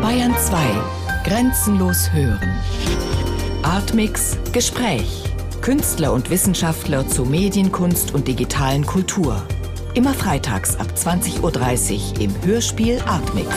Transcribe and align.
Bayern 0.00 0.34
2. 0.36 0.58
Grenzenlos 1.24 2.12
hören. 2.12 2.60
Artmix 3.62 4.36
Gespräch. 4.52 5.24
Künstler 5.60 6.12
und 6.12 6.28
Wissenschaftler 6.28 7.06
zu 7.06 7.24
Medienkunst 7.24 8.14
und 8.14 8.26
digitalen 8.26 8.84
Kultur. 8.84 9.40
Immer 9.94 10.12
freitags 10.12 10.76
ab 10.76 10.88
20.30 10.96 11.40
Uhr 12.14 12.20
im 12.20 12.42
Hörspiel 12.44 13.00
Artmix. 13.06 13.48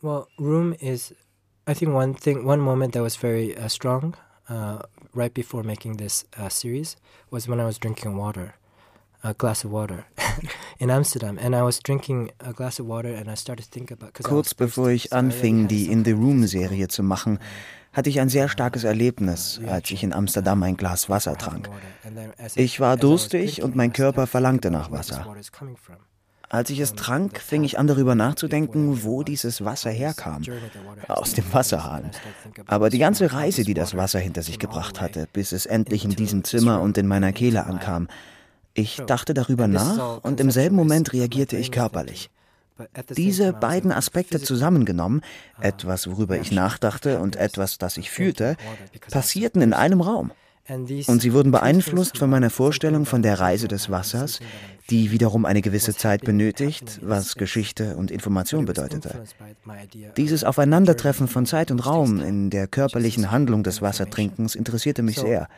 Well, 0.00 0.28
Room 0.38 0.72
is, 0.72 1.14
I 1.68 1.74
think, 1.74 1.92
one 1.92 2.14
thing, 2.14 2.46
one 2.46 2.62
moment 2.62 2.94
that 2.94 3.02
was 3.02 3.16
very 3.16 3.56
uh, 3.56 3.68
strong 3.68 4.16
uh, 4.48 4.78
right 5.14 5.34
before 5.34 5.62
making 5.62 5.96
this 5.96 6.24
uh, 6.38 6.48
series 6.48 6.96
was 7.30 7.48
when 7.48 7.60
I 7.60 7.64
was 7.66 7.78
drinking 7.78 8.16
water, 8.16 8.54
a 9.22 9.32
glass 9.32 9.64
of 9.64 9.72
water 9.72 10.04
in 10.78 10.90
Amsterdam, 10.90 11.38
and 11.38 11.54
I 11.54 11.62
was 11.62 11.80
drinking 11.80 12.30
a 12.38 12.52
glass 12.52 12.80
of 12.80 12.86
water 12.86 13.14
and 13.14 13.28
I 13.28 13.36
started 13.36 13.64
to 13.64 13.70
think 13.70 13.90
about. 13.90 14.12
Kurz 14.22 14.54
bevor 14.54 14.90
ich 14.90 15.12
anfing, 15.12 15.68
die 15.68 15.90
In 15.90 16.04
the 16.04 16.12
Room 16.12 16.46
Serie 16.46 16.88
zu 16.88 17.02
machen, 17.02 17.38
hatte 17.92 18.10
ich 18.10 18.20
ein 18.20 18.28
sehr 18.28 18.48
starkes 18.48 18.84
Erlebnis, 18.84 19.60
als 19.66 19.90
ich 19.90 20.02
in 20.02 20.12
Amsterdam 20.12 20.62
ein 20.62 20.76
Glas 20.76 21.08
Wasser 21.08 21.36
trank. 21.38 21.70
Ich 22.54 22.78
war 22.78 22.98
durstig 22.98 23.62
und 23.62 23.74
mein 23.74 23.92
Körper 23.94 24.26
verlangte 24.26 24.70
nach 24.70 24.90
Wasser. 24.90 25.26
Als 26.48 26.70
ich 26.70 26.78
es 26.78 26.94
trank, 26.94 27.40
fing 27.40 27.64
ich 27.64 27.78
an 27.78 27.86
darüber 27.86 28.14
nachzudenken, 28.14 29.02
wo 29.02 29.24
dieses 29.24 29.64
Wasser 29.64 29.90
herkam. 29.90 30.42
Aus 31.08 31.32
dem 31.32 31.52
Wasserhahn. 31.52 32.10
Aber 32.66 32.88
die 32.88 32.98
ganze 32.98 33.32
Reise, 33.32 33.64
die 33.64 33.74
das 33.74 33.96
Wasser 33.96 34.20
hinter 34.20 34.42
sich 34.42 34.58
gebracht 34.58 35.00
hatte, 35.00 35.26
bis 35.32 35.52
es 35.52 35.66
endlich 35.66 36.04
in 36.04 36.10
diesem 36.10 36.44
Zimmer 36.44 36.82
und 36.82 36.98
in 36.98 37.06
meiner 37.06 37.32
Kehle 37.32 37.66
ankam. 37.66 38.08
Ich 38.76 39.02
dachte 39.06 39.32
darüber 39.32 39.66
nach 39.66 40.22
und 40.22 40.38
im 40.38 40.50
selben 40.50 40.76
Moment 40.76 41.12
reagierte 41.12 41.56
ich 41.56 41.72
körperlich. 41.72 42.30
Diese 43.16 43.54
beiden 43.54 43.90
Aspekte 43.90 44.38
zusammengenommen, 44.38 45.22
etwas, 45.60 46.06
worüber 46.10 46.38
ich 46.38 46.52
nachdachte 46.52 47.20
und 47.20 47.36
etwas, 47.36 47.78
das 47.78 47.96
ich 47.96 48.10
fühlte, 48.10 48.56
passierten 49.10 49.62
in 49.62 49.72
einem 49.72 50.02
Raum. 50.02 50.30
Und 50.68 51.22
sie 51.22 51.32
wurden 51.32 51.52
beeinflusst 51.52 52.18
von 52.18 52.28
meiner 52.28 52.50
Vorstellung 52.50 53.06
von 53.06 53.22
der 53.22 53.38
Reise 53.38 53.68
des 53.68 53.90
Wassers, 53.90 54.40
die 54.90 55.10
wiederum 55.10 55.44
eine 55.44 55.62
gewisse 55.62 55.94
Zeit 55.94 56.24
benötigt, 56.24 57.00
was 57.02 57.36
Geschichte 57.36 57.96
und 57.96 58.10
Information 58.10 58.64
bedeutete. 58.64 59.22
Dieses 60.16 60.44
Aufeinandertreffen 60.44 61.28
von 61.28 61.46
Zeit 61.46 61.70
und 61.70 61.86
Raum 61.86 62.20
in 62.20 62.50
der 62.50 62.66
körperlichen 62.66 63.30
Handlung 63.30 63.62
des 63.62 63.80
Wassertrinkens 63.82 64.54
interessierte 64.54 65.02
mich 65.02 65.18
sehr. 65.18 65.48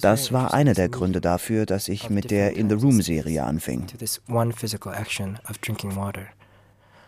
Das 0.00 0.32
war 0.32 0.54
einer 0.54 0.74
der 0.74 0.88
Gründe 0.88 1.20
dafür, 1.20 1.66
dass 1.66 1.88
ich 1.88 2.10
mit 2.10 2.30
der 2.30 2.56
In 2.56 2.68
the 2.68 2.76
Room 2.76 3.02
Serie 3.02 3.44
anfing. 3.44 3.86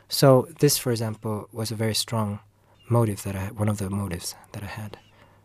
So 0.08 0.46
this, 0.58 0.76
for 0.76 0.92
example, 0.92 1.46
was 1.52 1.72
a 1.72 1.74
very 1.74 1.94
strong 1.94 2.38
motive 2.90 3.22
that 3.22 3.34
I, 3.34 3.50
one 3.58 3.70
of 3.70 3.78
the 3.78 3.88
motives 3.88 4.36
that 4.52 4.62
I 4.62 4.66
had 4.66 4.98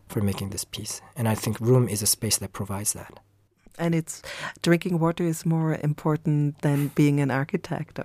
for 0.08 0.22
making 0.22 0.50
this 0.50 0.64
piece. 0.64 1.00
And 1.16 1.28
I 1.28 1.34
think 1.34 1.60
room 1.60 1.88
is 1.88 2.02
a 2.02 2.06
space 2.06 2.38
that 2.38 2.52
provides 2.52 2.92
that. 2.92 3.20
And 3.78 3.94
it's 3.94 4.22
drinking 4.62 4.98
water 5.00 5.24
is 5.24 5.44
more 5.44 5.74
important 5.74 6.60
than 6.62 6.90
being 6.94 7.20
an 7.20 7.30
architect. 7.30 8.00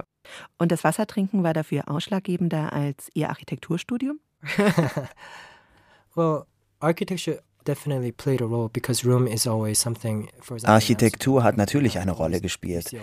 Und 0.58 0.72
das 0.72 0.84
Wassertrinken 0.84 1.44
war 1.44 1.54
dafür 1.54 1.90
ausschlaggebender 1.90 2.72
als 2.72 3.10
Ihr 3.14 3.30
Architekturstudium? 3.30 4.20
well, 6.16 6.44
architecture 6.80 7.40
Architektur 10.64 11.44
hat 11.44 11.58
natürlich 11.58 12.00
eine 12.00 12.12
Rolle 12.12 12.42
gespielt. 12.42 12.96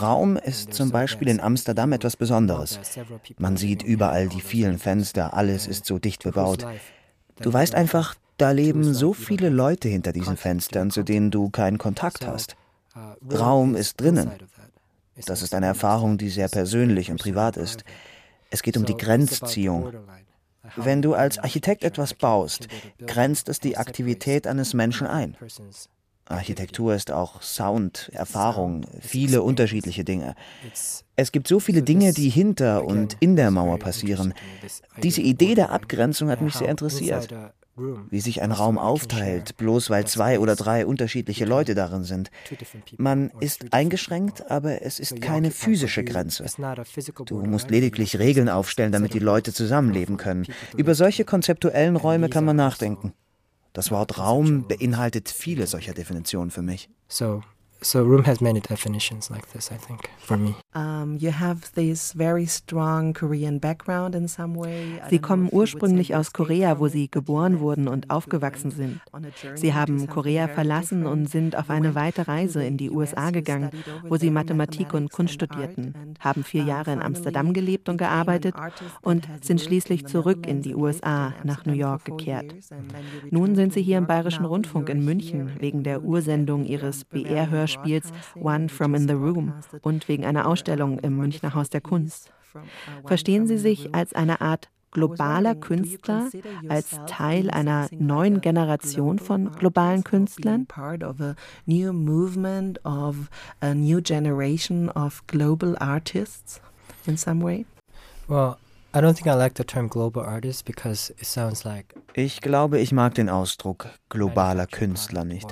Raum 0.00 0.36
ist 0.36 0.74
zum 0.74 0.90
Beispiel 0.90 1.28
in 1.28 1.40
Amsterdam 1.40 1.92
etwas 1.92 2.16
Besonderes. 2.16 2.78
Man 3.38 3.56
sieht 3.56 3.82
überall 3.82 4.28
die 4.28 4.42
vielen 4.42 4.78
Fenster, 4.78 5.34
alles 5.34 5.66
ist 5.66 5.86
so 5.86 5.98
dicht 5.98 6.22
bebaut. 6.24 6.66
Du 7.40 7.52
weißt 7.52 7.74
einfach, 7.74 8.14
da 8.36 8.50
leben 8.50 8.94
so 8.94 9.12
viele 9.12 9.48
Leute 9.48 9.88
hinter 9.88 10.12
diesen 10.12 10.36
Fenstern, 10.36 10.90
zu 10.90 11.02
denen 11.02 11.30
du 11.30 11.50
keinen 11.50 11.78
Kontakt 11.78 12.26
hast. 12.26 12.56
Raum 13.32 13.74
ist 13.74 14.00
drinnen. 14.00 14.30
Das 15.26 15.42
ist 15.42 15.54
eine 15.54 15.66
Erfahrung, 15.66 16.18
die 16.18 16.28
sehr 16.28 16.48
persönlich 16.48 17.10
und 17.10 17.20
privat 17.20 17.56
ist. 17.56 17.84
Es 18.50 18.62
geht 18.62 18.76
um 18.76 18.84
die 18.84 18.96
Grenzziehung. 18.96 19.92
Wenn 20.76 21.02
du 21.02 21.14
als 21.14 21.38
Architekt 21.38 21.84
etwas 21.84 22.14
baust, 22.14 22.68
grenzt 23.06 23.48
es 23.48 23.60
die 23.60 23.76
Aktivität 23.76 24.46
eines 24.46 24.74
Menschen 24.74 25.06
ein. 25.06 25.36
Architektur 26.30 26.94
ist 26.94 27.10
auch 27.10 27.42
Sound, 27.42 28.10
Erfahrung, 28.12 28.86
viele 29.00 29.42
unterschiedliche 29.42 30.04
Dinge. 30.04 30.34
Es 31.16 31.32
gibt 31.32 31.48
so 31.48 31.60
viele 31.60 31.82
Dinge, 31.82 32.12
die 32.12 32.28
hinter 32.28 32.84
und 32.84 33.16
in 33.20 33.36
der 33.36 33.50
Mauer 33.50 33.78
passieren. 33.78 34.34
Diese 35.02 35.20
Idee 35.20 35.54
der 35.54 35.70
Abgrenzung 35.70 36.30
hat 36.30 36.40
mich 36.40 36.54
sehr 36.54 36.68
interessiert. 36.68 37.28
Wie 38.10 38.20
sich 38.20 38.42
ein 38.42 38.52
Raum 38.52 38.78
aufteilt, 38.78 39.56
bloß 39.56 39.88
weil 39.88 40.06
zwei 40.06 40.38
oder 40.38 40.54
drei 40.54 40.84
unterschiedliche 40.84 41.46
Leute 41.46 41.74
darin 41.74 42.04
sind. 42.04 42.30
Man 42.98 43.30
ist 43.40 43.72
eingeschränkt, 43.72 44.50
aber 44.50 44.82
es 44.82 44.98
ist 44.98 45.20
keine 45.22 45.50
physische 45.50 46.04
Grenze. 46.04 46.44
Du 47.26 47.42
musst 47.42 47.70
lediglich 47.70 48.18
Regeln 48.18 48.48
aufstellen, 48.48 48.92
damit 48.92 49.14
die 49.14 49.18
Leute 49.18 49.52
zusammenleben 49.54 50.16
können. 50.18 50.46
Über 50.76 50.94
solche 50.94 51.24
konzeptuellen 51.24 51.96
Räume 51.96 52.28
kann 52.28 52.44
man 52.44 52.56
nachdenken. 52.56 53.14
Das 53.72 53.90
Wort 53.90 54.18
Raum 54.18 54.66
beinhaltet 54.66 55.28
viele 55.28 55.66
solcher 55.66 55.94
Definitionen 55.94 56.50
für 56.50 56.62
mich. 56.62 56.90
So, 57.08 57.42
so 57.82 58.02
room 58.02 58.24
has 58.24 58.40
many 58.40 58.60
definitions 58.60 59.30
like 59.30 59.52
this, 59.52 59.70
I 59.72 59.76
think, 59.76 60.10
for 60.18 60.36
me. 60.36 60.54
Um, 60.74 61.16
you 61.18 61.30
have 61.30 61.72
this 61.74 62.12
very 62.12 62.46
strong 62.46 63.14
Korean 63.14 63.58
background 63.58 64.14
in 64.14 64.28
some 64.28 64.54
way. 64.54 65.00
Sie 65.08 65.18
kommen 65.18 65.48
ursprünglich 65.50 66.14
aus 66.14 66.32
Korea, 66.32 66.78
wo 66.78 66.88
sie 66.88 67.10
geboren 67.10 67.60
wurden 67.60 67.88
und 67.88 68.10
aufgewachsen 68.10 68.70
sind. 68.70 69.00
Sie 69.54 69.74
haben 69.74 70.06
Korea 70.08 70.48
verlassen 70.48 71.06
und 71.06 71.28
sind 71.28 71.56
auf 71.56 71.70
eine 71.70 71.94
weite 71.94 72.28
Reise 72.28 72.62
in 72.64 72.76
die 72.76 72.90
USA 72.90 73.30
gegangen, 73.30 73.70
wo 74.02 74.16
sie 74.16 74.30
Mathematik 74.30 74.92
und 74.94 75.10
Kunst 75.10 75.34
studierten, 75.34 75.94
haben 76.20 76.44
vier 76.44 76.64
Jahre 76.64 76.92
in 76.92 77.02
Amsterdam 77.02 77.52
gelebt 77.52 77.88
und 77.88 77.96
gearbeitet 77.96 78.54
und 79.02 79.28
sind 79.42 79.60
schließlich 79.60 80.06
zurück 80.06 80.46
in 80.46 80.62
die 80.62 80.74
USA 80.74 81.34
nach 81.44 81.64
New 81.64 81.72
York 81.72 82.04
gekehrt. 82.04 82.54
Nun 83.30 83.54
sind 83.54 83.72
sie 83.72 83.82
hier 83.82 83.98
im 83.98 84.06
Bayerischen 84.06 84.44
Rundfunk 84.44 84.88
in 84.88 85.04
München 85.04 85.52
wegen 85.58 85.82
der 85.82 86.02
Ursendung 86.02 86.64
ihres 86.64 87.04
BR-Hörspiels 87.04 87.69
Hörspiels 87.69 87.69
One 88.34 88.68
from 88.68 88.94
in 88.94 89.08
the 89.08 89.14
Room 89.14 89.54
und 89.82 90.08
wegen 90.08 90.24
einer 90.24 90.46
Ausstellung 90.46 90.98
im 90.98 91.16
Münchner 91.16 91.54
Haus 91.54 91.70
der 91.70 91.80
Kunst. 91.80 92.32
Verstehen 93.04 93.46
Sie 93.46 93.58
sich 93.58 93.94
als 93.94 94.12
eine 94.12 94.40
Art 94.40 94.68
globaler 94.90 95.54
Künstler, 95.54 96.28
als 96.68 97.00
Teil 97.06 97.50
einer 97.50 97.88
neuen 97.92 98.40
Generation 98.40 99.18
von 99.18 99.52
globalen 99.52 100.04
Künstlern? 100.04 100.66
Part 100.66 101.04
of 101.04 101.20
a 101.20 101.36
new 101.66 101.92
movement 101.92 102.84
of 102.84 103.30
a 103.60 103.74
new 103.74 104.00
generation 104.00 104.88
of 104.90 105.24
global 105.26 105.76
artists 105.78 106.60
in 107.06 107.16
some 107.16 107.44
way? 107.44 107.66
Well, 108.28 108.56
I 108.92 108.98
don't 108.98 109.14
think 109.14 109.28
I 109.28 109.34
like 109.34 109.56
the 109.56 109.64
term 109.64 109.88
global 109.88 110.24
artist 110.24 110.64
because 110.64 111.12
it 111.12 111.26
sounds 111.26 111.64
like 111.64 111.94
ich 112.14 112.40
glaube, 112.40 112.80
ich 112.80 112.90
mag 112.90 113.14
den 113.14 113.28
Ausdruck 113.28 113.86
globaler 114.08 114.66
Künstler 114.66 115.24
nicht. 115.24 115.48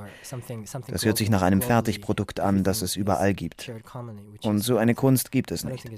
Das 0.89 1.05
hört 1.05 1.19
sich 1.19 1.31
nach 1.31 1.43
einem 1.43 1.63
Fertigprodukt 1.63 2.41
an, 2.41 2.65
das 2.65 2.83
es 2.83 2.97
überall 2.97 3.35
gibt. 3.35 3.71
Und 4.43 4.59
so 4.61 4.77
eine 4.77 4.95
Kunst 4.95 5.31
gibt 5.31 5.53
es 5.53 5.65
nicht. 5.65 5.89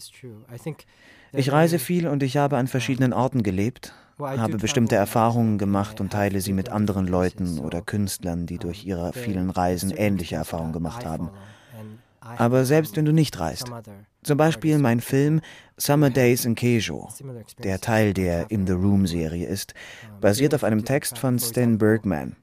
Ich 1.32 1.52
reise 1.52 1.78
viel 1.78 2.08
und 2.08 2.22
ich 2.22 2.36
habe 2.36 2.58
an 2.58 2.66
verschiedenen 2.66 3.12
Orten 3.14 3.42
gelebt, 3.42 3.94
habe 4.18 4.58
bestimmte 4.58 4.96
Erfahrungen 4.96 5.56
gemacht 5.56 6.00
und 6.00 6.12
teile 6.12 6.40
sie 6.40 6.52
mit 6.52 6.68
anderen 6.68 7.06
Leuten 7.06 7.58
oder 7.58 7.80
Künstlern, 7.80 8.46
die 8.46 8.58
durch 8.58 8.84
ihre 8.84 9.12
vielen 9.14 9.48
Reisen 9.48 9.90
ähnliche 9.90 10.36
Erfahrungen 10.36 10.72
gemacht 10.72 11.06
haben. 11.06 11.30
Aber 12.36 12.64
selbst 12.64 12.96
wenn 12.96 13.04
du 13.04 13.12
nicht 13.12 13.38
reist, 13.38 13.70
zum 14.22 14.36
Beispiel 14.36 14.78
mein 14.78 15.00
Film 15.00 15.40
Summer 15.76 16.10
Days 16.10 16.44
in 16.44 16.54
Kejo, 16.54 17.08
der 17.62 17.80
Teil 17.80 18.12
der 18.12 18.50
In 18.50 18.66
the 18.66 18.72
Room 18.72 19.06
Serie 19.06 19.46
ist, 19.46 19.74
basiert 20.20 20.54
auf 20.54 20.64
einem 20.64 20.84
Text 20.84 21.18
von 21.18 21.38
Sten 21.38 21.78
Bergman. 21.78 22.36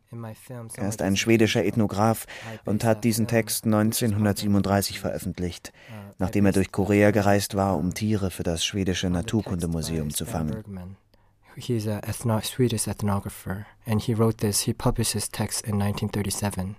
Er 0.78 0.90
ist 0.90 1.02
ein 1.02 1.18
schwedischer 1.18 1.64
Ethnograph 1.64 2.26
und 2.66 2.84
hat 2.84 3.04
diesen 3.04 3.28
Text 3.28 3.66
1937 3.66 5.00
veröffentlicht, 5.00 5.74
nachdem 6.18 6.46
er 6.46 6.54
durch 6.54 6.72
Korea 6.72 7.12
gereist 7.12 7.56
war, 7.56 7.78
um 7.78 7.94
Tiere 7.94 8.32
für 8.32 8.44
das 8.44 8.66
schwedische 8.66 9.10
Naturkundemuseum 9.10 10.14
zu 10.14 10.26
fangen. 10.26 10.98
He's 11.60 11.88
a 11.88 12.00
ethno 12.02 12.40
Swedish 12.44 12.88
ethnographer, 12.88 13.66
and 13.88 14.00
he 14.00 14.14
wrote 14.14 14.38
this. 14.38 14.62
He 14.62 14.74
published 14.74 15.14
his 15.14 15.28
text 15.28 15.66
in 15.66 15.82
1937. 15.82 16.76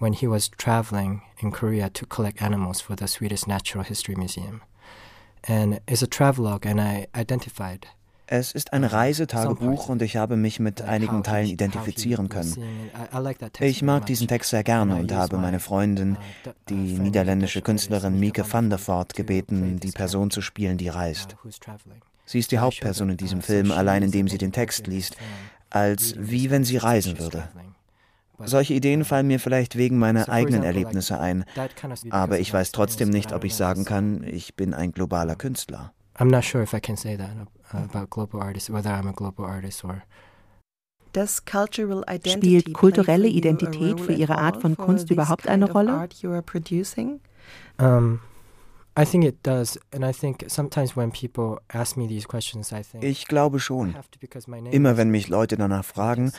when 0.00 0.14
he 0.14 0.26
was 0.26 0.50
traveling 0.50 1.22
in 1.38 1.52
Korea 1.52 1.88
to 1.90 2.06
collect 2.06 2.42
animals 2.42 2.80
for 2.80 2.96
the 2.96 3.06
Swedish 3.06 3.46
Natural 3.46 3.84
History 3.84 4.16
Museum. 4.16 4.62
And 5.44 5.80
it's 5.86 6.02
a 6.02 6.06
travelogue, 6.06 6.66
and 6.66 6.80
I 6.80 7.06
identified 7.14 7.86
Es 8.32 8.52
ist 8.52 8.72
ein 8.72 8.84
Reisetagebuch 8.84 9.88
und 9.88 10.02
ich 10.02 10.16
habe 10.16 10.36
mich 10.36 10.60
mit 10.60 10.82
einigen 10.82 11.24
Teilen 11.24 11.48
identifizieren 11.48 12.28
können. 12.28 12.54
Ich 13.58 13.82
mag 13.82 14.06
diesen 14.06 14.28
Text 14.28 14.50
sehr 14.50 14.62
gerne 14.62 14.94
und 14.94 15.12
habe 15.12 15.36
meine 15.36 15.58
Freundin, 15.58 16.12
uh, 16.12 16.50
die 16.68 17.00
niederländische 17.00 17.60
Künstlerin 17.60 18.20
Mieke 18.20 18.44
van 18.48 18.70
der 18.70 18.78
Voort, 18.78 19.14
gebeten, 19.14 19.80
die 19.80 19.90
Person 19.90 20.30
zu 20.30 20.42
spielen, 20.42 20.78
die 20.78 20.88
reist. 20.88 21.34
Sie 22.24 22.38
ist 22.38 22.52
die 22.52 22.60
Hauptperson 22.60 23.10
in 23.10 23.16
diesem 23.16 23.42
Film, 23.42 23.72
allein 23.72 24.04
indem 24.04 24.28
sie 24.28 24.38
den 24.38 24.52
Text 24.52 24.86
liest, 24.86 25.16
als 25.68 26.14
wie 26.16 26.50
wenn 26.50 26.62
sie 26.62 26.76
reisen 26.76 27.18
würde. 27.18 27.48
Solche 28.44 28.74
Ideen 28.74 29.04
fallen 29.04 29.26
mir 29.26 29.40
vielleicht 29.40 29.76
wegen 29.76 29.98
meiner 29.98 30.28
eigenen 30.28 30.62
Erlebnisse 30.62 31.18
ein, 31.18 31.44
aber 32.10 32.38
ich 32.38 32.52
weiß 32.52 32.72
trotzdem 32.72 33.10
nicht, 33.10 33.32
ob 33.32 33.44
ich 33.44 33.54
sagen 33.54 33.84
kann, 33.84 34.22
ich 34.24 34.56
bin 34.56 34.74
ein 34.74 34.92
globaler 34.92 35.36
Künstler. 35.36 35.92
I'm 36.18 36.30
not 36.30 36.44
sure 36.44 36.62
if 36.62 36.74
I 36.74 36.80
can 36.80 36.96
say 36.96 37.16
that 37.16 37.30
about 37.72 38.08
global 38.10 38.42
artists, 38.42 38.70
whether 38.70 38.90
I'm 48.94 49.02
a 49.02 49.30
global 49.30 49.32
artist 49.46 49.78
or 49.94 50.10
Spielt 50.10 50.38
kulturelle 50.40 50.44
Identität 50.44 50.52
für 50.52 50.58
Ihre 50.58 50.84
Art 50.84 50.86
von 50.86 51.10
Kunst 51.10 51.22
überhaupt 51.22 51.62
eine 51.74 52.84
Rolle? 52.92 52.94
Um, 52.94 53.02
ich 53.02 53.26
glaube 53.26 53.60
schon. 53.60 53.96
Immer 54.70 54.96
wenn 54.96 55.10
mich 55.10 55.28
Leute 55.28 55.56
danach 55.56 55.84
fragen, 55.84 56.32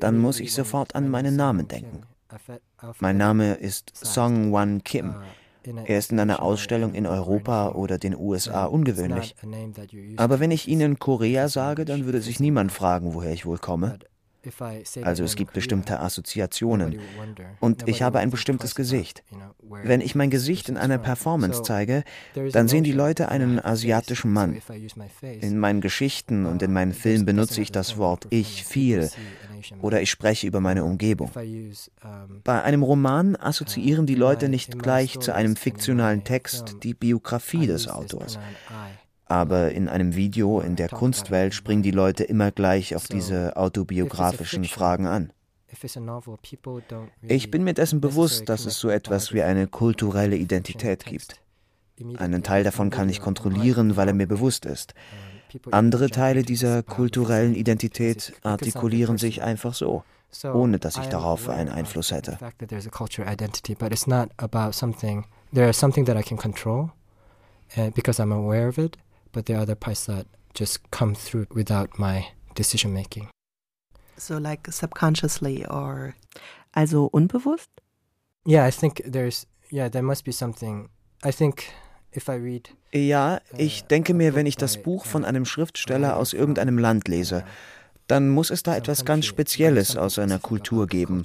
dann 0.00 0.18
muss 0.18 0.40
ich 0.40 0.52
sofort 0.52 0.94
an 0.94 1.08
meinen 1.08 1.36
Namen 1.36 1.68
denken. 1.68 2.02
Mein 3.00 3.16
Name 3.16 3.54
ist 3.54 3.92
Song 3.96 4.52
Wan 4.52 4.84
Kim. 4.84 5.10
Uh, 5.10 5.22
er 5.84 5.98
ist 5.98 6.12
in 6.12 6.20
einer 6.20 6.42
Ausstellung 6.42 6.94
in 6.94 7.06
Europa 7.06 7.70
oder 7.70 7.98
den 7.98 8.16
USA 8.16 8.64
ungewöhnlich. 8.64 9.34
Aber 10.16 10.40
wenn 10.40 10.50
ich 10.50 10.68
Ihnen 10.68 10.98
Korea 10.98 11.48
sage, 11.48 11.84
dann 11.84 12.04
würde 12.04 12.20
sich 12.20 12.40
niemand 12.40 12.72
fragen, 12.72 13.14
woher 13.14 13.32
ich 13.32 13.44
wohl 13.44 13.58
komme. 13.58 13.98
Also 15.02 15.24
es 15.24 15.36
gibt 15.36 15.52
bestimmte 15.52 16.00
Assoziationen. 16.00 16.98
Und 17.60 17.88
ich 17.88 18.02
habe 18.02 18.18
ein 18.18 18.30
bestimmtes 18.30 18.74
Gesicht. 18.74 19.22
Wenn 19.68 20.00
ich 20.00 20.14
mein 20.14 20.30
Gesicht 20.30 20.68
in 20.68 20.76
einer 20.76 20.98
Performance 20.98 21.62
zeige, 21.62 22.04
dann 22.52 22.68
sehen 22.68 22.84
die 22.84 22.92
Leute 22.92 23.28
einen 23.28 23.62
asiatischen 23.64 24.32
Mann. 24.32 24.60
In 25.22 25.58
meinen 25.58 25.80
Geschichten 25.80 26.46
und 26.46 26.62
in 26.62 26.72
meinen 26.72 26.92
Filmen 26.92 27.24
benutze 27.24 27.60
ich 27.60 27.72
das 27.72 27.96
Wort 27.96 28.26
ich 28.30 28.64
viel 28.64 29.10
oder 29.82 30.00
ich 30.00 30.10
spreche 30.10 30.46
über 30.46 30.60
meine 30.60 30.84
Umgebung. 30.84 31.30
Bei 32.44 32.62
einem 32.62 32.82
Roman 32.82 33.36
assoziieren 33.36 34.06
die 34.06 34.14
Leute 34.14 34.48
nicht 34.48 34.78
gleich 34.78 35.18
zu 35.18 35.34
einem 35.34 35.56
fiktionalen 35.56 36.24
Text 36.24 36.76
die 36.82 36.94
Biografie 36.94 37.66
des 37.66 37.88
Autors. 37.88 38.38
Aber 39.28 39.72
in 39.72 39.88
einem 39.88 40.16
Video 40.16 40.60
in 40.60 40.74
der 40.74 40.88
Kunstwelt 40.88 41.52
springen 41.54 41.82
die 41.82 41.90
Leute 41.90 42.24
immer 42.24 42.50
gleich 42.50 42.96
auf 42.96 43.06
diese 43.06 43.56
autobiografischen 43.56 44.64
Fragen 44.64 45.06
an. 45.06 45.32
Ich 47.22 47.50
bin 47.50 47.64
mir 47.64 47.74
dessen 47.74 48.00
bewusst, 48.00 48.48
dass 48.48 48.64
es 48.64 48.78
so 48.78 48.88
etwas 48.88 49.34
wie 49.34 49.42
eine 49.42 49.66
kulturelle 49.66 50.36
Identität 50.36 51.04
gibt. 51.04 51.40
Einen 52.16 52.42
Teil 52.42 52.64
davon 52.64 52.90
kann 52.90 53.10
ich 53.10 53.20
kontrollieren, 53.20 53.96
weil 53.96 54.08
er 54.08 54.14
mir 54.14 54.26
bewusst 54.26 54.64
ist. 54.64 54.94
Andere 55.70 56.10
Teile 56.10 56.42
dieser 56.42 56.82
kulturellen 56.82 57.54
Identität 57.54 58.34
artikulieren 58.42 59.18
sich 59.18 59.42
einfach 59.42 59.74
so, 59.74 60.04
ohne 60.44 60.78
dass 60.78 60.96
ich 60.96 61.06
darauf 61.06 61.48
einen 61.48 61.70
Einfluss 61.70 62.12
hätte. 62.12 62.38
There 65.54 65.70
is 65.70 65.78
something 65.78 66.04
that 66.04 66.18
I 66.18 66.22
can 66.22 66.36
control 66.36 66.90
uh, 67.78 67.90
because 67.92 68.22
I'm 68.22 68.34
aware 68.34 68.68
of 68.68 68.76
it, 68.76 68.98
but 69.38 69.46
there 69.46 69.56
are 69.56 69.62
other 69.62 69.76
parts 69.76 70.06
that 70.06 70.26
just 70.52 70.90
come 70.90 71.14
through 71.14 71.46
without 71.54 71.96
my 71.96 72.26
decision 72.56 72.92
making. 72.92 73.28
So 74.16 74.36
like 74.36 74.66
subconsciously 74.72 75.64
or 75.64 76.16
also 76.74 77.08
unbewusst? 77.10 77.68
Yeah, 78.44 78.64
I 78.64 78.72
think 78.72 79.00
there's 79.06 79.46
yeah, 79.70 79.88
there 79.88 80.02
must 80.02 80.24
be 80.24 80.32
something. 80.32 80.88
I 81.22 81.30
think 81.30 81.72
ja, 82.92 83.34
uh, 83.34 83.38
ich 83.56 83.84
denke 83.84 84.12
mir, 84.12 84.34
wenn 84.34 84.46
ich 84.46 84.56
das 84.56 84.82
Buch 84.82 85.04
von 85.04 85.24
einem 85.24 85.44
Schriftsteller 85.44 86.16
aus 86.16 86.32
irgendeinem 86.32 86.78
Land 86.78 87.06
lese, 87.06 87.44
dann 88.08 88.28
muss 88.28 88.50
es 88.50 88.64
da 88.64 88.74
etwas 88.74 89.04
ganz 89.04 89.26
Spezielles 89.26 89.96
aus 89.96 90.14
seiner 90.14 90.40
Kultur 90.40 90.88
geben, 90.88 91.22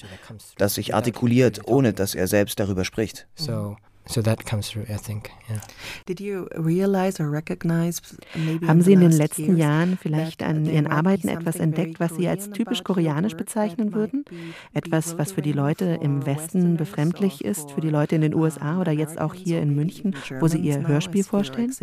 das 0.57 0.75
sich 0.75 0.93
artikuliert, 0.93 1.67
ohne 1.67 1.93
dass 1.93 2.13
er 2.13 2.27
selbst 2.27 2.59
darüber 2.59 2.85
spricht. 2.85 3.27
So 3.33 3.77
So 4.05 4.21
that 4.21 4.45
comes 4.45 4.69
through, 4.69 4.83
I 4.89 4.97
think. 4.97 5.31
Yeah. 5.49 5.61
Did 6.05 6.19
you 6.19 6.47
realize 6.55 7.21
or 7.21 7.31
recognize 7.31 8.01
Haben 8.67 8.81
Sie 8.81 8.93
in 8.93 8.99
den 8.99 9.11
letzten 9.11 9.55
Jahren 9.55 9.97
vielleicht 9.97 10.43
an 10.43 10.65
Ihren 10.65 10.87
Arbeiten 10.87 11.29
etwas 11.29 11.55
entdeckt, 11.55 11.99
was 12.01 12.15
Sie 12.15 12.27
als 12.27 12.49
typisch 12.49 12.83
koreanisch 12.83 13.35
bezeichnen 13.35 13.93
würden? 13.93 14.25
Etwas, 14.73 15.17
was 15.17 15.31
für 15.31 15.41
die 15.41 15.53
Leute 15.53 15.99
im 16.01 16.25
Westen 16.25 16.75
befremdlich 16.75 17.45
ist, 17.45 17.71
für 17.71 17.81
die 17.81 17.89
Leute 17.89 18.15
in 18.15 18.21
den 18.21 18.35
USA 18.35 18.81
oder 18.81 18.91
jetzt 18.91 19.21
auch 19.21 19.33
hier 19.33 19.61
in 19.61 19.73
München, 19.73 20.15
wo 20.39 20.47
Sie 20.47 20.59
Ihr 20.59 20.85
Hörspiel 20.85 21.23
vorstellen? 21.23 21.73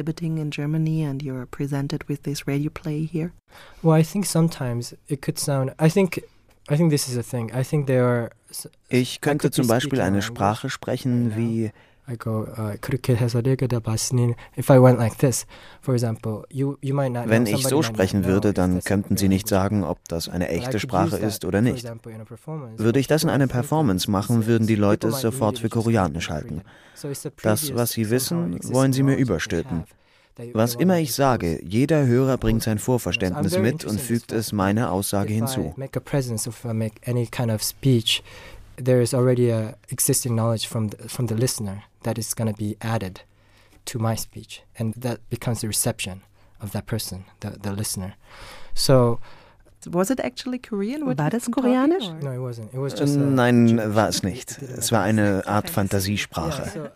Well, 3.82 4.00
I 4.00 4.04
think 4.04 4.26
sometimes 4.26 4.96
it 5.08 5.22
could 5.22 5.38
sound. 5.38 5.72
I 5.80 5.88
think. 5.88 6.22
Ich 8.88 9.20
könnte 9.20 9.50
zum 9.50 9.66
Beispiel 9.66 10.00
eine 10.00 10.22
Sprache 10.22 10.70
sprechen 10.70 11.36
wie 11.36 11.72
I 12.09 12.17
go 12.17 12.45
uh, 12.57 12.77
그렇게 12.81 13.15
해서 13.15 13.39
읽으다 13.39 13.79
봤으니 13.79 14.35
if 14.57 14.71
I 14.71 14.77
went 14.77 14.99
like 14.99 15.17
this, 15.17 15.47
for 15.81 15.95
example, 15.95 16.43
you 16.51 16.77
you 16.83 16.93
might 16.93 17.11
not. 17.11 17.27
Wenn 17.27 17.47
ich 17.47 17.67
so 17.67 17.81
sprechen 17.81 18.25
würde, 18.25 18.53
dann 18.53 18.81
könnten 18.83 19.17
Sie 19.17 19.27
nicht 19.27 19.47
sagen, 19.47 19.83
ob 19.83 19.97
das 20.07 20.29
eine 20.29 20.49
echte 20.49 20.79
Sprache 20.79 21.17
ist 21.17 21.45
oder 21.45 21.61
nicht. 21.61 21.83
Würde 22.77 22.99
ich 22.99 23.07
das 23.07 23.23
in 23.23 23.29
einer 23.29 23.47
Performance 23.47 24.09
machen, 24.09 24.45
würden 24.45 24.67
die 24.67 24.75
Leute 24.75 25.07
es 25.07 25.21
sofort 25.21 25.59
für 25.59 25.69
koreanisch 25.69 26.29
halten. 26.29 26.61
Das, 27.41 27.73
was 27.73 27.91
Sie 27.91 28.09
wissen, 28.11 28.59
wollen 28.71 28.93
Sie 28.93 29.01
mir 29.01 29.15
überstülpen. 29.15 29.85
Was 30.53 30.75
immer 30.75 30.99
ich 30.99 31.15
sage, 31.15 31.59
jeder 31.63 32.05
Hörer 32.05 32.37
bringt 32.37 32.61
sein 32.61 32.77
Vorverständnis 32.77 33.57
mit 33.57 33.85
und 33.85 33.99
fügt 33.99 34.31
es 34.31 34.51
meiner 34.51 34.91
Aussage 34.91 35.33
hinzu 35.33 35.73
there 38.76 39.00
is 39.00 39.14
already 39.14 39.50
a 39.50 39.76
existing 39.90 40.34
knowledge 40.34 40.66
from 40.66 40.88
the, 40.88 41.08
from 41.08 41.26
the 41.26 41.34
listener 41.34 41.84
that 42.02 42.18
is 42.18 42.34
going 42.34 42.52
to 42.52 42.56
be 42.56 42.76
added 42.80 43.22
to 43.86 43.98
my 43.98 44.14
speech, 44.14 44.62
and 44.78 44.94
that 44.94 45.18
becomes 45.30 45.60
the 45.60 45.68
reception 45.68 46.22
of 46.60 46.72
that 46.72 46.86
person, 46.86 47.24
the, 47.40 47.50
the 47.50 47.72
listener. 47.72 48.14
So. 48.74 49.20
Was 49.86 50.10
it 50.10 50.20
actually 50.20 50.58
Korean? 50.58 51.06
War 51.06 51.14
das 51.14 51.48
Koreanisch? 51.48 52.22
No, 52.22 52.32
it 52.32 52.38
wasn't. 52.38 52.74
It 52.74 52.78
was 52.78 52.92
just 52.92 53.16
a, 53.16 53.18
Nein, 53.18 53.78
war 53.94 54.08
es 54.08 54.22
nicht. 54.22 54.60
Es 54.60 54.92
war 54.92 55.04
eine 55.04 55.42
Art 55.46 55.70
Fantasiesprache. 55.70 56.92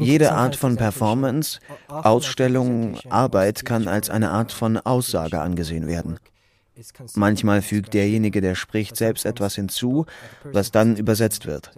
Jede 0.00 0.32
Art 0.32 0.56
von 0.56 0.76
Performance, 0.76 1.60
Ausstellung, 1.86 2.98
Arbeit 3.10 3.64
kann 3.64 3.86
als 3.86 4.10
eine 4.10 4.32
Art 4.32 4.50
von 4.50 4.76
Aussage 4.78 5.40
angesehen 5.40 5.86
werden. 5.86 6.18
Manchmal 7.14 7.62
fügt 7.62 7.94
derjenige, 7.94 8.40
der 8.40 8.54
spricht, 8.54 8.96
selbst 8.96 9.24
etwas 9.24 9.54
hinzu, 9.54 10.06
was 10.44 10.70
dann 10.70 10.96
übersetzt 10.96 11.46
wird. 11.46 11.70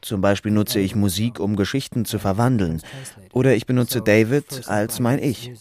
Zum 0.00 0.20
Beispiel 0.20 0.52
nutze 0.52 0.80
ich 0.80 0.96
Musik, 0.96 1.38
um 1.38 1.56
Geschichten 1.56 2.04
zu 2.04 2.18
verwandeln. 2.18 2.82
Oder 3.32 3.54
ich 3.54 3.66
benutze 3.66 4.02
David 4.02 4.68
als 4.68 4.98
mein 4.98 5.20
Ich. 5.20 5.52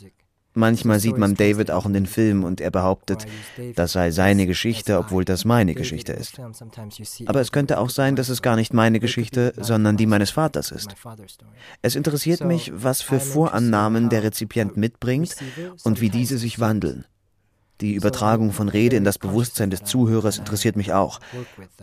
Manchmal 0.53 0.99
sieht 0.99 1.17
man 1.17 1.35
David 1.35 1.71
auch 1.71 1.85
in 1.85 1.93
den 1.93 2.05
Filmen 2.05 2.43
und 2.43 2.59
er 2.59 2.71
behauptet, 2.71 3.25
das 3.75 3.93
sei 3.93 4.11
seine 4.11 4.47
Geschichte, 4.47 4.97
obwohl 4.97 5.23
das 5.23 5.45
meine 5.45 5.75
Geschichte 5.75 6.11
ist. 6.11 6.41
Aber 7.25 7.39
es 7.39 7.53
könnte 7.53 7.79
auch 7.79 7.89
sein, 7.89 8.17
dass 8.17 8.27
es 8.27 8.41
gar 8.41 8.57
nicht 8.57 8.73
meine 8.73 8.99
Geschichte, 8.99 9.53
sondern 9.57 9.95
die 9.95 10.07
meines 10.07 10.31
Vaters 10.31 10.71
ist. 10.71 10.93
Es 11.81 11.95
interessiert 11.95 12.43
mich, 12.43 12.71
was 12.75 13.01
für 13.01 13.21
Vorannahmen 13.21 14.09
der 14.09 14.23
Rezipient 14.23 14.75
mitbringt 14.75 15.37
und 15.83 16.01
wie 16.01 16.09
diese 16.09 16.37
sich 16.37 16.59
wandeln. 16.59 17.05
Die 17.81 17.95
Übertragung 17.95 18.51
von 18.51 18.69
Rede 18.69 18.95
in 18.95 19.03
das 19.03 19.17
Bewusstsein 19.17 19.71
des 19.71 19.83
Zuhörers 19.83 20.37
interessiert 20.37 20.75
mich 20.75 20.93
auch, 20.93 21.19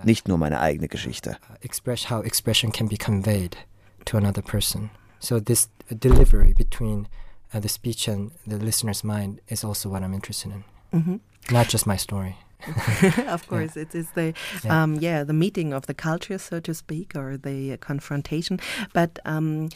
nicht 0.04 0.28
nur 0.28 0.38
meine 0.38 0.60
eigene 0.60 0.88
Geschichte. 0.88 1.36
Express 1.60 2.08
how 2.08 2.24
expression 2.24 2.70
can 2.72 2.88
be 2.88 2.96
conveyed 2.96 3.56
to 4.04 4.16
another 4.16 4.42
person. 4.42 4.90
So 5.18 5.40
this 5.40 5.68
delivery 5.90 6.54
between 6.54 7.08
uh, 7.52 7.60
the 7.60 7.68
speech 7.68 8.08
and 8.08 8.30
the 8.46 8.56
listener's 8.56 9.02
mind 9.02 9.40
is 9.48 9.64
also 9.64 9.90
what 9.90 10.02
I'm 10.02 10.14
interested 10.14 10.52
in. 10.52 10.64
Mm 10.92 11.04
-hmm. 11.04 11.20
Not 11.52 11.72
just 11.72 11.86
my 11.86 11.98
story. 11.98 12.36
of 13.28 13.46
course, 13.46 13.76
yeah. 13.76 13.86
it 13.86 13.94
is 13.94 14.06
the 14.14 14.34
yeah. 14.64 14.82
Um, 14.82 14.98
yeah. 15.00 15.26
the 15.26 15.32
meeting 15.32 15.74
of 15.74 15.86
the 15.86 15.94
culture, 15.94 16.38
so 16.38 16.60
to 16.60 16.74
speak, 16.74 17.14
or 17.14 17.38
the 17.38 17.76
confrontation. 17.78 18.58
But 18.92 19.18
um, 19.24 19.68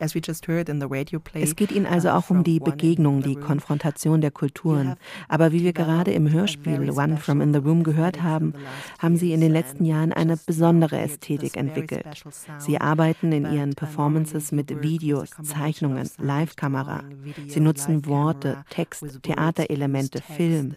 Es 0.00 1.56
geht 1.56 1.72
ihnen 1.72 1.86
also 1.86 2.08
uh, 2.08 2.12
auch 2.12 2.30
um 2.30 2.44
die 2.44 2.60
Begegnung, 2.60 3.22
die 3.22 3.34
Konfrontation 3.34 4.20
der 4.20 4.30
Kulturen. 4.30 4.94
Aber 5.28 5.50
wie 5.52 5.64
wir 5.64 5.72
gerade 5.72 6.12
im 6.12 6.30
Hörspiel 6.30 6.90
One 6.90 7.16
from 7.16 7.40
in 7.40 7.52
the 7.52 7.58
Room 7.58 7.82
gehört 7.82 8.22
haben, 8.22 8.54
haben 8.98 9.16
sie 9.16 9.32
in 9.32 9.40
den 9.40 9.52
letzten 9.52 9.84
Jahren 9.84 10.12
eine 10.12 10.36
besondere 10.36 10.98
Ästhetik 10.98 11.56
entwickelt. 11.56 12.06
Sie 12.58 12.80
arbeiten 12.80 13.32
in 13.32 13.52
ihren 13.52 13.74
Performances 13.74 14.52
mit 14.52 14.82
Videos, 14.82 15.30
Zeichnungen, 15.42 16.08
Live-Kamera. 16.18 17.02
Sie 17.48 17.60
nutzen 17.60 18.06
Worte, 18.06 18.64
Text, 18.70 19.22
Theaterelemente, 19.22 20.22
Film. 20.22 20.74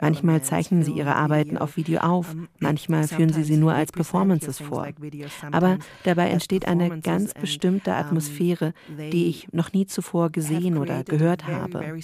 Manchmal 0.00 0.42
zeichnen 0.42 0.82
sie 0.82 0.92
ihre 0.92 1.16
Arbeiten 1.16 1.56
auf 1.56 1.76
Video 1.76 2.00
auf, 2.00 2.34
manchmal 2.58 3.08
führen 3.08 3.32
sie 3.32 3.44
sie 3.44 3.56
nur 3.56 3.72
als 3.72 3.92
Performances 3.92 4.58
vor. 4.58 4.88
Aber 5.50 5.78
dabei 6.04 6.28
entsteht 6.28 6.68
eine 6.68 7.00
ganz 7.00 7.32
bestimmte 7.34 7.94
Atmosphäre 7.94 8.49
Atmosphäre, 8.50 8.72
die 8.88 9.28
ich 9.28 9.48
noch 9.52 9.72
nie 9.72 9.86
zuvor 9.86 10.30
gesehen 10.30 10.76
oder 10.76 11.04
gehört 11.04 11.46
habe. 11.46 11.98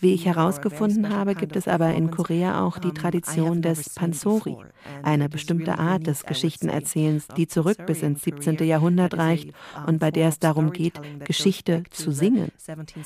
Wie 0.00 0.14
ich 0.14 0.26
herausgefunden 0.26 1.10
habe, 1.10 1.34
gibt 1.34 1.56
es 1.56 1.68
aber 1.68 1.94
in 1.94 2.10
Korea 2.10 2.64
auch 2.64 2.78
die 2.78 2.92
Tradition 2.92 3.62
des 3.62 3.90
Pansori, 3.90 4.56
eine 5.02 5.28
bestimmte 5.28 5.78
Art 5.78 6.06
des 6.06 6.24
Geschichtenerzählens, 6.24 7.28
die 7.36 7.46
zurück 7.46 7.86
bis 7.86 8.02
ins 8.02 8.22
17. 8.22 8.58
Jahrhundert 8.64 9.16
reicht 9.16 9.52
und 9.86 9.98
bei 9.98 10.10
der 10.10 10.28
es 10.28 10.38
darum 10.38 10.72
geht, 10.72 11.00
Geschichte 11.24 11.84
zu 11.90 12.12
singen. 12.12 12.50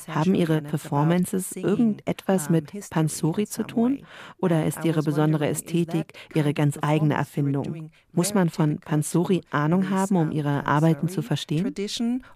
Haben 0.08 0.34
Ihre 0.34 0.62
Performances 0.62 1.52
irgendetwas 1.56 2.50
mit 2.50 2.72
Pansori 2.90 3.46
zu 3.46 3.64
tun 3.64 4.04
oder 4.38 4.66
ist 4.66 4.84
Ihre 4.84 5.02
besondere 5.02 5.48
Ästhetik 5.48 6.12
Ihre 6.34 6.54
ganz 6.54 6.78
eigene 6.80 7.14
Erfindung? 7.14 7.90
Muss 8.12 8.32
man 8.32 8.48
von 8.48 8.78
Pansori 8.78 9.42
Ahnung 9.50 9.90
haben, 9.90 10.16
um 10.16 10.30
Ihre 10.30 10.66
Arbeiten 10.66 11.08
zu 11.08 11.20
verstehen? 11.22 11.74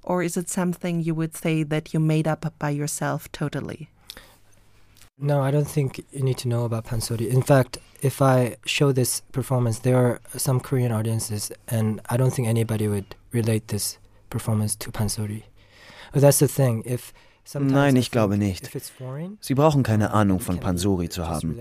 Or 0.02 0.22
is 0.22 0.36
it 0.36 0.48
something 0.48 1.00
you 1.02 1.14
would 1.14 1.36
say 1.36 1.62
that 1.62 1.92
you 1.92 2.00
made 2.00 2.26
up 2.26 2.52
by 2.58 2.70
yourself 2.70 3.30
totally? 3.32 3.90
No, 5.20 5.40
I 5.40 5.50
don't 5.50 5.66
think 5.66 6.04
you 6.12 6.22
need 6.22 6.38
to 6.38 6.48
know 6.48 6.64
about 6.64 6.86
Pansori. 6.86 7.28
In 7.28 7.42
fact, 7.42 7.78
if 8.02 8.22
I 8.22 8.56
show 8.64 8.92
this 8.92 9.20
performance, 9.32 9.80
there 9.80 9.96
are 9.96 10.20
some 10.36 10.60
Korean 10.60 10.92
audiences, 10.92 11.50
and 11.66 12.00
I 12.08 12.16
don't 12.16 12.32
think 12.32 12.46
anybody 12.46 12.86
would 12.86 13.16
relate 13.32 13.68
this 13.68 13.98
performance 14.30 14.76
to 14.76 14.92
Pansori. 14.92 15.42
But 16.12 16.22
that's 16.22 16.38
the 16.38 16.46
thing. 16.46 16.84
If 16.86 17.12
Nein, 17.54 17.96
ich 17.96 18.10
glaube 18.10 18.36
nicht. 18.36 18.70
Sie 19.40 19.54
brauchen 19.54 19.82
keine 19.82 20.12
Ahnung 20.12 20.40
von 20.40 20.60
Pansori 20.60 21.08
zu 21.08 21.28
haben. 21.28 21.58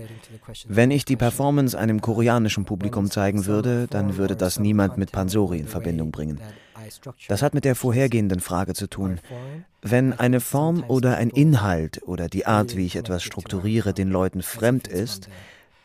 Wenn 0.66 0.90
ich 0.90 1.04
die 1.04 1.16
Performance 1.16 1.78
einem 1.78 2.00
koreanischen 2.00 2.64
Publikum 2.64 3.10
zeigen 3.10 3.46
würde, 3.46 3.86
dann 3.88 4.16
würde 4.16 4.36
das 4.36 4.58
niemand 4.58 4.98
mit 4.98 5.12
Pansori 5.12 5.58
in 5.58 5.68
Verbindung 5.68 6.10
bringen. 6.10 6.40
Das 7.28 7.42
hat 7.42 7.54
mit 7.54 7.64
der 7.64 7.74
vorhergehenden 7.74 8.40
Frage 8.40 8.74
zu 8.74 8.88
tun. 8.88 9.20
Wenn 9.82 10.12
eine 10.12 10.40
Form 10.40 10.84
oder 10.88 11.16
ein 11.16 11.30
Inhalt 11.30 12.02
oder 12.06 12.28
die 12.28 12.46
Art, 12.46 12.76
wie 12.76 12.86
ich 12.86 12.96
etwas 12.96 13.22
strukturiere, 13.22 13.94
den 13.94 14.10
Leuten 14.10 14.42
fremd 14.42 14.88
ist, 14.88 15.28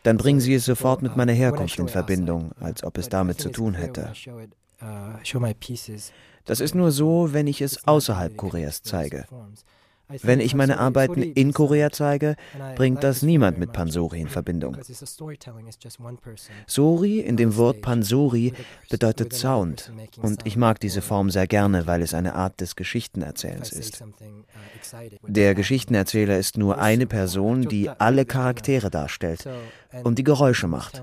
dann 0.02 0.18
bringen 0.18 0.40
sie 0.40 0.54
es 0.54 0.66
sofort 0.66 1.02
mit 1.02 1.16
meiner 1.16 1.32
Herkunft 1.32 1.78
in 1.78 1.88
Verbindung, 1.88 2.52
als 2.60 2.84
ob 2.84 2.98
es 2.98 3.08
damit 3.08 3.40
zu 3.40 3.50
tun 3.50 3.74
hätte. 3.74 4.12
Das 6.44 6.60
ist 6.60 6.74
nur 6.74 6.90
so, 6.90 7.32
wenn 7.32 7.46
ich 7.46 7.62
es 7.62 7.86
außerhalb 7.86 8.36
Koreas 8.36 8.82
zeige. 8.82 9.24
Wenn 10.08 10.40
ich 10.40 10.54
meine 10.54 10.78
Arbeiten 10.78 11.22
in 11.22 11.52
Korea 11.52 11.90
zeige, 11.90 12.36
bringt 12.76 13.02
das 13.02 13.22
niemand 13.22 13.58
mit 13.58 13.72
Pansori 13.72 14.20
in 14.20 14.28
Verbindung. 14.28 14.76
Sori 16.66 17.20
in 17.20 17.36
dem 17.36 17.56
Wort 17.56 17.80
Pansori 17.80 18.52
bedeutet 18.90 19.32
Sound 19.32 19.92
und 20.18 20.46
ich 20.46 20.56
mag 20.56 20.78
diese 20.80 21.00
Form 21.00 21.30
sehr 21.30 21.46
gerne, 21.46 21.86
weil 21.86 22.02
es 22.02 22.12
eine 22.12 22.34
Art 22.34 22.60
des 22.60 22.76
Geschichtenerzählens 22.76 23.72
ist. 23.72 24.04
Der 25.26 25.54
Geschichtenerzähler 25.54 26.38
ist 26.38 26.58
nur 26.58 26.78
eine 26.78 27.06
Person, 27.06 27.62
die 27.62 27.88
alle 27.88 28.26
Charaktere 28.26 28.90
darstellt 28.90 29.48
und 30.02 30.18
die 30.18 30.24
Geräusche 30.24 30.68
macht. 30.68 31.02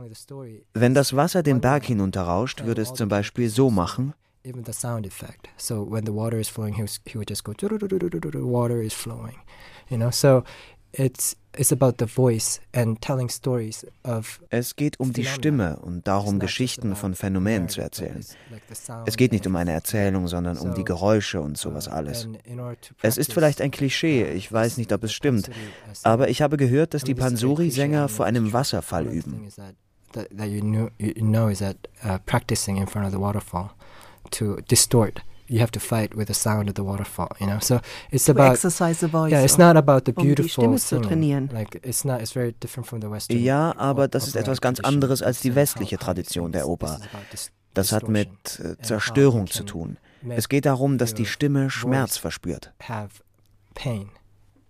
Wenn 0.74 0.94
das 0.94 1.16
Wasser 1.16 1.42
den 1.42 1.60
Berg 1.60 1.86
hinunterrauscht, 1.86 2.66
würde 2.66 2.84
es 2.84 2.94
zum 2.94 3.10
Beispiel 3.10 3.50
so 3.50 3.72
machen 3.72 4.14
even 4.44 4.64
the 4.64 4.74
sound 4.74 5.06
effect. 5.06 5.48
So 5.58 5.84
when 5.84 6.06
the 6.06 6.14
water 6.14 6.40
is 6.40 6.50
flowing, 6.50 6.74
he, 6.74 6.82
was, 6.82 7.00
he 7.06 7.18
would 7.18 7.28
just 7.28 7.44
go, 7.44 7.54
water 8.46 8.82
is 8.82 8.94
flowing, 8.94 9.40
you 9.90 9.98
know. 9.98 10.12
So 10.12 10.44
it's 10.94 11.36
it's 11.58 11.72
about 11.72 11.98
the 11.98 12.06
voice 12.06 12.60
and 12.74 13.02
telling 13.02 13.30
stories 13.30 13.86
of. 14.04 14.42
Es 14.50 14.76
geht 14.76 15.00
um 15.00 15.14
die 15.14 15.26
Stimme 15.26 15.78
und 15.78 16.08
darum, 16.08 16.40
Geschichten 16.40 16.96
von 16.96 17.14
Phänomenen 17.14 17.70
zu 17.70 17.82
erzählen. 17.82 18.24
Es 19.06 19.18
geht 19.18 19.32
nicht 19.32 19.46
um 19.48 19.56
eine 19.56 19.72
Erzählung, 19.72 20.28
sondern 20.28 20.58
um 20.58 20.74
die 20.74 20.84
Geräusche 20.84 21.42
und 21.42 21.58
sowas 21.58 21.88
alles. 21.88 22.28
Es 23.02 23.18
ist 23.18 23.34
vielleicht 23.34 23.62
ein 23.62 23.72
Klischee, 23.72 24.32
ich 24.32 24.52
weiß 24.52 24.78
nicht, 24.78 24.92
ob 24.94 25.04
es 25.04 25.14
stimmt, 25.14 25.50
aber 26.04 26.30
ich 26.30 26.42
habe 26.42 26.58
gehört, 26.58 26.94
dass 26.94 27.04
die 27.04 27.16
Pansori-Sänger 27.16 28.08
vor 28.08 28.26
einem 28.26 28.54
Wasserfall 28.54 29.08
üben. 29.08 29.50
That 30.14 30.28
you 30.50 30.60
know, 30.60 30.90
you 30.98 31.14
know 31.14 31.48
is 31.48 31.60
that 31.60 31.78
uh, 32.04 32.18
practicing 32.26 32.76
in 32.76 32.86
front 32.86 33.06
of 33.06 33.14
the 33.14 33.18
waterfall 33.18 33.70
to 34.32 34.58
distort. 34.68 35.22
You 35.48 35.60
have 35.60 35.72
to 35.72 35.80
fight 35.82 36.16
with 36.16 36.28
the 36.28 36.34
sound 36.34 36.70
of 36.70 36.76
the 36.76 36.84
waterfall, 36.84 37.30
you 37.40 37.46
know. 37.46 37.60
So 37.60 37.82
it's 38.10 38.26
to 38.26 38.32
about 38.32 38.54
exercise 38.54 39.02
the 39.02 39.10
voice. 39.10 39.34
Yeah, 39.34 39.44
it's 39.44 39.58
not 39.58 39.76
about 39.76 40.06
the 40.06 40.14
beautiful 40.14 40.64
um 40.64 40.78
singing. 40.78 41.50
Like 41.52 41.78
it's 41.84 42.06
not. 42.06 42.22
It's 42.22 42.32
very 42.32 42.54
different 42.62 42.88
from 42.88 43.02
the 43.02 43.10
Western. 43.10 43.38
Ja, 43.38 43.74
aber 43.78 44.08
das 44.08 44.28
ist 44.28 44.38
etwas 44.38 44.62
ganz 44.62 44.80
anderes 44.80 45.22
als 45.22 45.42
die 45.42 45.54
westliche 45.54 45.98
Tradition 45.98 46.54
der 46.54 46.70
Oper. 46.70 47.00
Das 47.74 47.92
hat 47.92 48.08
mit 48.08 48.30
äh, 48.60 48.78
Zerstörung 48.82 49.48
zu 49.48 49.64
tun. 49.64 49.98
Es 50.30 50.48
geht 50.48 50.66
darum, 50.66 50.98
dass 50.98 51.14
die 51.14 51.26
Stimme 51.26 51.70
Schmerz 51.70 52.18
verspürt. 52.18 52.72
Have 52.88 53.22
pain, 53.74 54.10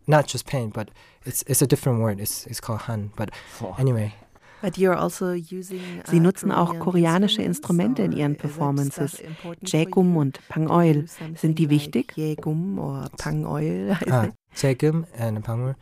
not 0.08 0.32
just 0.32 0.48
pain, 0.48 0.72
but 0.72 0.90
it's 1.26 1.44
it's 1.44 1.62
a 1.62 1.68
different 1.68 2.00
word. 2.00 2.20
It's 2.20 2.48
it's 2.48 2.62
called 2.62 2.88
han. 2.88 3.12
But 3.16 3.30
anyway. 3.78 4.14
Also 4.62 5.34
Sie 5.36 6.20
nutzen 6.20 6.52
auch 6.52 6.78
koreanische 6.80 7.42
Instrumente 7.42 8.04
in 8.04 8.12
Ihren 8.12 8.36
Performances. 8.36 9.22
Jaegum 9.66 10.18
und 10.18 10.40
Pangoil. 10.50 11.06
Sind 11.36 11.60
die 11.60 11.70
wichtig? 11.70 12.14
Jaegum 12.16 12.80
oder 12.80 13.10
Pangoil? 13.18 13.98
Ah, 14.12 14.28
Jaegum 14.56 15.06
and 15.18 15.44
Pangoil. 15.44 15.76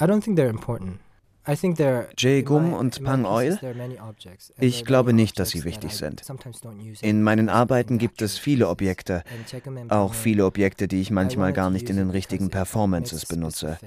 I 0.00 0.04
don't 0.04 0.22
think 0.22 0.38
they're 0.38 0.48
important. 0.48 0.98
Jaegum 2.18 2.74
und 2.74 3.02
Pangoil? 3.02 3.58
Ich 4.58 4.84
glaube 4.84 5.12
nicht, 5.12 5.38
dass 5.38 5.50
sie 5.50 5.64
wichtig 5.64 5.96
sind. 5.96 6.22
In 7.00 7.22
meinen 7.22 7.48
Arbeiten 7.48 7.96
gibt 7.96 8.20
es 8.20 8.36
viele 8.36 8.68
Objekte, 8.68 9.22
auch 9.88 10.12
viele 10.12 10.44
Objekte, 10.44 10.88
die 10.88 11.00
ich 11.00 11.10
manchmal 11.10 11.52
gar 11.52 11.70
nicht 11.70 11.88
in 11.88 11.96
den 11.96 12.10
richtigen 12.10 12.50
Performances 12.50 13.24
benutze. 13.24 13.78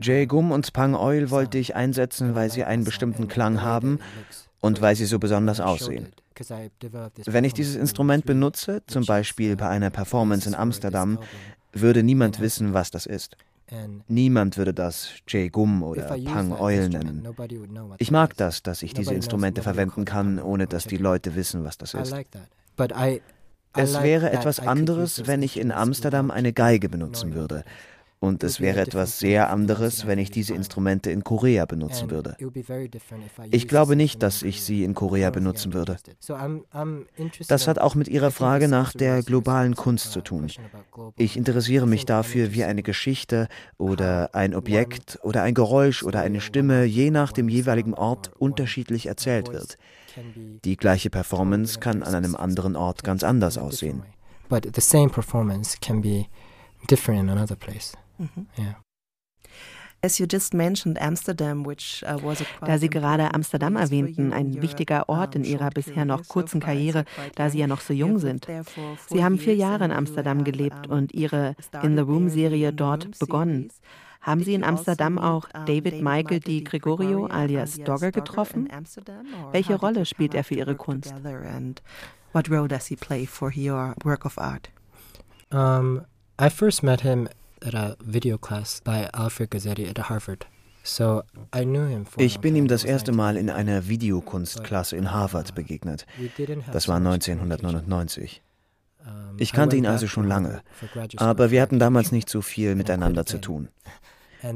Jae-Gum 0.00 0.50
und 0.50 0.72
Pang 0.72 0.94
Oil 0.94 1.30
wollte 1.30 1.58
ich 1.58 1.76
einsetzen, 1.76 2.34
weil 2.34 2.50
sie 2.50 2.64
einen 2.64 2.84
bestimmten 2.84 3.28
Klang 3.28 3.62
haben 3.62 3.98
und 4.60 4.80
weil 4.80 4.96
sie 4.96 5.06
so 5.06 5.18
besonders 5.18 5.60
aussehen. 5.60 6.08
Wenn 7.26 7.44
ich 7.44 7.54
dieses 7.54 7.76
Instrument 7.76 8.24
benutze, 8.24 8.82
zum 8.86 9.04
Beispiel 9.04 9.56
bei 9.56 9.68
einer 9.68 9.90
Performance 9.90 10.48
in 10.48 10.54
Amsterdam, 10.54 11.18
würde 11.72 12.02
niemand 12.02 12.40
wissen, 12.40 12.74
was 12.74 12.90
das 12.90 13.06
ist. 13.06 13.36
Niemand 14.06 14.58
würde 14.58 14.74
das 14.74 15.10
Jae-Gum 15.28 15.82
oder 15.82 16.16
Pang 16.24 16.52
Oil 16.52 16.88
nennen. 16.88 17.26
Ich 17.98 18.10
mag 18.10 18.36
das, 18.36 18.62
dass 18.62 18.82
ich 18.82 18.92
diese 18.92 19.14
Instrumente 19.14 19.62
verwenden 19.62 20.04
kann, 20.04 20.38
ohne 20.38 20.66
dass 20.66 20.84
die 20.84 20.98
Leute 20.98 21.34
wissen, 21.34 21.64
was 21.64 21.78
das 21.78 21.94
ist. 21.94 22.14
Es 23.74 24.02
wäre 24.02 24.30
etwas 24.30 24.60
anderes, 24.60 25.26
wenn 25.26 25.42
ich 25.42 25.58
in 25.58 25.72
Amsterdam 25.72 26.30
eine 26.30 26.52
Geige 26.52 26.90
benutzen 26.90 27.34
würde 27.34 27.64
und 28.22 28.44
es 28.44 28.60
wäre 28.60 28.80
etwas 28.80 29.18
sehr 29.18 29.50
anderes, 29.50 30.06
wenn 30.06 30.20
ich 30.20 30.30
diese 30.30 30.54
Instrumente 30.54 31.10
in 31.10 31.24
Korea 31.24 31.66
benutzen 31.66 32.08
würde. 32.08 32.36
Ich 33.50 33.66
glaube 33.66 33.96
nicht, 33.96 34.22
dass 34.22 34.42
ich 34.44 34.62
sie 34.62 34.84
in 34.84 34.94
Korea 34.94 35.30
benutzen 35.30 35.74
würde. 35.74 35.96
Das 37.48 37.66
hat 37.66 37.80
auch 37.80 37.96
mit 37.96 38.06
Ihrer 38.06 38.30
Frage 38.30 38.68
nach 38.68 38.92
der 38.92 39.24
globalen 39.24 39.74
Kunst 39.74 40.12
zu 40.12 40.20
tun. 40.20 40.46
Ich 41.16 41.36
interessiere 41.36 41.88
mich 41.88 42.06
dafür, 42.06 42.52
wie 42.52 42.62
eine 42.62 42.84
Geschichte 42.84 43.48
oder 43.76 44.32
ein 44.36 44.54
Objekt 44.54 45.18
oder 45.24 45.42
ein 45.42 45.54
Geräusch 45.54 46.04
oder 46.04 46.20
eine 46.20 46.40
Stimme 46.40 46.84
je 46.84 47.10
nach 47.10 47.32
dem 47.32 47.48
jeweiligen 47.48 47.92
Ort 47.92 48.30
unterschiedlich 48.38 49.06
erzählt 49.06 49.52
wird. 49.52 49.78
Die 50.64 50.76
gleiche 50.76 51.10
Performance 51.10 51.80
kann 51.80 52.04
an 52.04 52.14
einem 52.14 52.36
anderen 52.36 52.76
Ort 52.76 53.02
ganz 53.02 53.24
anders 53.24 53.58
aussehen. 53.58 54.04
But 54.48 54.68
the 54.76 54.80
same 54.80 55.08
performance 55.08 55.76
can 55.80 56.00
be 56.00 56.26
different 56.88 57.20
in 57.20 57.28
another 57.28 57.56
place. 57.56 57.94
Mhm. 58.22 58.46
Ja. 58.56 58.76
Uh, 60.04 60.08
da 62.66 62.78
Sie 62.78 62.90
gerade 62.90 63.34
Amsterdam 63.34 63.76
erwähnten, 63.76 64.32
ein 64.32 64.60
wichtiger 64.60 65.08
Ort 65.08 65.36
in 65.36 65.44
Ihrer 65.44 65.70
bisher 65.70 66.04
noch 66.04 66.26
kurzen 66.26 66.60
Karriere, 66.60 67.04
da 67.36 67.50
Sie 67.50 67.60
ja 67.60 67.68
noch 67.68 67.80
so 67.80 67.92
jung 67.92 68.18
sind. 68.18 68.48
Sie 69.08 69.22
haben 69.22 69.38
vier 69.38 69.54
Jahre 69.54 69.84
in 69.84 69.92
Amsterdam 69.92 70.42
gelebt 70.42 70.88
und 70.88 71.12
Ihre 71.12 71.54
In 71.84 71.94
the 71.96 72.02
Room-Serie 72.02 72.72
dort 72.72 73.16
begonnen. 73.20 73.68
Haben 74.20 74.42
Sie 74.42 74.54
in 74.54 74.64
Amsterdam 74.64 75.18
auch 75.18 75.48
David 75.66 76.02
Michael 76.02 76.40
Di 76.40 76.64
Gregorio 76.64 77.26
alias 77.26 77.78
Dogger 77.78 78.10
getroffen? 78.10 78.68
Welche 79.52 79.76
Rolle 79.76 80.04
spielt 80.04 80.34
er 80.34 80.42
für 80.42 80.54
Ihre 80.54 80.74
Kunst? 80.74 81.14
What 82.32 82.50
role 82.50 82.66
does 82.66 82.86
he 82.86 82.96
play 82.96 83.26
for 83.26 83.52
your 83.54 83.94
work 84.04 84.24
of 84.24 84.38
art? 84.38 84.70
Um, 85.52 86.06
I 86.38 86.48
first 86.48 86.82
met 86.82 87.02
him 87.02 87.28
at 87.64 87.74
a 87.74 87.96
video 88.04 88.38
class 88.38 88.80
by 88.82 89.08
Alfred 89.12 89.50
Gazzetti 89.50 89.88
at 89.88 90.08
Harvard. 90.08 90.46
Ich 92.16 92.40
bin 92.40 92.56
ihm 92.56 92.66
das 92.66 92.82
erste 92.84 93.12
Mal 93.12 93.36
in 93.36 93.50
einer 93.50 93.86
Videokunstklasse 93.86 94.96
in 94.96 95.12
Harvard 95.12 95.54
begegnet. 95.54 96.06
Das 96.72 96.88
war 96.88 96.96
1999. 96.96 98.42
Ich 99.36 99.52
kannte 99.52 99.76
ihn 99.76 99.86
also 99.86 100.06
schon 100.06 100.26
lange, 100.26 100.62
aber 101.16 101.50
wir 101.50 101.62
hatten 101.62 101.78
damals 101.78 102.12
nicht 102.12 102.28
so 102.28 102.42
viel 102.42 102.74
miteinander 102.74 103.26
zu 103.26 103.38
tun. 103.38 103.68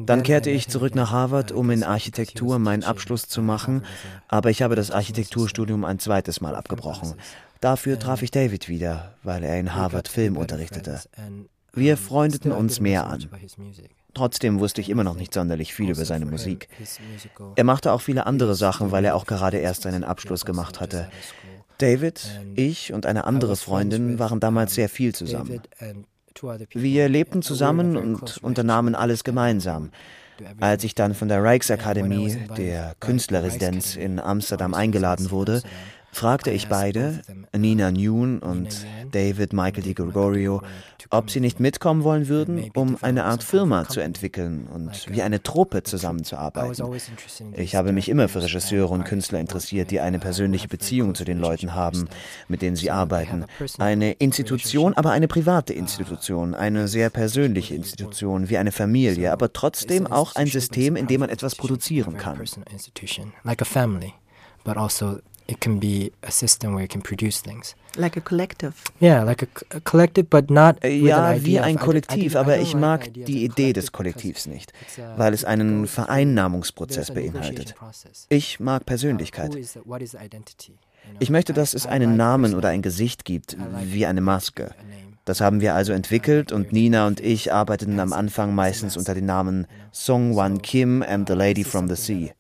Dann 0.05 0.25
kehrte 0.25 0.51
ich 0.51 0.69
zurück 0.69 0.97
nach 0.97 1.13
Harvard, 1.13 1.53
um 1.53 1.71
in 1.71 1.85
Architektur 1.85 2.59
meinen 2.59 2.83
Abschluss 2.83 3.29
zu 3.29 3.41
machen, 3.41 3.85
aber 4.27 4.51
ich 4.51 4.63
habe 4.63 4.75
das 4.75 4.91
Architekturstudium 4.91 5.85
ein 5.85 6.01
zweites 6.01 6.41
Mal 6.41 6.57
abgebrochen. 6.57 7.15
Dafür 7.61 7.99
traf 7.99 8.23
ich 8.23 8.33
David 8.33 8.69
wieder, 8.69 9.15
weil 9.23 9.45
er 9.45 9.59
in 9.59 9.75
Harvard 9.75 10.09
Film 10.09 10.37
unterrichtete. 10.37 11.01
Wir 11.77 11.97
freundeten 11.97 12.53
uns 12.53 12.81
mehr 12.81 13.07
an. 13.07 13.29
Trotzdem 14.15 14.61
wusste 14.61 14.81
ich 14.81 14.89
immer 14.89 15.05
noch 15.05 15.15
nicht 15.15 15.35
sonderlich 15.35 15.75
viel 15.75 15.91
über 15.91 16.05
seine 16.07 16.25
Musik. 16.25 16.69
Er 17.55 17.65
machte 17.65 17.93
auch 17.93 18.01
viele 18.01 18.27
andere 18.27 18.55
Sachen, 18.55 18.91
weil 18.91 19.05
er 19.05 19.15
auch 19.15 19.27
gerade 19.27 19.59
erst 19.59 19.83
seinen 19.83 20.05
Abschluss 20.05 20.45
gemacht 20.47 20.81
hatte. 20.81 21.09
David, 21.79 22.27
ich 22.55 22.95
und 22.95 23.05
eine 23.05 23.25
andere 23.25 23.57
Freundin 23.57 24.19
waren 24.19 24.41
damals 24.41 24.75
sehr 24.75 24.89
viel 24.89 25.15
zusammen. 25.15 25.61
Wir 26.73 27.09
lebten 27.09 27.43
zusammen 27.43 27.97
und 27.97 28.39
unternahmen 28.43 28.95
alles 28.95 29.23
gemeinsam. 29.23 29.91
Als 30.61 30.85
ich 30.85 30.95
dann 30.95 31.15
von 31.15 31.29
der 31.29 31.43
Rijksakademie, 31.43 32.37
der 32.57 32.95
Künstlerresidenz 33.01 33.97
in 33.97 34.19
Amsterdam 34.19 34.75
eingeladen 34.75 35.31
wurde, 35.31 35.63
fragte 36.13 36.51
ich 36.51 36.69
beide, 36.69 37.21
Nina 37.55 37.91
Newton 37.91 38.39
und 38.39 38.87
David 39.13 39.53
Michael 39.53 39.83
Di 39.83 39.95
Gregorio, 39.95 40.63
ob 41.11 41.31
sie 41.31 41.41
nicht 41.41 41.61
mitkommen 41.61 42.05
wollen 42.05 42.29
würden, 42.29 42.71
um 42.75 42.97
eine 43.03 43.25
Art 43.25 43.43
Firma 43.43 43.89
zu 43.89 44.01
entwickeln 44.01 44.67
und 44.67 45.07
wie 45.11 45.23
eine 45.23 45.43
Truppe 45.43 45.83
zusammenzuarbeiten. 45.83 46.85
Ich 47.53 47.75
habe 47.77 47.93
mich 47.93 48.09
immer 48.09 48.29
für 48.29 48.43
Regisseure 48.43 48.93
und 48.93 49.05
Künstler 49.05 49.41
interessiert, 49.41 49.91
die 49.91 50.01
eine 50.01 50.19
persönliche 50.19 50.69
Beziehung 50.69 51.15
zu 51.15 51.25
den 51.25 51.39
Leuten 51.39 51.75
haben, 51.75 52.09
mit 52.49 52.63
denen 52.63 52.77
sie 52.77 52.91
arbeiten. 52.91 53.45
Eine 53.79 54.13
Institution, 54.13 54.95
aber 54.95 55.11
eine 55.11 55.29
private 55.29 55.73
Institution, 55.73 56.55
eine 56.55 56.89
sehr 56.89 57.11
persönliche 57.11 57.75
Institution, 57.75 58.49
wie 58.49 58.59
eine 58.59 58.73
Familie, 58.73 59.33
aber 59.33 59.53
trotzdem 59.53 60.07
auch 60.07 60.35
ein 60.35 60.47
System, 60.47 60.97
in 60.97 61.07
dem 61.07 61.21
man 61.21 61.31
etwas 61.31 61.55
produzieren 61.55 62.17
kann. 62.17 62.41
It 65.49 65.61
can 65.61 65.79
be 65.79 66.13
a 66.23 66.31
system 66.31 66.75
where 66.75 66.83
you 66.83 66.89
can 66.89 67.03
produce 67.03 67.41
things. 67.41 67.77
Like 67.97 68.17
a 68.17 68.21
collective. 68.21 68.75
Yeah, 69.01 69.23
like 69.23 69.43
a, 69.43 69.77
a 69.77 69.81
collective, 69.81 70.29
but 70.29 70.51
not. 70.51 70.83
Ja, 70.85 71.43
wie 71.45 71.61
ein 71.61 71.79
Kollektiv, 71.79 72.35
aber 72.35 72.59
ich 72.59 72.75
mag 72.75 73.13
die 73.15 73.45
Idee 73.45 73.73
des 73.73 73.93
Kollektivs 73.93 74.47
nicht, 74.47 74.73
weil 75.17 75.33
es 75.33 75.45
einen 75.45 75.87
Vereinnahmungsprozess 75.87 77.13
beinhaltet. 77.13 77.75
Ich 78.29 78.59
mag 78.59 78.85
Persönlichkeit. 78.87 79.57
Ich 81.21 81.31
möchte, 81.31 81.53
dass 81.53 81.75
es 81.75 81.87
einen 81.87 82.17
Namen 82.17 82.55
oder 82.55 82.71
ein 82.71 82.83
Gesicht 82.83 83.25
gibt, 83.25 83.57
wie 83.85 84.07
eine 84.07 84.21
Maske. 84.21 84.75
Das 85.25 85.41
haben 85.41 85.61
wir 85.61 85.75
also 85.75 85.93
entwickelt 85.93 86.53
und 86.53 86.73
Nina 86.73 87.07
und 87.07 87.21
ich 87.21 87.53
arbeiteten 87.53 87.99
am 87.99 88.13
Anfang 88.13 88.55
meistens 88.55 88.97
unter 88.97 89.15
den 89.15 89.27
Namen 89.27 89.67
Song 89.93 90.37
Wan 90.37 90.63
Kim 90.63 91.03
and 91.03 91.29
the 91.29 91.35
Lady 91.35 91.65
from 91.65 91.89
the 91.89 91.97
Sea. 91.97 92.33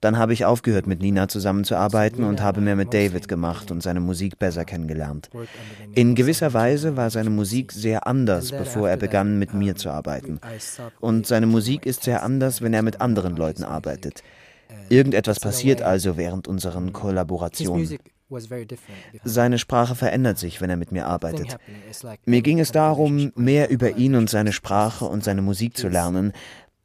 Dann 0.00 0.16
habe 0.16 0.32
ich 0.32 0.44
aufgehört, 0.44 0.86
mit 0.86 1.00
Nina 1.00 1.28
zusammenzuarbeiten 1.28 2.24
und 2.24 2.40
habe 2.40 2.60
mehr 2.60 2.76
mit 2.76 2.94
David 2.94 3.26
gemacht 3.26 3.70
und 3.70 3.82
seine 3.82 4.00
Musik 4.00 4.38
besser 4.38 4.64
kennengelernt. 4.64 5.28
In 5.94 6.14
gewisser 6.14 6.54
Weise 6.54 6.96
war 6.96 7.10
seine 7.10 7.30
Musik 7.30 7.72
sehr 7.72 8.06
anders, 8.06 8.52
bevor 8.52 8.88
er 8.88 8.96
begann, 8.96 9.38
mit 9.38 9.54
mir 9.54 9.74
zu 9.74 9.90
arbeiten. 9.90 10.40
Und 11.00 11.26
seine 11.26 11.46
Musik 11.46 11.84
ist 11.84 12.04
sehr 12.04 12.22
anders, 12.22 12.62
wenn 12.62 12.74
er 12.74 12.82
mit 12.82 13.00
anderen 13.00 13.36
Leuten 13.36 13.64
arbeitet. 13.64 14.22
Irgendetwas 14.88 15.40
passiert 15.40 15.82
also 15.82 16.16
während 16.16 16.46
unseren 16.46 16.92
Kollaborationen. 16.92 17.98
Seine 19.24 19.58
Sprache 19.58 19.94
verändert 19.94 20.38
sich, 20.38 20.60
wenn 20.60 20.68
er 20.68 20.76
mit 20.76 20.92
mir 20.92 21.06
arbeitet. 21.06 21.56
Mir 22.26 22.42
ging 22.42 22.60
es 22.60 22.72
darum, 22.72 23.32
mehr 23.34 23.70
über 23.70 23.96
ihn 23.96 24.14
und 24.14 24.28
seine 24.28 24.52
Sprache 24.52 25.06
und 25.06 25.24
seine 25.24 25.40
Musik 25.40 25.76
zu 25.76 25.88
lernen, 25.88 26.32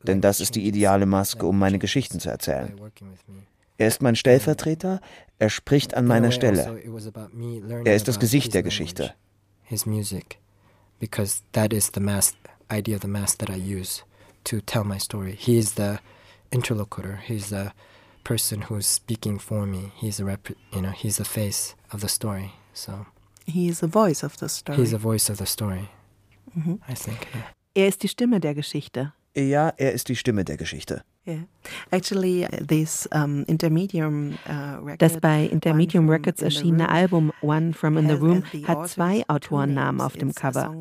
denn 0.03 0.21
das 0.21 0.39
ist 0.39 0.55
die 0.55 0.67
ideale 0.67 1.05
Maske, 1.05 1.45
um 1.45 1.57
meine 1.57 1.79
Geschichten 1.79 2.19
zu 2.19 2.29
erzählen. 2.29 2.73
Er 3.77 3.87
ist 3.87 4.01
mein 4.01 4.15
Stellvertreter, 4.15 5.01
er 5.39 5.49
spricht 5.49 5.95
an 5.95 6.05
meiner 6.05 6.31
Stelle. 6.31 6.81
Er 7.85 7.95
ist 7.95 8.07
das 8.07 8.19
Gesicht 8.19 8.53
der 8.53 8.63
Geschichte. 8.63 9.13
His 9.63 9.85
music, 9.85 10.39
because 10.99 11.41
that 11.53 11.73
is 11.73 11.89
the 11.93 11.99
mask, 11.99 12.35
idea 12.71 12.95
of 12.95 13.01
the 13.01 13.07
mask 13.07 13.39
that 13.39 13.49
I 13.49 13.55
use 13.57 14.03
to 14.43 14.59
tell 14.61 14.83
my 14.83 14.99
story. 14.99 15.35
He 15.37 15.57
is 15.57 15.75
the 15.75 15.97
interlocutor. 16.51 17.17
He's 17.25 17.49
the 17.49 17.71
person 18.23 18.63
who's 18.69 18.85
speaking 18.85 19.39
for 19.39 19.65
me. 19.65 19.91
He's 19.95 20.19
a 20.19 20.25
rep, 20.25 20.49
you 20.71 20.81
know, 20.81 20.91
he's 20.91 21.17
the 21.17 21.25
face 21.25 21.75
of 21.91 22.01
the 22.01 22.09
story. 22.09 22.51
So 22.73 23.05
he 23.45 23.67
is 23.67 23.79
the 23.79 23.87
voice 23.87 24.23
of 24.23 24.37
the 24.37 24.49
story. 24.49 24.77
He's 24.77 24.91
the 24.91 24.97
voice 24.99 25.29
of 25.31 25.37
the 25.37 25.45
story. 25.45 25.89
Mhm. 26.55 26.79
I 26.87 26.93
think. 26.93 27.27
Yeah. 27.33 27.43
Er 27.75 27.87
ist 27.87 28.03
die 28.03 28.07
Stimme 28.07 28.39
der 28.39 28.53
Geschichte. 28.53 29.13
Ja, 29.35 29.73
er 29.77 29.93
ist 29.93 30.09
die 30.09 30.15
Stimme 30.15 30.45
der 30.45 30.57
Geschichte. 30.57 31.03
Uh, 31.25 31.37
das 34.97 35.19
bei 35.21 35.45
Intermedium 35.45 36.09
Records 36.09 36.41
erschienene 36.41 36.89
Album 36.89 37.31
One 37.41 37.71
from 37.73 37.97
in 37.97 38.09
the 38.09 38.15
Room 38.15 38.43
hat 38.67 38.89
zwei 38.89 39.23
Autorennamen 39.29 40.01
auf 40.01 40.17
dem 40.17 40.35
Cover. 40.35 40.75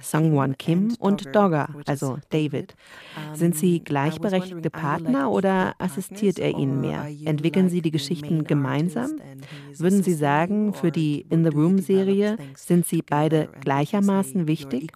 Songwon 0.00 0.56
Kim 0.56 0.94
und 1.00 1.34
Dogger, 1.34 1.68
also 1.86 2.18
David. 2.30 2.76
Sind 3.34 3.56
sie 3.56 3.80
gleichberechtigte 3.80 4.70
Partner 4.70 5.32
oder 5.32 5.74
assistiert 5.78 6.38
er 6.38 6.56
ihnen 6.56 6.80
mehr? 6.80 7.08
Entwickeln 7.24 7.68
sie 7.68 7.82
die 7.82 7.90
Geschichten 7.90 8.44
gemeinsam? 8.44 9.20
Würden 9.76 10.04
Sie 10.04 10.14
sagen, 10.14 10.72
für 10.74 10.92
die 10.92 11.26
In 11.28 11.42
the 11.42 11.50
Room 11.50 11.78
Serie 11.78 12.38
sind 12.54 12.86
sie 12.86 13.02
beide 13.02 13.48
gleichermaßen 13.60 14.46
wichtig? 14.46 14.92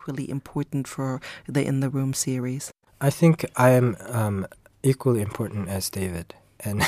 I 3.02 3.10
think 3.10 3.44
I'm 3.56 3.96
um, 4.08 4.46
equally 4.82 5.20
important 5.20 5.68
as 5.68 5.90
David. 5.90 6.34
And 6.64 6.82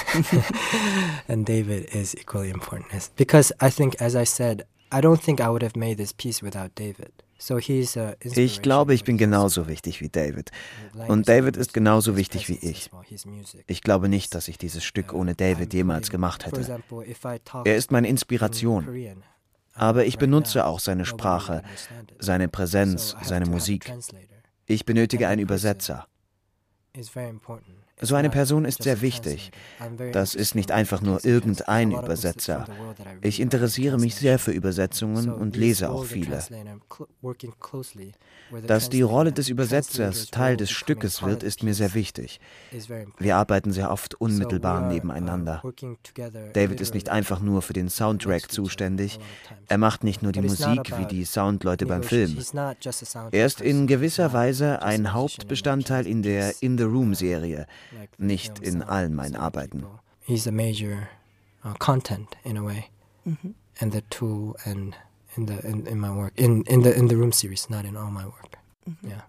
and 1.28 1.44
David 1.44 1.88
is 1.92 2.14
equally 2.14 2.50
important 2.50 2.94
as 2.94 3.10
because 3.16 3.52
I 3.60 3.70
think 3.70 4.00
as 4.00 4.14
I 4.14 4.24
said, 4.24 4.62
I 4.92 5.00
don't 5.00 5.20
think 5.20 5.40
I 5.40 5.48
would 5.48 5.62
have 5.62 5.74
made 5.74 5.96
this 5.96 6.12
piece 6.12 6.40
without 6.42 6.76
David. 6.76 7.10
So 7.38 7.58
he's 7.58 7.96
a 7.96 8.14
ich 8.20 8.62
glaube, 8.62 8.94
ich 8.94 9.02
bin 9.02 9.18
genauso 9.18 9.66
wichtig 9.66 10.00
wie 10.00 10.08
David. 10.08 10.52
Und 11.08 11.28
David 11.28 11.56
ist 11.56 11.74
genauso 11.74 12.16
wichtig 12.16 12.48
wie 12.48 12.58
ich. 12.62 12.90
Ich 13.66 13.82
glaube 13.82 14.08
nicht, 14.08 14.34
dass 14.36 14.46
ich 14.46 14.56
dieses 14.56 14.84
Stück 14.84 15.12
ohne 15.12 15.34
David 15.34 15.74
jemals 15.74 16.10
gemacht 16.10 16.46
hätte. 16.46 16.80
Er 17.64 17.76
ist 17.76 17.90
meine 17.90 18.08
Inspiration. 18.08 18.86
Aber 19.74 20.06
ich 20.06 20.18
benutze 20.18 20.64
auch 20.64 20.78
seine 20.78 21.04
Sprache, 21.04 21.64
seine 22.20 22.48
Präsenz, 22.48 23.16
seine 23.22 23.46
Musik. 23.46 23.92
Ich 24.66 24.84
benötige 24.86 25.28
einen 25.28 25.42
Übersetzer. 25.42 26.06
So 28.00 28.16
eine 28.16 28.30
Person 28.30 28.64
ist 28.64 28.82
sehr 28.82 29.00
wichtig. 29.00 29.52
Das 30.12 30.34
ist 30.34 30.54
nicht 30.54 30.72
einfach 30.72 31.00
nur 31.00 31.24
irgendein 31.24 31.92
Übersetzer. 31.92 32.66
Ich 33.22 33.40
interessiere 33.40 33.98
mich 33.98 34.16
sehr 34.16 34.38
für 34.38 34.50
Übersetzungen 34.50 35.32
und 35.32 35.56
lese 35.56 35.90
auch 35.90 36.04
viele. 36.04 36.40
Dass 38.66 38.88
die 38.90 39.02
Rolle 39.02 39.32
des 39.32 39.48
Übersetzers 39.48 40.30
Teil 40.30 40.56
des 40.56 40.70
Stückes 40.70 41.22
wird, 41.22 41.42
ist 41.42 41.62
mir 41.62 41.74
sehr 41.74 41.94
wichtig. 41.94 42.40
Wir 43.18 43.36
arbeiten 43.36 43.72
sehr 43.72 43.90
oft 43.90 44.14
unmittelbar 44.20 44.88
nebeneinander. 44.88 45.62
David 46.52 46.80
ist 46.80 46.94
nicht 46.94 47.08
einfach 47.08 47.40
nur 47.40 47.62
für 47.62 47.72
den 47.72 47.88
Soundtrack 47.88 48.50
zuständig. 48.50 49.18
Er 49.68 49.78
macht 49.78 50.04
nicht 50.04 50.22
nur 50.22 50.32
die 50.32 50.42
Musik 50.42 50.92
wie 50.98 51.06
die 51.06 51.24
Soundleute 51.24 51.86
beim 51.86 52.02
Film. 52.02 52.38
Er 53.32 53.46
ist 53.46 53.60
in 53.60 53.86
gewisser 53.86 54.32
Weise 54.32 54.82
ein 54.82 55.12
Hauptbestandteil 55.12 56.06
in 56.06 56.22
der 56.22 56.54
In 56.60 56.76
the 56.76 56.84
Room 56.84 57.14
Serie, 57.14 57.66
nicht 58.18 58.58
in 58.60 58.82
allen 58.82 59.14
meinen 59.14 59.36
Arbeiten. 59.36 59.84
He's 60.26 60.46
a 60.46 60.52
major 60.52 61.08
uh, 61.64 61.74
content 61.78 62.36
in 62.44 62.56
a 62.56 62.62
way, 62.62 62.90
mhm. 63.26 63.54
and 63.80 63.92
the 63.92 64.02
tool 64.10 64.56
and 64.64 64.94
in 65.36 65.46
the 65.46 65.60
in, 65.66 65.86
in 65.86 66.00
my 66.00 66.10
work 66.10 66.32
in 66.36 66.62
in 66.62 66.82
the 66.82 66.96
in 66.96 67.08
the 67.08 67.16
room 67.16 67.32
series, 67.32 67.68
not 67.68 67.84
in 67.84 67.96
all 67.96 68.10
my 68.10 68.24
work. 68.24 68.58
Mhm. 68.88 69.10
Yeah. 69.10 69.22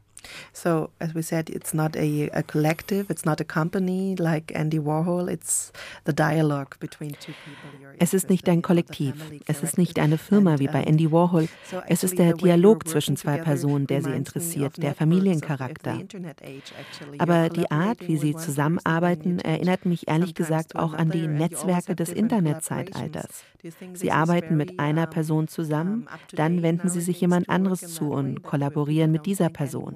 So, 0.54 0.90
as 1.00 1.14
we 1.14 1.22
said, 1.22 1.50
it's 1.50 1.74
not 1.74 1.96
a, 1.96 2.30
a 2.34 2.44
collective, 2.44 3.10
it's 3.10 3.26
not 3.26 3.40
a 3.42 3.44
company 3.44 4.16
like 4.18 4.52
Andy 4.56 4.80
Warhol, 4.80 5.30
it's 5.30 5.72
the 6.06 6.14
dialogue 6.14 6.78
between 6.80 7.12
two 7.12 7.34
people. 7.44 7.86
Es 8.00 8.14
ist 8.14 8.30
nicht 8.30 8.50
ein 8.50 8.62
Kollektiv, 8.62 9.14
es 9.48 9.64
ist 9.64 9.78
nicht 9.78 10.00
eine 10.00 10.18
Firma 10.18 10.60
wie 10.60 10.68
bei 10.68 10.84
Andy 10.84 11.12
Warhol, 11.12 11.48
es 11.88 12.04
ist 12.04 12.18
der 12.18 12.34
Dialog 12.34 12.88
zwischen 12.88 13.16
zwei 13.16 13.38
Personen, 13.38 13.88
der 13.88 14.02
sie 14.02 14.12
interessiert, 14.12 14.82
der 14.82 14.96
Familiencharakter. 14.96 16.00
Aber 17.20 17.50
die 17.50 17.72
Art, 17.72 18.08
wie 18.08 18.18
sie 18.18 18.36
zusammenarbeiten, 18.36 19.40
erinnert 19.40 19.86
mich 19.86 20.08
ehrlich 20.08 20.36
gesagt 20.36 20.76
auch 20.76 20.94
an 20.94 21.10
die 21.10 21.28
Netzwerke 21.28 21.96
des 21.96 22.10
Internetzeitalters. 22.10 23.44
Sie 23.94 24.12
arbeiten 24.12 24.58
mit 24.58 24.80
einer 24.80 25.08
Person 25.08 25.48
zusammen, 25.48 26.08
dann 26.34 26.62
wenden 26.62 26.90
sie 26.90 27.02
sich 27.02 27.20
jemand 27.22 27.50
anderes 27.50 27.94
zu 27.94 28.12
und 28.12 28.44
kollaborieren 28.44 29.12
mit 29.12 29.26
dieser 29.26 29.50
Person. 29.50 29.96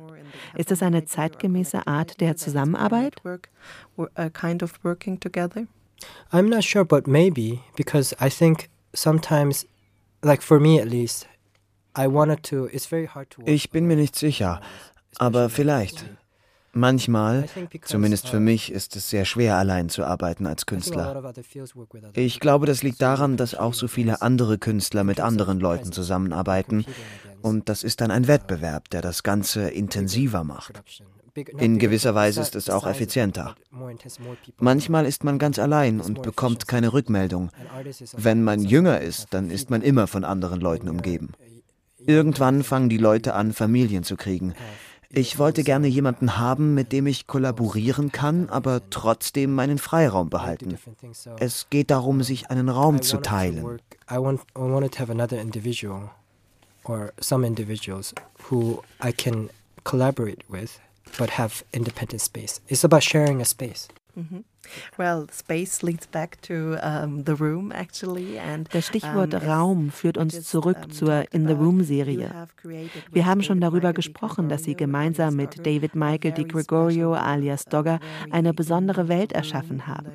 Ist 0.56 0.72
das 0.72 0.82
eine 0.84 1.06
zeitgemäße 1.06 1.88
Art 1.88 2.20
der 2.22 2.36
Zusammenarbeit? 2.36 3.16
I'm 6.32 6.50
not 6.50 6.64
sure, 6.64 6.86
but 6.86 7.08
maybe 7.08 7.60
because 7.76 8.16
I 8.22 8.30
think 8.30 8.70
sometimes, 8.94 9.68
like 10.24 10.42
for 10.42 10.60
me 10.60 10.80
at 10.80 10.88
least, 10.88 11.28
I 11.98 12.08
wanted 12.08 12.44
to. 12.44 12.68
It's 12.68 12.86
very 12.86 13.08
hard 13.08 13.30
to. 13.32 13.42
Ich 13.46 13.70
bin 13.72 13.86
mir 13.86 13.98
nicht 13.98 14.16
sicher, 14.16 14.62
aber 15.18 15.50
vielleicht. 15.50 16.06
Manchmal, 16.72 17.46
zumindest 17.84 18.30
für 18.30 18.40
mich, 18.40 18.72
ist 18.72 18.96
es 18.96 19.10
sehr 19.10 19.26
schwer, 19.26 19.58
allein 19.58 19.90
zu 19.90 20.04
arbeiten 20.04 20.46
als 20.46 20.66
Künstler. 20.66 21.34
Ich 22.14 22.40
glaube, 22.40 22.66
das 22.66 22.84
liegt 22.84 23.02
daran, 23.02 23.38
dass 23.38 23.56
auch 23.56 23.74
so 23.74 23.88
viele 23.88 24.22
andere 24.22 24.58
Künstler 24.58 25.04
mit 25.04 25.20
anderen 25.20 25.60
Leuten 25.60 25.92
zusammenarbeiten. 25.92 26.86
Und 27.42 27.70
das 27.70 27.84
ist 27.84 28.02
dann 28.02 28.12
ein 28.12 28.28
Wettbewerb, 28.28 28.90
der 28.90 29.02
das 29.02 29.24
Ganze 29.24 29.70
intensiver 29.70 30.44
macht. 30.44 30.82
In 31.58 31.80
gewisser 31.80 32.16
Weise 32.16 32.42
ist 32.42 32.56
es 32.56 32.70
auch 32.70 32.86
effizienter. 32.86 33.56
Manchmal 34.58 35.06
ist 35.06 35.24
man 35.24 35.40
ganz 35.40 35.60
allein 35.60 36.02
und 36.02 36.22
bekommt 36.22 36.68
keine 36.68 36.94
Rückmeldung. 36.94 37.52
Wenn 38.16 38.44
man 38.44 38.62
jünger 38.62 39.00
ist, 39.00 39.28
dann 39.32 39.50
ist 39.50 39.70
man 39.70 39.82
immer 39.82 40.08
von 40.08 40.24
anderen 40.24 40.60
Leuten 40.60 40.90
umgeben. 40.90 41.32
Irgendwann 42.06 42.64
fangen 42.64 42.90
die 42.90 42.98
Leute 42.98 43.34
an, 43.34 43.54
Familien 43.54 44.04
zu 44.04 44.16
kriegen. 44.16 44.54
Ich 45.12 45.40
wollte 45.40 45.64
gerne 45.64 45.88
jemanden 45.88 46.38
haben, 46.38 46.76
mit 46.76 46.92
dem 46.92 47.08
ich 47.08 47.26
kollaborieren 47.26 48.12
kann, 48.12 48.50
aber 48.50 48.90
trotzdem 48.90 49.56
meinen 49.56 49.80
Freiraum 49.80 50.30
behalten. 50.30 50.78
Es 51.40 51.68
geht 51.70 51.90
darum, 51.90 52.22
sich 52.22 52.52
einen 52.52 52.70
Raum 52.70 53.02
zu 53.02 53.18
teilen. 53.18 53.80
or 56.86 57.12
some 57.20 57.46
individuals 57.46 58.14
who 58.50 58.82
I 59.00 59.12
can 59.12 59.50
collaborate 59.84 60.44
with 60.50 60.80
but 61.18 61.32
have 61.32 61.64
independent 61.74 62.22
space. 62.22 62.62
It's 62.68 62.84
about 62.84 63.04
sharing 63.04 63.42
a 63.42 63.46
space. 63.46 63.88
Mm-hmm. 64.18 64.40
Well, 64.98 65.28
space 65.32 65.82
leads 65.82 66.08
back 66.08 66.42
to 66.44 66.78
um, 66.84 67.24
the 67.26 67.34
room 67.34 67.72
actually 67.72 68.38
and 68.40 68.68
Das 68.74 68.88
Stichwort 68.88 69.34
um, 69.34 69.42
Raum 69.42 69.92
führt 69.92 70.18
uns 70.18 70.44
zurück 70.44 70.78
zur 70.92 71.26
In 71.34 71.48
the 71.48 71.54
Room 71.54 71.84
Serie. 71.84 72.48
Wir 73.12 73.26
haben 73.26 73.42
schon 73.44 73.62
darüber 73.62 73.94
gesprochen, 73.94 74.50
dass 74.50 74.64
Sie 74.64 74.76
gemeinsam 74.76 75.36
mit 75.36 75.66
David 75.66 75.96
Michael 75.96 76.34
DiGregorio 76.34 77.14
alias 77.14 77.66
Dogger 77.66 78.00
eine 78.32 78.54
besondere 78.54 79.08
Welt 79.08 79.32
erschaffen 79.32 79.88
haben. 79.88 80.12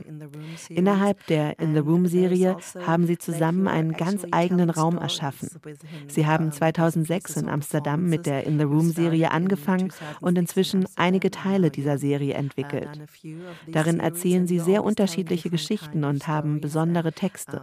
Innerhalb 0.69 1.27
der 1.27 1.59
In 1.59 1.75
the 1.75 1.81
Room 1.81 2.07
Serie 2.07 2.57
also 2.57 2.87
haben 2.87 3.07
Sie 3.07 3.19
zusammen 3.19 3.69
einen 3.69 3.93
ganz 3.93 4.25
eigenen 4.31 4.71
Raum 4.71 4.99
erschaffen. 4.99 5.49
Sie 6.09 6.27
haben 6.27 6.53
2006 6.53 7.37
in 7.37 7.49
Amsterdam 7.49 8.09
mit 8.09 8.27
der 8.27 8.45
In 8.45 8.59
the 8.59 8.65
Room 8.65 8.91
Serie 8.91 9.31
angefangen 9.31 9.93
und 10.21 10.39
inzwischen 10.39 10.87
einige 10.97 11.31
Teile 11.31 11.71
dieser 11.71 11.99
Serie 11.99 12.35
entwickelt. 12.35 12.89
Darin 13.67 14.01
erzählen 14.01 14.34
erzählen 14.35 14.47
sie 14.47 14.59
sehr 14.59 14.85
unterschiedliche 14.85 15.51
Geschichten 15.51 16.05
und 16.05 16.27
haben 16.27 16.61
besondere 16.61 17.13
Texte. 17.13 17.63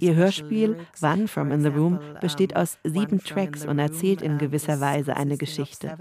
Ihr 0.00 0.14
Hörspiel 0.14 0.78
One 1.02 1.28
from 1.28 1.52
in 1.52 1.62
the 1.62 1.68
Room 1.68 1.98
besteht 2.20 2.56
aus 2.56 2.78
sieben 2.84 3.22
Tracks 3.22 3.66
und 3.66 3.78
erzählt 3.78 4.22
in 4.22 4.38
gewisser 4.38 4.80
Weise 4.80 5.16
eine 5.16 5.36
Geschichte. 5.36 5.98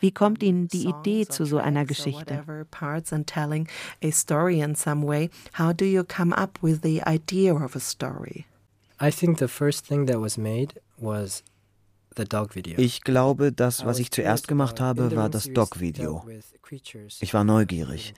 Wie 0.00 0.10
kommt 0.10 0.42
Ihnen 0.42 0.68
die 0.68 0.86
Idee 0.86 1.26
zu 1.26 1.46
so 1.46 1.58
einer 1.58 1.86
Geschichte? 1.86 2.44
How 5.58 5.74
do 5.74 5.84
you 5.84 6.04
come 6.04 6.36
up 6.36 6.58
with 6.62 6.80
the 6.82 7.02
idea 7.06 7.54
of 7.54 7.74
a 7.74 7.80
story? 7.80 8.44
I 9.00 9.10
think 9.10 9.38
the 9.38 9.48
first 9.48 9.86
thing 9.86 10.06
that 10.06 10.20
was 10.20 10.36
made 10.36 10.80
was 10.98 11.42
ich 12.76 13.00
glaube, 13.02 13.52
das, 13.52 13.84
was 13.84 13.98
ich 13.98 14.10
zuerst 14.10 14.48
gemacht 14.48 14.80
habe, 14.80 15.14
war 15.16 15.28
das 15.28 15.52
Dog-Video. 15.52 16.24
Ich 17.20 17.34
war 17.34 17.44
neugierig. 17.44 18.14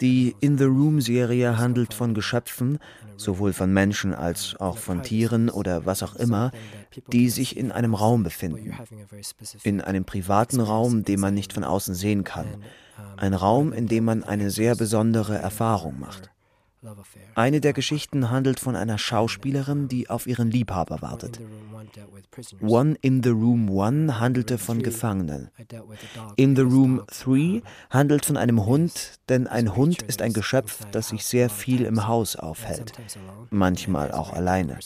Die 0.00 0.34
In 0.40 0.58
the 0.58 0.64
Room-Serie 0.64 1.58
handelt 1.58 1.94
von 1.94 2.14
Geschöpfen, 2.14 2.78
sowohl 3.16 3.52
von 3.52 3.72
Menschen 3.72 4.14
als 4.14 4.56
auch 4.58 4.78
von 4.78 5.02
Tieren 5.02 5.48
oder 5.48 5.86
was 5.86 6.02
auch 6.02 6.16
immer, 6.16 6.50
die 7.12 7.28
sich 7.28 7.56
in 7.56 7.72
einem 7.72 7.94
Raum 7.94 8.22
befinden. 8.22 8.74
In 9.62 9.80
einem 9.80 10.04
privaten 10.04 10.60
Raum, 10.60 11.04
den 11.04 11.20
man 11.20 11.34
nicht 11.34 11.52
von 11.52 11.64
außen 11.64 11.94
sehen 11.94 12.24
kann. 12.24 12.46
Ein 13.16 13.34
Raum, 13.34 13.72
in 13.72 13.86
dem 13.86 14.04
man 14.04 14.24
eine 14.24 14.50
sehr 14.50 14.76
besondere 14.76 15.36
Erfahrung 15.36 15.98
macht. 16.00 16.30
Eine 17.34 17.60
der 17.60 17.72
Geschichten 17.72 18.30
handelt 18.30 18.60
von 18.60 18.76
einer 18.76 18.98
Schauspielerin, 18.98 19.88
die 19.88 20.10
auf 20.10 20.26
ihren 20.26 20.50
Liebhaber 20.50 21.02
wartet. 21.02 21.40
One 22.60 22.96
in 23.00 23.22
the 23.22 23.30
Room 23.30 23.70
One 23.70 24.20
handelte 24.20 24.58
von 24.58 24.82
Gefangenen. 24.82 25.50
In 26.36 26.56
the 26.56 26.62
Room 26.62 27.02
Three 27.06 27.62
handelt 27.90 28.26
von 28.26 28.36
einem 28.36 28.66
Hund, 28.66 29.18
denn 29.28 29.46
ein 29.46 29.74
Hund 29.76 30.02
ist 30.02 30.22
ein 30.22 30.32
Geschöpf, 30.32 30.84
das 30.92 31.08
sich 31.08 31.24
sehr 31.24 31.50
viel 31.50 31.84
im 31.84 32.06
Haus 32.06 32.36
aufhält, 32.36 32.92
manchmal 33.50 34.12
auch 34.12 34.32
alleine. 34.32 34.78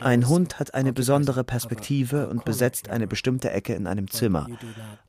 Ein 0.00 0.28
Hund 0.28 0.58
hat 0.58 0.74
eine 0.74 0.92
besondere 0.92 1.44
Perspektive 1.44 2.28
und 2.28 2.44
besetzt 2.44 2.88
eine 2.88 3.06
bestimmte 3.06 3.50
Ecke 3.50 3.74
in 3.74 3.86
einem 3.86 4.10
Zimmer. 4.10 4.46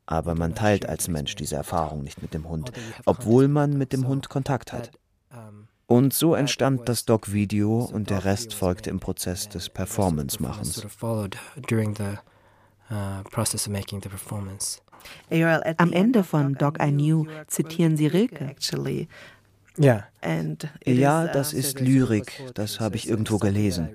Aber 0.06 0.36
man 0.36 0.56
teilt 0.56 0.88
als 0.88 1.08
Mensch 1.08 1.36
diese 1.36 1.56
Erfahrung 1.56 2.04
nicht 2.04 2.22
mit 2.22 2.34
dem 2.34 2.50
Hund, 2.50 2.72
obwohl 3.06 3.48
man 3.48 3.78
mit 3.78 3.94
dem 3.94 4.08
Hund 4.08 4.30
Kontakt 4.30 4.74
hat. 4.74 4.92
Und 5.94 6.12
so 6.12 6.34
entstand 6.34 6.90
das 6.90 7.06
Doc-Video 7.06 7.84
und 7.84 8.10
der 8.10 8.26
Rest 8.26 8.56
folgte 8.56 8.90
im 8.90 9.00
Prozess 9.00 9.48
des 9.48 9.70
Performance-Machens. 9.70 10.88
Am 15.78 15.94
Ende 15.94 16.24
von 16.24 16.56
Doc 16.56 16.82
I 16.82 16.90
Knew 16.90 17.28
zitieren 17.46 17.96
Sie 17.96 18.08
Rilke. 18.08 18.56
Ja. 19.78 20.08
Ja, 20.84 21.28
das 21.28 21.54
ist 21.54 21.80
Lyrik, 21.80 22.42
das 22.56 22.80
habe 22.80 22.96
ich 22.96 23.08
irgendwo 23.08 23.38
gelesen. 23.38 23.90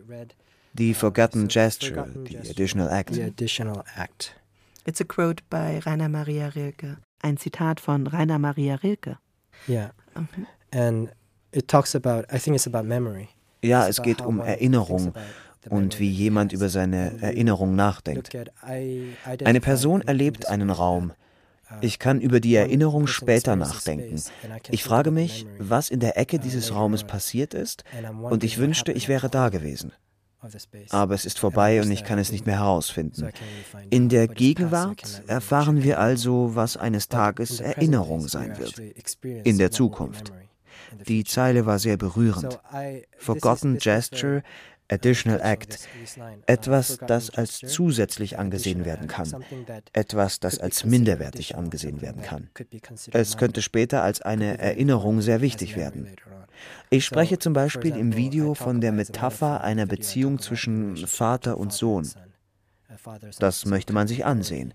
Die 0.75 0.95
Forgotten 0.95 1.49
Gesture, 1.49 2.09
die 2.29 2.39
Additional 2.39 2.97
Act. 2.97 3.15
The 3.17 3.25
additional 3.25 3.83
act. 3.97 4.41
It's 4.87 5.01
a 5.01 5.05
quote 5.05 5.43
by 5.51 5.81
Rainer 5.85 6.09
Maria 6.09 6.47
Rilke. 6.47 6.99
Ein 7.23 7.39
Zitat 7.39 7.81
von 7.81 8.07
Rainer 8.07 8.39
Maria 8.39 8.77
Rilke. 8.77 9.19
Ja. 9.67 9.91
Mhm. 10.15 10.47
And 10.71 11.11
it 11.53 11.69
talks 11.69 11.95
about, 11.95 12.25
I 12.33 12.39
think 12.39 12.57
it's 12.57 12.67
about 12.67 12.85
memory. 12.85 13.29
Ja, 13.63 13.89
es 13.89 14.03
geht 14.03 14.21
um 14.21 14.41
Erinnerung 14.41 15.13
und 15.69 15.99
wie 15.99 16.11
jemand 16.11 16.53
über 16.53 16.69
seine 16.69 17.21
Erinnerung 17.21 17.75
nachdenkt. 17.75 18.31
Eine 18.63 19.61
Person 19.61 20.03
erlebt 20.03 20.49
einen 20.49 20.71
Raum. 20.71 21.13
Uh, 21.71 21.75
ich 21.83 21.99
kann 21.99 22.21
über 22.21 22.41
die 22.41 22.55
Erinnerung 22.55 23.07
später 23.07 23.55
nachdenken. 23.55 24.23
Ich 24.71 24.83
frage 24.83 25.11
mich, 25.11 25.47
was 25.59 25.91
in 25.91 26.01
der 26.01 26.17
Ecke 26.17 26.37
uh, 26.37 26.41
dieses 26.41 26.75
Raumes 26.75 27.05
passiert 27.05 27.53
ist, 27.53 27.85
und 28.23 28.43
ich 28.43 28.57
wünschte, 28.57 28.93
ich 28.93 29.09
wäre 29.09 29.29
da 29.29 29.51
gewesen. 29.51 29.93
Aber 30.91 31.15
es 31.15 31.27
ist 31.27 31.39
vorbei 31.39 31.83
und 31.83 31.91
ich 31.91 32.05
kann 32.05 32.19
es 32.19 32.31
nicht 32.31 32.47
mehr 32.47 32.61
herausfinden. 32.61 33.29
In 33.91 34.09
der 34.09 34.29
Gegenwart 34.29 35.23
erfahren 35.27 35.83
wir 35.83 35.99
also, 35.99 36.55
was 36.55 36.77
eines 36.77 37.09
Tages 37.09 37.61
Erinnerung 37.61 38.29
sein 38.29 38.57
wird. 38.57 38.79
In 39.45 39.59
der 39.59 39.71
Zukunft. 39.71 40.33
Die 41.07 41.25
Zeile 41.25 41.67
war 41.67 41.79
sehr 41.79 41.97
berührend. 41.97 42.59
Forgotten 43.19 43.79
Gesture, 43.79 44.43
Additional 44.91 45.41
Act. 45.41 45.79
Etwas, 46.47 46.99
das 47.07 47.31
als 47.31 47.59
zusätzlich 47.59 48.39
angesehen 48.39 48.85
werden 48.85 49.07
kann. 49.07 49.45
Etwas, 49.93 50.41
das 50.41 50.59
als 50.59 50.85
minderwertig 50.85 51.57
angesehen 51.57 52.01
werden 52.01 52.23
kann. 52.23 52.49
Es 53.13 53.37
könnte 53.37 53.61
später 53.63 54.03
als 54.03 54.23
eine 54.23 54.59
Erinnerung 54.59 55.21
sehr 55.21 55.41
wichtig 55.41 55.77
werden. 55.77 56.09
Ich 56.91 57.05
spreche 57.05 57.39
zum 57.39 57.53
Beispiel 57.53 57.95
im 57.95 58.17
Video 58.17 58.55
von 58.55 58.81
der 58.81 58.93
Metapher 58.93 59.63
einer 59.63 59.87
Beziehung 59.87 60.39
zwischen 60.39 60.97
Vater 61.07 61.59
und 61.59 61.73
Sohn. 61.73 62.09
Das 63.39 63.67
möchte 63.67 63.93
man 63.93 64.09
sich 64.09 64.25
ansehen. 64.25 64.73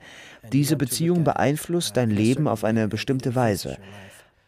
Diese 0.52 0.76
Beziehung 0.78 1.24
beeinflusst 1.24 1.98
dein 1.98 2.12
Leben 2.12 2.48
auf 2.48 2.64
eine 2.64 2.88
bestimmte 2.88 3.34
Weise 3.34 3.78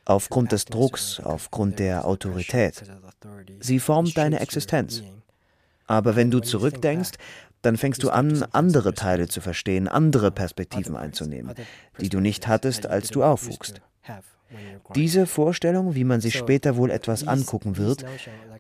aufgrund 0.06 0.52
des 0.52 0.65
Drucks, 0.65 1.20
aufgrund 1.20 1.80
der 1.80 2.06
Autorität. 2.06 2.84
Sie 3.60 3.80
formt 3.80 4.18
deine 4.18 4.39
Existenz. 4.39 5.04
Aber 5.88 6.15
wenn 6.15 6.32
du 6.32 6.39
zurückdenkst, 6.39 7.12
dann 7.62 7.78
fängst 7.78 8.04
du 8.04 8.12
an, 8.12 8.44
andere 8.52 8.94
Teile 8.94 9.28
zu 9.28 9.41
verstehen, 9.41 9.88
andere 9.88 10.32
Perspektiven 10.32 10.96
einzunehmen, 10.96 11.56
die 12.00 12.10
du 12.10 12.20
nicht 12.20 12.48
hattest, 12.48 12.86
als 12.86 13.10
du 13.10 13.24
aufwuchst. 13.24 13.82
Diese 14.94 15.26
Vorstellung, 15.26 15.96
wie 15.96 16.04
man 16.04 16.22
sich 16.22 16.36
später 16.36 16.76
wohl 16.78 16.91
etwas 16.91 17.28
angucken 17.28 17.78
wird, 17.78 18.06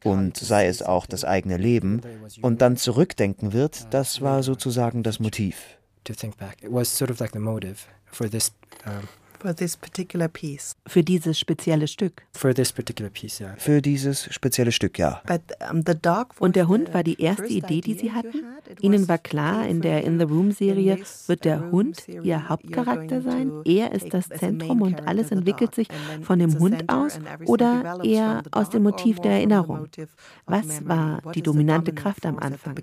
und 0.03 0.37
sei 0.37 0.67
es 0.67 0.81
auch 0.81 1.05
das 1.05 1.23
eigene 1.23 1.57
Leben, 1.57 2.01
und 2.41 2.61
dann 2.61 2.77
zurückdenken 2.77 3.53
wird, 3.53 3.93
das 3.93 4.21
war 4.21 4.41
sozusagen 4.41 5.03
das 5.03 5.19
Motiv. 5.19 5.77
Für 10.87 11.03
dieses 11.03 11.39
spezielle 11.39 11.87
Stück. 11.87 12.23
Piece, 13.09 13.39
yeah. 13.39 13.55
Für 13.57 13.81
dieses 13.81 14.33
spezielle 14.33 14.71
Stück, 14.71 14.97
ja. 14.97 15.21
Und 16.39 16.55
der 16.55 16.67
Hund 16.67 16.93
war 16.93 17.03
die 17.03 17.21
erste 17.21 17.47
Idee, 17.47 17.81
die 17.81 17.93
Sie 17.93 18.11
hatten? 18.11 18.43
Ihnen 18.81 19.07
war 19.07 19.17
klar, 19.17 19.67
in 19.67 19.81
der 19.81 20.03
In 20.03 20.17
the 20.19 20.25
Room-Serie 20.25 20.99
wird 21.27 21.45
der 21.45 21.71
Hund 21.71 22.07
Ihr 22.07 22.49
Hauptcharakter 22.49 23.21
sein? 23.21 23.51
Er 23.65 23.91
ist 23.91 24.13
das 24.13 24.29
Zentrum 24.29 24.81
und 24.81 25.07
alles 25.07 25.31
entwickelt 25.31 25.75
sich 25.75 25.87
von 26.21 26.39
dem 26.39 26.57
Hund 26.59 26.89
aus 26.89 27.19
oder 27.45 27.99
eher 28.03 28.43
aus 28.51 28.69
dem 28.69 28.83
Motiv 28.83 29.19
der 29.19 29.33
Erinnerung? 29.33 29.87
Was 30.45 30.87
war 30.87 31.21
die 31.33 31.41
dominante 31.41 31.93
Kraft 31.93 32.25
am 32.25 32.39
Anfang? 32.39 32.75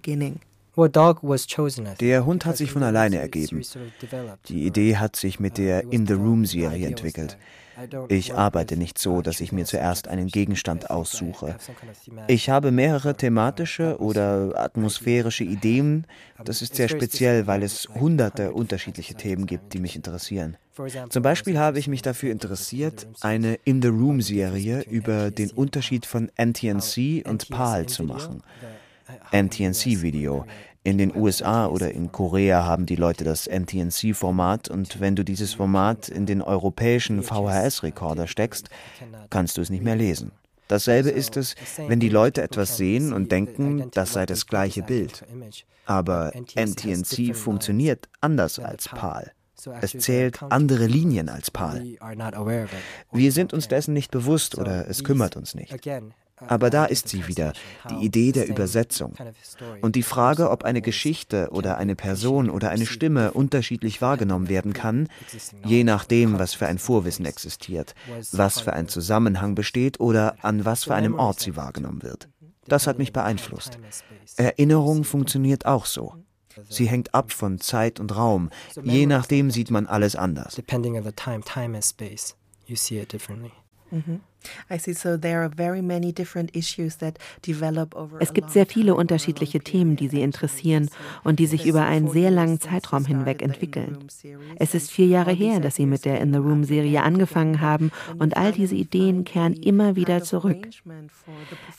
Der 2.01 2.25
Hund 2.25 2.47
hat 2.47 2.57
sich 2.57 2.73
von 2.73 2.83
alleine 2.83 3.19
ergeben. 3.19 3.63
Die 4.49 4.67
Idee 4.67 4.97
hat 4.97 5.17
sich 5.17 5.39
mit 5.39 5.59
der 5.59 5.93
In 5.93 6.07
the 6.07 6.15
Room-Serie 6.15 6.87
entwickelt. 6.87 7.37
Ich 8.09 8.35
arbeite 8.35 8.77
nicht 8.77 8.99
so, 8.99 9.23
dass 9.23 9.41
ich 9.41 9.53
mir 9.53 9.65
zuerst 9.65 10.09
einen 10.09 10.29
Gegenstand 10.29 10.91
aussuche. 10.91 11.57
Ich 12.29 12.51
habe 12.51 12.71
mehrere 12.71 13.15
thematische 13.15 13.99
oder 13.99 14.53
atmosphärische 14.57 15.45
Ideen. 15.45 16.07
Das 16.45 16.63
ist 16.63 16.75
sehr 16.77 16.89
speziell, 16.89 17.47
weil 17.47 17.63
es 17.63 17.89
hunderte 17.89 18.53
unterschiedliche 18.53 19.15
Themen 19.15 19.47
gibt, 19.47 19.73
die 19.73 19.79
mich 19.81 19.97
interessieren. 19.97 20.57
Zum 21.11 21.23
Beispiel 21.23 21.59
habe 21.59 21.79
ich 21.79 21.89
mich 21.89 22.03
dafür 22.03 22.31
interessiert, 22.31 23.07
eine 23.21 23.55
In 23.65 23.83
the 23.83 23.89
Room-Serie 23.89 24.83
über 24.83 25.31
den 25.31 25.51
Unterschied 25.51 26.07
von 26.07 26.31
NTNC 26.37 27.27
und 27.27 27.49
PAL 27.51 27.87
zu 27.87 28.05
machen. 28.05 28.43
NTNC-Video. 29.33 30.47
In 30.85 30.99
den 30.99 31.15
USA 31.15 31.67
oder 31.67 31.93
in 31.93 32.11
Korea 32.11 32.65
haben 32.65 32.87
die 32.87 32.97
Leute 32.97 33.23
das 33.23 33.47
NTNC-Format 33.47 34.69
und 34.69 35.01
wenn 35.01 35.15
du 35.15 35.25
dieses 35.25 35.55
Format 35.55 36.09
in 36.09 36.27
den 36.27 36.43
europäischen 36.43 37.23
VHS-Rekorder 37.23 38.27
steckst, 38.27 38.69
kannst 39.31 39.57
du 39.57 39.61
es 39.61 39.71
nicht 39.71 39.85
mehr 39.85 39.95
lesen. 39.95 40.33
Dasselbe 40.67 41.11
ist 41.11 41.37
es, 41.37 41.55
wenn 41.87 42.01
die 42.01 42.09
Leute 42.09 42.43
etwas 42.43 42.77
sehen 42.77 43.13
und 43.13 43.31
denken, 43.31 43.91
das 43.93 44.15
sei 44.15 44.27
das 44.27 44.47
gleiche 44.47 44.83
Bild. 44.83 45.25
Aber 45.87 46.33
NTNC 46.35 47.37
funktioniert 47.37 48.09
anders 48.21 48.59
als 48.59 48.89
PAL. 48.89 49.33
Es 49.81 49.93
zählt 49.93 50.43
andere 50.43 50.87
Linien 50.87 51.29
als 51.29 51.51
PAL. 51.51 51.85
Wir 53.13 53.33
sind 53.33 53.53
uns 53.53 53.69
dessen 53.69 53.95
nicht 53.95 54.11
bewusst 54.11 54.59
oder 54.59 54.89
es 54.89 55.05
kümmert 55.05 55.37
uns 55.37 55.55
nicht. 55.55 55.77
Aber 56.49 56.71
da 56.71 56.85
ist 56.85 57.09
sie 57.09 57.27
wieder, 57.29 57.53
die 57.91 58.05
Idee 58.05 58.33
der 58.33 58.49
Übersetzung. 58.49 59.15
Und 59.81 59.97
die 59.97 60.03
Frage, 60.03 60.51
ob 60.51 60.65
eine 60.65 60.83
Geschichte 60.83 61.49
oder 61.51 61.79
eine 61.79 61.95
Person 61.97 62.51
oder 62.51 62.71
eine 62.71 62.87
Stimme 62.87 63.33
unterschiedlich 63.33 64.01
wahrgenommen 64.01 64.49
werden 64.49 64.73
kann, 64.73 65.09
je 65.65 65.85
nachdem, 65.85 66.39
was 66.39 66.55
für 66.55 66.67
ein 66.67 66.79
Vorwissen 66.79 67.27
existiert, 67.27 67.95
was 68.33 68.61
für 68.61 68.73
ein 68.73 68.89
Zusammenhang 68.89 69.55
besteht 69.55 70.01
oder 70.01 70.37
an 70.43 70.65
was 70.65 70.85
für 70.85 70.95
einem 70.95 71.19
Ort 71.19 71.41
sie 71.41 71.57
wahrgenommen 71.57 72.03
wird. 72.03 72.29
Das 72.67 72.87
hat 72.87 72.99
mich 72.99 73.13
beeinflusst. 73.13 73.79
Erinnerung 74.37 75.05
funktioniert 75.05 75.67
auch 75.67 75.87
so. 75.87 76.15
Sie 76.69 76.89
hängt 76.89 77.15
ab 77.15 77.33
von 77.33 77.59
Zeit 77.61 77.99
und 77.99 78.15
Raum. 78.15 78.51
Je 78.83 79.07
nachdem 79.07 79.51
sieht 79.51 79.71
man 79.71 79.87
alles 79.87 80.17
anders. 80.17 80.61
Mhm. 83.91 84.21
Es 84.69 84.85
gibt 88.35 88.51
sehr 88.51 88.67
viele 88.67 88.95
unterschiedliche 88.95 89.61
Themen, 89.61 89.97
die 89.97 90.09
Sie 90.09 90.23
interessieren 90.23 90.91
und 91.25 91.39
die 91.39 91.47
sich 91.47 91.67
über 91.67 91.85
einen 91.85 92.09
sehr 92.09 92.31
langen 92.31 92.61
Zeitraum 92.61 93.05
hinweg 93.05 93.43
entwickeln. 93.43 93.99
Es 94.57 94.75
ist 94.75 94.91
vier 94.91 95.07
Jahre 95.07 95.33
her, 95.33 95.61
dass 95.61 95.77
Sie 95.77 95.87
mit 95.87 96.05
der 96.05 96.21
In 96.21 96.33
the 96.33 96.39
Room-Serie 96.39 97.03
angefangen 97.03 97.61
haben 97.61 97.91
und 98.19 98.37
all 98.37 98.53
diese 98.53 98.75
Ideen 98.75 99.25
kehren 99.25 99.55
immer 99.55 99.97
wieder 99.97 100.23
zurück. 100.23 100.69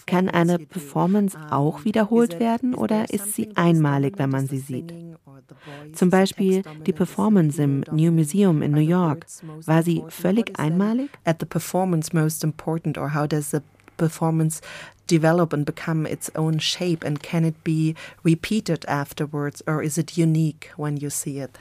Kann 0.06 0.30
eine 0.30 0.60
Performance 0.60 1.38
auch 1.50 1.86
wiederholt 1.86 2.40
werden 2.40 2.76
oder 2.76 3.12
ist 3.12 3.34
sie 3.34 3.56
einmalig, 3.56 4.18
wenn 4.18 4.30
man 4.30 4.48
sie 4.48 4.60
sieht? 4.60 4.94
Zum 5.94 6.10
Beispiel 6.10 6.64
die 6.86 6.94
Performance 6.94 7.62
im 7.62 7.84
New 7.92 8.12
Museum 8.12 8.62
in 8.62 8.72
New 8.72 8.80
York. 8.80 9.26
War 9.66 9.84
sie 9.84 10.04
völlig 10.10 10.58
einmalig? 10.60 11.10
At 11.24 11.38
the 11.40 11.46
performance 11.46 12.16
most 12.16 12.44
important 12.54 12.98
or 12.98 13.10
how 13.10 13.26
does 13.26 13.48
the 13.50 13.62
performance 13.98 14.62
develop 15.08 15.54
and 15.54 15.66
become 15.66 16.02
its 16.06 16.30
own 16.36 16.60
shape 16.60 17.02
and 17.08 17.16
can 17.22 17.44
it 17.46 17.58
be 17.64 17.96
repeated 18.24 18.86
afterwards 18.88 19.62
or 19.68 19.84
is 19.84 19.98
it 19.98 20.18
unique 20.18 20.72
when 20.78 20.98
you 20.98 21.10
see 21.10 21.38
it? 21.46 21.58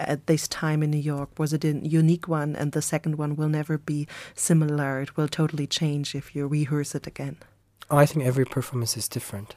at 0.00 0.26
this 0.26 0.48
time 0.48 0.82
in 0.82 0.90
New 0.90 1.04
York? 1.14 1.28
Was 1.38 1.52
it 1.52 1.64
a 1.64 1.72
unique 1.86 2.26
one 2.26 2.56
and 2.56 2.72
the 2.72 2.80
second 2.82 3.16
one 3.16 3.36
will 3.36 3.48
never 3.48 3.78
be 3.78 4.06
similar? 4.34 5.02
It 5.02 5.16
will 5.16 5.28
totally 5.28 5.66
change 5.66 6.14
if 6.14 6.34
you 6.34 6.46
rehearse 6.46 6.94
it 6.94 7.06
again. 7.06 7.36
I 7.90 8.06
think 8.06 8.24
every 8.24 8.44
performance 8.44 8.96
is 8.96 9.08
different. 9.08 9.56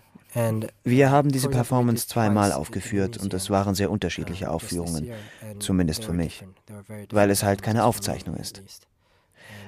Wir 0.84 1.12
haben 1.12 1.32
diese 1.32 1.48
Performance 1.50 2.08
zweimal 2.08 2.52
aufgeführt 2.52 3.18
und 3.18 3.34
es 3.36 3.52
waren 3.52 3.76
sehr 3.76 3.92
unterschiedliche 3.92 4.50
Aufführungen, 4.50 5.12
zumindest 5.60 6.04
für 6.04 6.14
mich, 6.14 6.44
weil 7.12 7.30
es 7.30 7.44
halt 7.44 7.62
keine 7.62 7.84
Aufzeichnung 7.84 8.36
ist. 8.38 8.64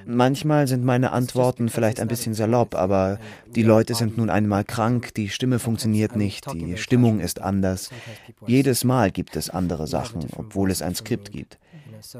Manchmal 0.06 0.68
sind 0.68 0.84
meine 0.84 1.10
Antworten 1.12 1.68
vielleicht 1.68 2.00
ein 2.00 2.08
bisschen 2.08 2.34
salopp, 2.34 2.74
aber 2.74 3.18
die 3.54 3.64
Leute 3.64 3.94
sind 3.94 4.16
nun 4.16 4.30
einmal 4.30 4.64
krank, 4.64 5.14
die 5.14 5.28
Stimme 5.28 5.58
funktioniert 5.58 6.14
nicht, 6.14 6.52
die 6.52 6.76
Stimmung 6.76 7.20
ist 7.20 7.42
anders. 7.42 7.90
Jedes 8.46 8.84
Mal 8.84 9.10
gibt 9.10 9.36
es 9.36 9.50
andere 9.50 9.86
Sachen, 9.86 10.26
obwohl 10.36 10.70
es 10.70 10.80
ein 10.82 10.94
Skript 10.94 11.32
gibt. 11.32 11.58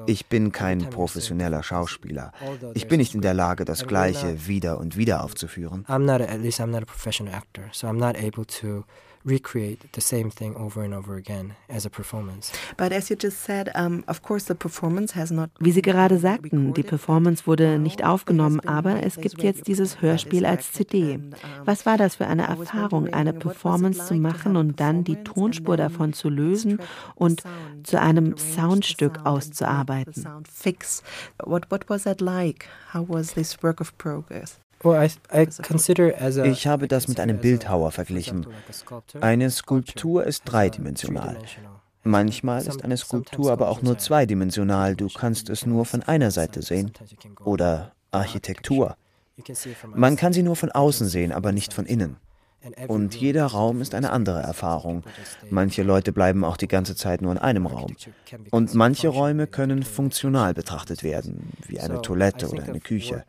Ich 0.07 0.27
bin 0.27 0.53
kein 0.53 0.91
professioneller 0.91 1.63
Schauspieler. 1.63 2.33
Ich 2.75 2.89
bin 2.89 2.99
nicht 2.99 3.15
in 3.15 3.21
der 3.21 3.35
Lage, 3.35 3.65
das 3.65 3.87
Gleiche 3.87 4.47
wieder 4.47 4.79
und 4.79 4.97
wieder 4.97 5.23
aufzuführen. 5.23 5.85
I'm 5.89 6.01
not, 6.01 6.21
at 6.21 6.41
least 6.41 6.61
I'm 6.61 6.67
not 6.69 6.83
a 6.83 6.87
professional 6.87 7.35
actor, 7.35 7.65
so 7.73 7.87
I'm 7.87 7.99
not 7.99 8.17
able 8.17 8.45
to 8.61 8.85
recreate 9.27 9.81
the 9.93 10.01
same 10.01 10.31
thing 10.31 10.55
over 10.57 10.83
and 10.83 10.95
over 10.95 11.17
again 11.17 11.55
as 11.69 11.85
a 11.85 11.91
performance. 11.91 12.53
But 12.77 12.93
as 12.93 13.11
you 13.11 13.17
just 13.17 13.43
said, 13.43 13.71
um, 13.75 14.05
of 14.07 14.23
course 14.23 14.45
the 14.45 14.55
performance 14.55 15.15
has 15.15 15.31
not 15.31 15.51
Wie 15.59 15.73
Sie 15.73 15.83
gerade 15.83 16.19
sagten, 16.19 16.73
die 16.73 16.83
Performance 16.83 17.47
wurde 17.47 17.79
nicht 17.79 18.05
aufgenommen, 18.05 18.61
aber 18.61 19.03
es 19.03 19.17
gibt 19.17 19.43
jetzt 19.43 19.67
dieses 19.67 20.01
Hörspiel 20.01 20.47
als 20.47 20.73
CD. 20.73 21.19
Was 21.65 21.85
war 21.85 21.99
das 21.99 22.17
für 22.17 22.27
eine 22.27 22.47
Erfahrung, 22.47 23.13
eine 23.13 23.33
Performance 23.33 24.07
zu 24.07 24.15
machen 24.15 24.57
und 24.57 24.81
dann 24.81 25.05
die 25.05 25.17
Tonspur 25.17 25.77
davon 25.77 26.13
zu 26.13 26.29
lösen 26.29 26.79
und 27.17 27.43
zu 27.83 28.01
einem 28.01 28.37
Soundstück 28.37 29.27
auszuarbeiten? 29.27 30.27
What 31.45 31.71
what 31.71 31.89
was 31.89 32.05
that 32.05 32.21
like? 32.21 32.69
How 32.93 33.09
was 33.09 33.35
this 33.35 33.63
work 33.63 33.81
of 33.81 33.97
progress? 33.99 34.61
Ich 36.45 36.67
habe 36.67 36.89
das 36.89 37.09
mit 37.09 37.21
einem 37.21 37.39
Bildhauer 37.39 37.91
verglichen. 37.93 38.47
Eine 39.21 39.51
Skulptur 39.51 40.25
ist 40.25 40.43
dreidimensional. 40.45 41.39
Manchmal 42.05 42.65
ist 42.65 42.85
eine 42.85 42.97
Skulptur 42.97 43.51
aber 43.51 43.69
auch 43.69 43.83
nur 43.83 43.99
zweidimensional. 43.99 44.95
Du 44.95 45.09
kannst 45.09 45.51
es 45.51 45.67
nur 45.67 45.85
von 45.85 46.03
einer 46.03 46.31
Seite 46.31 46.63
sehen. 46.63 46.93
Oder 47.45 47.93
Architektur. 48.13 48.97
Man 49.95 50.17
kann 50.17 50.33
sie 50.33 50.43
nur 50.43 50.57
von 50.57 50.71
außen 50.71 51.09
sehen, 51.09 51.33
aber 51.33 51.53
nicht 51.53 51.73
von 51.75 51.85
innen. 51.85 52.17
Und 52.89 53.15
jeder 53.15 53.47
Raum 53.47 53.81
ist 53.81 53.95
eine 53.95 54.11
andere 54.11 54.41
Erfahrung. 54.41 55.05
Manche 55.51 55.83
Leute 55.83 56.13
bleiben 56.13 56.45
auch 56.45 56.57
die 56.57 56.69
ganze 56.69 56.97
Zeit 56.97 57.23
nur 57.23 57.33
in 57.33 57.39
einem 57.39 57.67
Raum. 57.67 57.95
Und 58.51 58.75
manche 58.75 59.09
Räume 59.09 59.47
können 59.47 59.83
funktional 59.83 60.55
betrachtet 60.55 61.03
werden, 61.03 61.53
wie 61.67 61.81
eine 61.81 62.03
Toilette 62.03 62.49
oder 62.49 62.65
eine 62.65 62.81
Küche. 62.81 63.25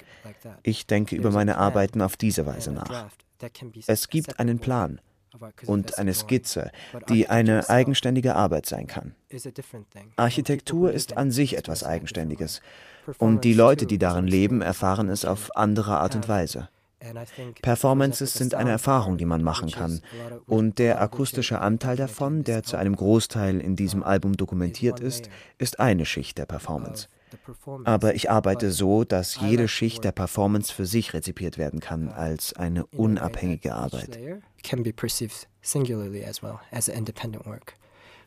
Ich 0.63 0.87
denke 0.87 1.15
über 1.15 1.31
meine 1.31 1.57
Arbeiten 1.57 2.01
auf 2.01 2.17
diese 2.17 2.45
Weise 2.45 2.71
nach. 2.71 3.07
Es 3.85 4.09
gibt 4.09 4.39
einen 4.39 4.59
Plan 4.59 4.99
und 5.65 5.99
eine 5.99 6.13
Skizze, 6.13 6.71
die 7.09 7.29
eine 7.29 7.69
eigenständige 7.69 8.35
Arbeit 8.35 8.65
sein 8.65 8.87
kann. 8.87 9.13
Architektur 10.15 10.91
ist 10.91 11.17
an 11.17 11.31
sich 11.31 11.57
etwas 11.57 11.83
Eigenständiges 11.83 12.61
und 13.17 13.43
die 13.43 13.53
Leute, 13.53 13.85
die 13.85 13.99
darin 13.99 14.27
leben, 14.27 14.61
erfahren 14.61 15.09
es 15.09 15.25
auf 15.25 15.55
andere 15.55 15.97
Art 15.97 16.15
und 16.15 16.27
Weise. 16.27 16.69
Performances 17.61 18.33
sind 18.33 18.55
eine 18.55 18.71
Erfahrung, 18.71 19.17
die 19.17 19.25
man 19.25 19.43
machen 19.43 19.69
kann. 19.71 20.01
Und 20.45 20.79
der 20.79 21.01
akustische 21.01 21.59
Anteil 21.61 21.95
davon, 21.95 22.43
der 22.43 22.63
zu 22.63 22.77
einem 22.77 22.95
Großteil 22.95 23.59
in 23.59 23.75
diesem 23.75 24.03
Album 24.03 24.35
dokumentiert 24.35 24.99
ist, 24.99 25.29
ist 25.57 25.79
eine 25.79 26.05
Schicht 26.05 26.37
der 26.37 26.45
Performance. 26.45 27.07
Aber 27.83 28.15
ich 28.15 28.31
arbeite 28.31 28.71
so, 28.71 29.03
dass 29.03 29.39
jede 29.39 29.67
Schicht 29.67 30.03
der 30.03 30.13
Performance 30.13 30.73
für 30.73 30.85
sich 30.85 31.13
rezipiert 31.13 31.57
werden 31.57 31.81
kann 31.81 32.07
als 32.09 32.53
eine 32.53 32.85
unabhängige 32.87 33.75
Arbeit. 33.75 34.17
can 34.63 34.83
be 34.83 34.91
perceived 34.91 35.47
singularly 35.61 36.23
as 36.23 36.41
well 36.41 36.59
as 36.71 36.89
an 36.89 36.95
independent 36.95 37.45
work. 37.45 37.75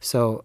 So 0.01 0.45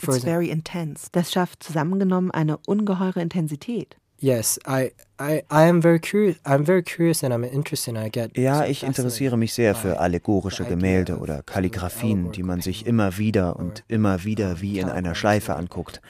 It's 0.00 0.24
very 0.24 0.50
intense. 0.50 1.08
Das 1.12 1.30
schafft 1.30 1.62
zusammengenommen 1.62 2.30
eine 2.30 2.56
ungeheure 2.66 3.20
Intensität. 3.20 3.96
Yes, 4.22 4.60
I, 4.68 4.92
I, 5.20 5.42
I 5.50 5.68
am 5.68 5.82
very 5.82 5.98
curious. 5.98 6.36
I'm 6.44 6.64
very 6.64 6.84
curious 6.84 7.24
and 7.24 7.34
I'm 7.34 7.42
interested. 7.42 7.96
I 7.96 8.08
get 8.08 8.38
ja, 8.38 8.64
ich 8.66 8.84
interessiere 8.84 9.36
mich 9.36 9.52
sehr 9.52 9.74
für 9.74 9.98
allegorische 9.98 10.64
Gemälde 10.64 11.18
oder 11.18 11.42
Kalligraphien, 11.42 12.30
die 12.30 12.44
man 12.44 12.60
sich 12.60 12.86
immer 12.86 13.18
wieder 13.18 13.56
und 13.56 13.82
immer 13.88 14.22
wieder 14.22 14.60
wie 14.60 14.78
in 14.78 14.88
einer 14.88 15.16
Schleife 15.16 15.56
anguckt. 15.56 16.00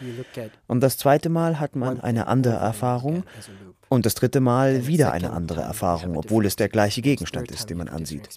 Und 0.67 0.83
das 0.83 0.99
zweite 0.99 1.31
Mal 1.31 1.59
hat 1.59 1.75
man 1.75 2.01
eine 2.01 2.27
andere 2.27 2.57
Erfahrung 2.57 3.25
und 3.89 4.05
das 4.05 4.15
dritte 4.15 4.41
Mal 4.41 4.87
wieder 4.87 5.13
eine 5.13 5.31
andere 5.33 5.63
Erfahrung, 5.63 6.15
obwohl 6.19 6.45
es 6.45 6.57
der 6.57 6.69
gleiche 6.69 7.01
Gegenstand 7.01 7.51
ist, 7.51 7.71
den 7.71 7.79
man 7.79 7.89
ansieht. 7.89 8.29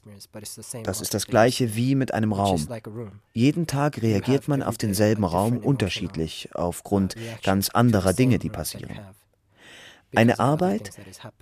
Das 0.83 1.01
ist 1.01 1.13
das 1.13 1.27
gleiche 1.27 1.75
wie 1.75 1.95
mit 1.95 2.13
einem 2.13 2.31
Raum. 2.31 2.65
Jeden 3.33 3.67
Tag 3.67 4.01
reagiert 4.01 4.47
man 4.47 4.63
auf 4.63 4.77
denselben 4.77 5.25
Raum 5.25 5.57
unterschiedlich 5.57 6.47
aufgrund 6.53 7.15
ganz 7.43 7.67
anderer 7.67 8.13
Dinge, 8.13 8.39
die 8.39 8.49
passieren. 8.49 8.99
Eine 10.15 10.39
Arbeit, 10.39 10.91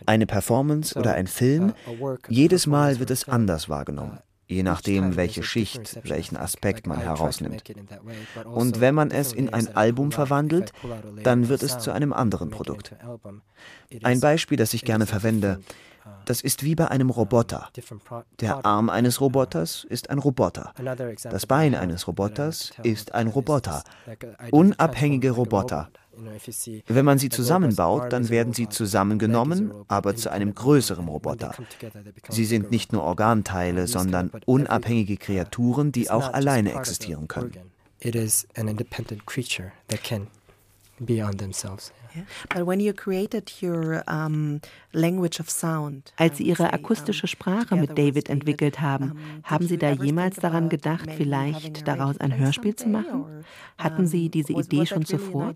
eine 0.06 0.26
Performance 0.26 0.98
oder 0.98 1.14
ein 1.14 1.28
Film, 1.28 1.74
jedes 2.28 2.68
Mal 2.68 3.00
wird 3.00 3.12
es 3.12 3.28
anders 3.28 3.70
wahrgenommen, 3.70 4.20
je 4.48 4.64
nachdem, 4.64 5.16
welche 5.16 5.44
Schicht, 5.44 6.00
welchen 6.04 6.38
Aspekt 6.38 6.88
man 6.88 7.00
herausnimmt. 7.00 7.64
Und 8.46 8.80
wenn 8.80 8.96
man 8.96 9.12
es 9.12 9.34
in 9.34 9.54
ein 9.54 9.76
Album 9.76 10.12
verwandelt, 10.12 10.72
dann 11.24 11.50
wird 11.50 11.64
es 11.64 11.80
zu 11.80 11.92
einem 11.92 12.14
anderen 12.14 12.50
Produkt. 12.50 12.96
Ein 14.04 14.20
Beispiel, 14.20 14.58
das 14.58 14.74
ich 14.74 14.86
gerne 14.86 15.06
verwende, 15.06 15.60
das 16.26 16.42
ist 16.42 16.64
wie 16.64 16.76
bei 16.76 16.90
einem 16.90 17.10
Roboter. 17.10 17.70
Der 18.40 18.66
Arm 18.66 18.90
eines 18.90 19.22
Roboters 19.22 19.86
ist 19.90 20.10
ein 20.10 20.20
Roboter. 20.20 20.74
Das 21.24 21.46
Bein 21.46 21.76
eines 21.76 22.08
Roboters 22.08 22.72
ist 22.84 23.14
ein 23.14 23.28
Roboter. 23.28 23.84
Unabhängige 24.52 25.32
Roboter. 25.32 25.90
Wenn 26.88 27.06
man 27.06 27.18
sie 27.18 27.30
zusammenbaut, 27.30 28.14
dann 28.14 28.30
werden 28.30 28.54
sie 28.54 28.70
zusammengenommen, 28.70 29.74
aber 29.88 30.16
zu 30.16 30.32
einem 30.32 30.54
größeren 30.54 31.08
Roboter. 31.08 31.56
Sie 32.30 32.46
sind 32.46 32.72
nicht 32.72 32.94
nur 32.94 33.04
Organteile, 33.04 33.88
sondern 33.88 34.32
unabhängige 34.46 35.18
Kreaturen, 35.18 35.92
die 35.92 36.10
auch 36.10 36.34
alleine 36.34 36.74
existieren 36.74 37.28
können. 37.28 37.54
It 38.00 38.16
is 38.16 38.46
an 38.58 38.68
independent 38.68 39.26
creature 39.26 39.72
that 39.88 40.04
can 40.04 40.28
be 41.00 41.24
on 41.24 41.38
themselves. 41.38 41.94
Als 46.16 46.38
Sie 46.38 46.44
Ihre 46.44 46.74
akustische 46.74 47.28
Sprache 47.28 47.76
mit 47.76 47.98
David 47.98 48.30
entwickelt 48.30 48.82
haben, 48.82 49.18
haben 49.44 49.68
Sie 49.68 49.78
da 49.78 49.92
jemals 49.92 50.38
daran 50.38 50.70
gedacht, 50.70 51.10
vielleicht 51.16 51.88
daraus 51.88 52.18
ein 52.20 52.38
Hörspiel 52.38 52.76
zu 52.76 52.90
machen? 52.90 53.26
Hatten 53.78 54.08
Sie 54.08 54.30
diese 54.30 54.54
Idee 54.54 54.86
schon 54.86 55.06
zuvor? 55.06 55.54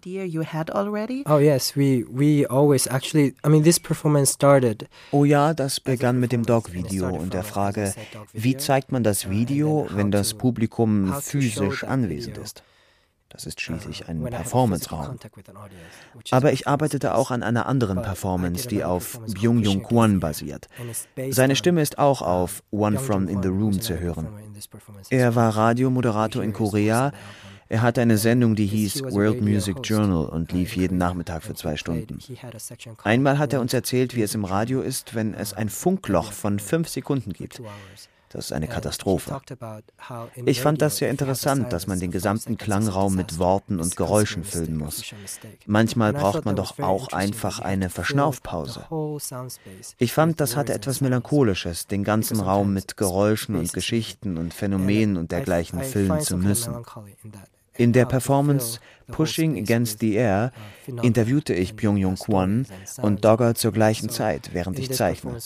Oh 1.25 1.39
yes, 1.39 1.75
we 1.75 2.05
we 2.09 2.49
always 2.49 2.87
actually. 2.87 3.35
I 3.45 3.49
mean, 3.49 3.63
this 3.63 3.79
performance 3.79 4.33
started. 4.33 4.87
Oh 5.11 5.25
ja, 5.25 5.53
das 5.53 5.79
begann 5.79 6.19
mit 6.19 6.31
dem 6.31 6.43
Dog-Video 6.43 7.09
und 7.09 7.33
der 7.33 7.43
Frage, 7.43 7.93
wie 8.33 8.57
zeigt 8.57 8.91
man 8.91 9.03
das 9.03 9.29
Video, 9.29 9.87
wenn 9.91 10.11
das 10.11 10.33
Publikum 10.33 11.13
physisch 11.21 11.83
anwesend 11.83 12.37
ist? 12.37 12.63
Das 13.29 13.45
ist 13.45 13.59
schließlich 13.61 14.07
ein 14.07 14.23
Performance-Raum. 14.23 15.17
Aber 16.31 16.53
ich 16.53 16.67
arbeitete 16.67 17.13
auch 17.13 17.31
an 17.31 17.43
einer 17.43 17.65
anderen 17.65 18.01
Performance, 18.01 18.67
die 18.67 18.83
auf 18.83 19.19
Byung-Jung 19.19 19.83
Kwon 19.83 20.19
basiert. 20.19 20.67
Seine 21.31 21.55
Stimme 21.55 21.81
ist 21.81 21.99
auch 21.99 22.21
auf 22.21 22.63
One 22.71 22.97
From 22.97 23.27
In 23.27 23.41
The 23.41 23.49
Room 23.49 23.81
zu 23.81 23.99
hören. 23.99 24.27
Er 25.09 25.35
war 25.35 25.55
Radiomoderator 25.55 26.43
in 26.43 26.53
Korea. 26.53 27.11
Er 27.69 27.81
hatte 27.81 28.01
eine 28.01 28.17
Sendung, 28.17 28.55
die 28.55 28.65
hieß 28.65 29.03
World 29.11 29.41
Music 29.41 29.77
Journal 29.83 30.25
und 30.27 30.53
lief 30.53 30.77
jeden 30.77 30.97
Nachmittag 30.97 31.43
für 31.43 31.53
zwei 31.53 31.75
Stunden. 31.75 32.19
Einmal 33.03 33.39
hat 33.39 33.51
er 33.51 33.59
uns 33.59 33.73
erzählt, 33.73 34.15
wie 34.15 34.21
es 34.21 34.33
im 34.35 34.45
Radio 34.45 34.81
ist, 34.81 35.15
wenn 35.15 35.33
es 35.33 35.53
ein 35.53 35.67
Funkloch 35.67 36.31
von 36.31 36.59
fünf 36.59 36.87
Sekunden 36.87 37.33
gibt. 37.33 37.61
Das 38.37 38.45
ist 38.45 38.51
eine 38.51 38.67
Katastrophe. 38.67 39.41
Ich 40.45 40.61
fand 40.61 40.79
das 40.83 40.97
sehr 40.97 41.09
interessant, 41.09 41.73
dass 41.73 41.87
man 41.87 41.99
den 41.99 42.11
gesamten 42.11 42.55
Klangraum 42.55 43.15
mit 43.15 43.39
Worten 43.39 43.79
und 43.79 43.95
Geräuschen 43.95 44.43
füllen 44.43 44.77
muss. 44.77 45.03
Manchmal 45.65 46.13
braucht 46.13 46.45
man 46.45 46.55
doch 46.55 46.77
auch 46.77 47.07
einfach 47.13 47.57
eine 47.57 47.89
Verschnaufpause. 47.89 48.85
Ich 49.97 50.13
fand, 50.13 50.39
das 50.39 50.55
hatte 50.55 50.75
etwas 50.75 51.01
Melancholisches, 51.01 51.87
den 51.87 52.03
ganzen 52.03 52.39
Raum 52.39 52.73
mit 52.73 52.95
Geräuschen 52.95 53.55
und 53.55 53.73
Geschichten 53.73 54.37
und 54.37 54.53
Phänomenen 54.53 55.17
und 55.17 55.31
dergleichen 55.31 55.81
füllen 55.81 56.21
zu 56.21 56.37
müssen. 56.37 56.75
In 57.77 57.93
der 57.93 58.05
Performance 58.05 58.79
Pushing 59.07 59.57
Against 59.57 59.99
the 59.99 60.15
Air 60.15 60.51
interviewte 61.01 61.53
ich 61.53 61.75
Byung-Jung 61.75 62.15
Kwon 62.15 62.65
und 63.01 63.23
Dogger 63.23 63.55
zur 63.55 63.71
gleichen 63.71 64.09
Zeit, 64.09 64.49
während 64.53 64.79
ich 64.79 64.91
zeichne. 64.91 65.37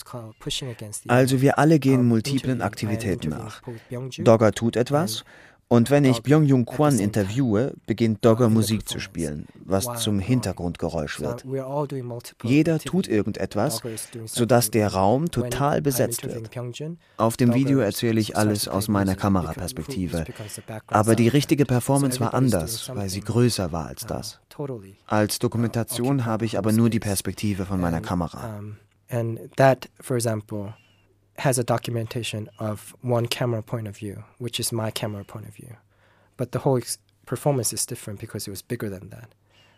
Also 1.07 1.41
wir 1.41 1.59
alle 1.59 1.79
gehen 1.79 2.07
multiplen 2.07 2.61
Aktivitäten 2.61 3.29
nach. 3.29 3.61
Dogger 4.17 4.51
tut 4.51 4.75
etwas 4.75 5.23
und 5.71 5.89
wenn 5.89 6.03
ich 6.03 6.21
Byung-Jung 6.21 6.65
Kwon 6.65 6.99
interviewe, 6.99 7.75
beginnt 7.87 8.25
Dogger 8.25 8.49
Musik 8.49 8.89
zu 8.89 8.99
spielen, 8.99 9.45
was 9.63 10.03
zum 10.03 10.19
Hintergrundgeräusch 10.19 11.21
wird. 11.21 11.45
Jeder 12.43 12.77
tut 12.77 13.07
irgendetwas, 13.07 13.81
sodass 14.25 14.69
der 14.69 14.89
Raum 14.89 15.31
total 15.31 15.81
besetzt 15.81 16.25
wird. 16.25 16.49
Auf 17.15 17.37
dem 17.37 17.53
Video 17.53 17.79
erzähle 17.79 18.19
ich 18.19 18.35
alles 18.35 18.67
aus 18.67 18.89
meiner 18.89 19.15
Kameraperspektive. 19.15 20.25
Aber 20.87 21.15
die 21.15 21.29
richtige 21.29 21.63
Performance 21.63 22.19
war 22.19 22.33
anders, 22.33 22.91
weil 22.93 23.07
sie 23.07 23.21
größer 23.21 23.71
war 23.71 23.85
als 23.85 24.05
das. 24.05 24.41
Als 25.05 25.39
Dokumentation 25.39 26.25
habe 26.25 26.43
ich 26.43 26.57
aber 26.57 26.73
nur 26.73 26.89
die 26.89 26.99
Perspektive 26.99 27.65
von 27.65 27.79
meiner 27.79 28.01
Kamera. 28.01 28.59
And 29.09 29.39
that, 29.55 29.89
for 30.01 30.17
example, 30.17 30.73
has 31.39 31.57
a 31.57 31.63
documentation 31.63 32.49
of 32.59 32.95
one 33.01 33.27
camera 33.27 33.61
point 33.61 33.87
of 33.87 33.97
view, 33.97 34.23
which 34.37 34.59
is 34.59 34.71
my 34.71 34.91
camera 34.91 35.23
point 35.23 35.47
of 35.47 35.55
view. 35.55 35.75
But 36.37 36.51
the 36.51 36.59
whole 36.59 36.77
ex- 36.77 36.97
performance 37.25 37.73
is 37.73 37.85
different 37.85 38.19
because 38.19 38.47
it 38.47 38.51
was 38.51 38.61
bigger 38.61 38.89
than 38.89 39.09
that. 39.09 39.29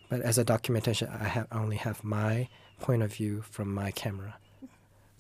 But 0.10 0.22
as 0.22 0.38
a 0.38 0.44
documentation, 0.44 1.10
I, 1.10 1.26
have, 1.26 1.48
I 1.52 1.60
only 1.60 1.78
have 1.78 2.04
my 2.04 2.50
point 2.80 3.04
of 3.04 3.14
view 3.14 3.44
from 3.50 3.74
my 3.74 3.92
camera. 3.92 4.36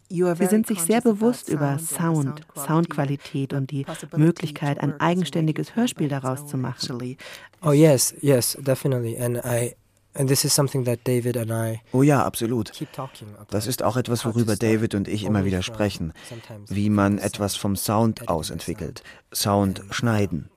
Sie 0.09 0.45
sind 0.45 0.67
sich 0.67 0.79
sehr 0.81 1.01
bewusst 1.01 1.49
über 1.49 1.79
Sound, 1.79 2.41
Soundqualität 2.55 3.51
und 3.51 3.71
die 3.71 3.85
Möglichkeit, 4.15 4.79
ein 4.79 4.99
eigenständiges 4.99 5.75
Hörspiel 5.75 6.07
daraus 6.07 6.45
zu 6.45 6.55
machen. 6.57 7.17
Oh 7.63 7.71
yes, 7.71 8.13
yes, 8.21 8.55
definitely. 8.61 9.17
And 9.17 9.37
I 9.43 9.75
Oh 11.91 12.03
ja, 12.03 12.23
absolut. 12.23 12.71
Das 13.49 13.67
ist 13.67 13.83
auch 13.83 13.97
etwas, 13.97 14.25
worüber 14.25 14.55
David 14.55 14.95
und 14.95 15.07
ich 15.07 15.23
immer 15.23 15.45
wieder 15.45 15.63
sprechen, 15.63 16.13
wie 16.67 16.89
man 16.89 17.17
etwas 17.17 17.55
vom 17.55 17.75
Sound 17.75 18.27
aus 18.27 18.49
entwickelt. 18.49 19.03
Sound 19.33 19.81
schneiden. 19.89 20.49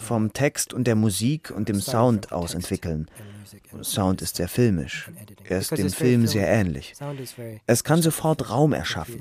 Vom 0.00 0.32
Text 0.32 0.72
und 0.72 0.86
der 0.86 0.94
Musik 0.94 1.50
und 1.50 1.68
dem 1.68 1.80
Sound 1.80 2.32
aus 2.32 2.54
entwickeln. 2.54 3.10
Sound 3.82 4.22
ist 4.22 4.36
sehr 4.36 4.48
filmisch. 4.48 5.10
Er 5.44 5.58
ist 5.58 5.76
dem 5.76 5.90
Film 5.90 6.26
sehr 6.26 6.48
ähnlich. 6.48 6.94
Es 7.66 7.84
kann 7.84 8.00
sofort 8.00 8.50
Raum 8.50 8.72
erschaffen. 8.72 9.20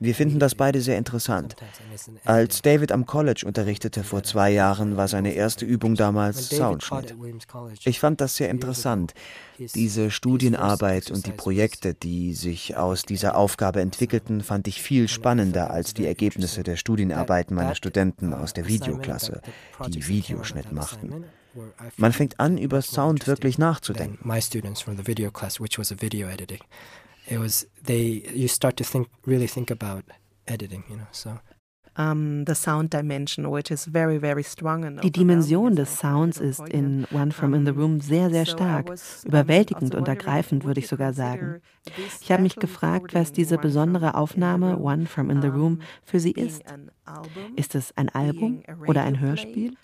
Wir 0.00 0.14
finden 0.14 0.38
das 0.38 0.54
beide 0.54 0.80
sehr 0.80 0.96
interessant. 0.96 1.56
Als 2.24 2.62
David 2.62 2.92
am 2.92 3.04
College 3.04 3.42
unterrichtete 3.46 4.04
vor 4.04 4.22
zwei 4.22 4.50
Jahren, 4.50 4.96
war 4.96 5.08
seine 5.08 5.32
erste 5.32 5.64
Übung 5.64 5.96
damals 5.96 6.50
Soundschnitt. 6.50 7.16
Ich 7.84 7.98
fand 7.98 8.20
das 8.20 8.36
sehr 8.36 8.48
interessant. 8.48 9.14
Diese 9.58 10.10
Studienarbeit 10.10 11.10
und 11.10 11.26
die 11.26 11.32
Projekte, 11.32 11.94
die 11.94 12.34
sich 12.34 12.76
aus 12.76 13.02
dieser 13.02 13.36
Aufgabe 13.36 13.80
entwickelten, 13.80 14.42
fand 14.42 14.68
ich 14.68 14.80
viel 14.80 15.08
spannender 15.08 15.70
als 15.70 15.94
die 15.94 16.06
Ergebnisse 16.06 16.62
der 16.62 16.76
Studienarbeiten 16.76 17.56
meiner 17.56 17.74
Studenten 17.74 18.32
aus 18.32 18.52
der 18.52 18.68
Videoklasse, 18.68 19.42
die 19.88 20.06
Videoschnitt 20.06 20.70
machten. 20.70 21.24
Man 21.96 22.12
fängt 22.12 22.38
an, 22.38 22.56
über 22.56 22.82
Sound 22.82 23.26
wirklich 23.26 23.58
nachzudenken 23.58 24.18
it 27.28 27.38
was 27.38 27.66
they 27.84 28.22
you 28.34 28.48
start 28.48 28.76
to 28.76 28.84
think 28.84 29.08
really 29.26 29.46
think 29.46 29.70
about 29.70 30.04
editing, 30.46 30.84
you 30.88 30.96
know. 30.96 31.06
So 31.12 31.38
um, 31.98 32.44
the 32.44 32.54
sound 32.54 32.90
dimension, 32.90 33.50
which 33.50 33.70
is 33.72 33.84
very, 33.84 34.18
very 34.18 34.44
strong 34.44 34.84
and 34.84 35.02
Die 35.02 35.10
Dimension 35.10 35.74
des 35.74 35.98
Sounds 35.98 36.38
ist 36.38 36.60
in 36.68 37.06
One 37.10 37.32
From 37.32 37.54
in 37.54 37.66
the 37.66 37.72
Room 37.72 38.00
sehr, 38.00 38.30
sehr 38.30 38.46
stark, 38.46 38.94
überwältigend 39.24 39.96
und 39.96 40.06
ergreifend, 40.06 40.64
würde 40.64 40.78
ich 40.78 40.86
sogar 40.86 41.12
sagen. 41.12 41.60
Ich 42.20 42.30
habe 42.30 42.42
mich 42.42 42.54
gefragt, 42.54 43.14
was 43.14 43.32
diese 43.32 43.58
besondere 43.58 44.14
Aufnahme 44.14 44.78
One 44.78 45.06
From 45.06 45.28
in 45.28 45.42
the 45.42 45.48
Room 45.48 45.80
für 46.04 46.20
Sie 46.20 46.30
ist. 46.30 46.62
Ist 47.56 47.74
es 47.74 47.96
ein 47.96 48.08
Album 48.10 48.62
oder 48.86 49.02
ein 49.02 49.18
Hörspiel? 49.18 49.74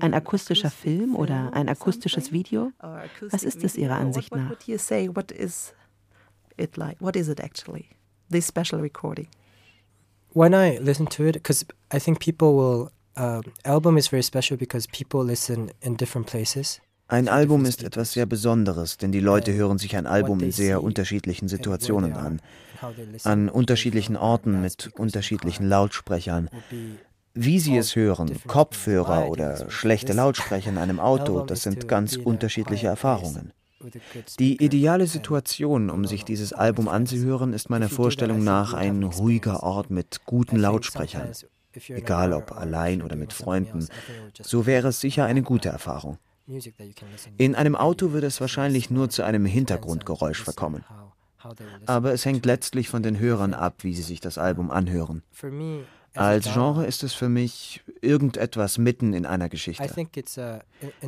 Ein 0.00 0.12
akustischer 0.14 0.70
Film 0.70 1.14
oder 1.14 1.52
ein 1.52 1.68
akustisches 1.68 2.32
Video? 2.32 2.72
Was 3.30 3.44
ist 3.44 3.62
es 3.62 3.76
Ihrer 3.76 3.96
Ansicht 3.96 4.34
nach? 4.34 4.50
It 6.60 6.76
like? 6.76 6.96
What 7.00 7.16
is 7.16 7.28
it 7.28 7.40
actually? 7.40 7.88
This 8.28 8.46
special 8.46 8.80
recording? 8.80 9.28
when 10.32 10.54
I 10.54 10.78
listen 10.78 11.06
to 11.08 11.26
it, 11.26 11.34
because 11.34 11.66
I 11.90 11.98
think 11.98 12.20
people 12.20 12.54
will. 12.56 12.90
Uh, 13.16 13.42
album 13.64 13.98
is 13.98 14.08
very 14.08 14.22
special 14.22 14.56
because 14.56 14.86
people 14.86 15.24
listen 15.24 15.72
in 15.82 15.96
different 15.96 16.26
places. 16.26 16.80
Ein 17.08 17.28
Album 17.28 17.64
ist 17.64 17.82
etwas 17.82 18.12
sehr 18.12 18.24
Besonderes, 18.24 18.96
denn 18.96 19.10
die 19.10 19.18
Leute 19.18 19.52
hören 19.52 19.78
sich 19.78 19.96
ein 19.96 20.06
Album 20.06 20.38
in 20.40 20.52
sehr 20.52 20.80
unterschiedlichen 20.80 21.48
Situationen 21.48 22.12
an, 22.12 22.40
an 23.24 23.48
unterschiedlichen 23.48 24.16
Orten 24.16 24.62
mit 24.62 24.90
unterschiedlichen 24.96 25.68
Lautsprechern. 25.68 26.48
Wie 27.34 27.58
sie 27.58 27.76
es 27.76 27.96
hören, 27.96 28.30
Kopfhörer 28.46 29.28
oder 29.28 29.68
schlechte 29.70 30.12
Lautsprecher 30.12 30.70
in 30.70 30.78
einem 30.78 31.00
Auto, 31.00 31.44
das 31.44 31.64
sind 31.64 31.88
ganz 31.88 32.14
unterschiedliche 32.14 32.86
Erfahrungen. 32.86 33.52
Die 34.38 34.62
ideale 34.62 35.06
Situation, 35.06 35.90
um 35.90 36.04
sich 36.04 36.24
dieses 36.24 36.52
Album 36.52 36.88
anzuhören, 36.88 37.52
ist 37.52 37.70
meiner 37.70 37.88
Vorstellung 37.88 38.44
nach 38.44 38.74
ein 38.74 39.02
ruhiger 39.02 39.62
Ort 39.62 39.90
mit 39.90 40.24
guten 40.26 40.56
Lautsprechern. 40.56 41.32
Egal 41.88 42.32
ob 42.32 42.52
allein 42.52 43.00
oder 43.00 43.16
mit 43.16 43.32
Freunden, 43.32 43.86
so 44.42 44.66
wäre 44.66 44.88
es 44.88 45.00
sicher 45.00 45.24
eine 45.24 45.42
gute 45.42 45.68
Erfahrung. 45.68 46.18
In 47.36 47.54
einem 47.54 47.76
Auto 47.76 48.12
würde 48.12 48.26
es 48.26 48.40
wahrscheinlich 48.40 48.90
nur 48.90 49.08
zu 49.08 49.22
einem 49.22 49.46
Hintergrundgeräusch 49.46 50.42
verkommen. 50.42 50.84
Aber 51.86 52.12
es 52.12 52.24
hängt 52.24 52.44
letztlich 52.44 52.88
von 52.88 53.02
den 53.02 53.18
Hörern 53.18 53.54
ab, 53.54 53.76
wie 53.82 53.94
sie 53.94 54.02
sich 54.02 54.20
das 54.20 54.36
Album 54.36 54.70
anhören. 54.70 55.22
Als 56.14 56.52
Genre 56.52 56.86
ist 56.86 57.02
es 57.04 57.14
für 57.14 57.28
mich 57.28 57.82
irgendetwas 58.00 58.78
mitten 58.78 59.12
in 59.12 59.26
einer 59.26 59.48
Geschichte. 59.48 59.84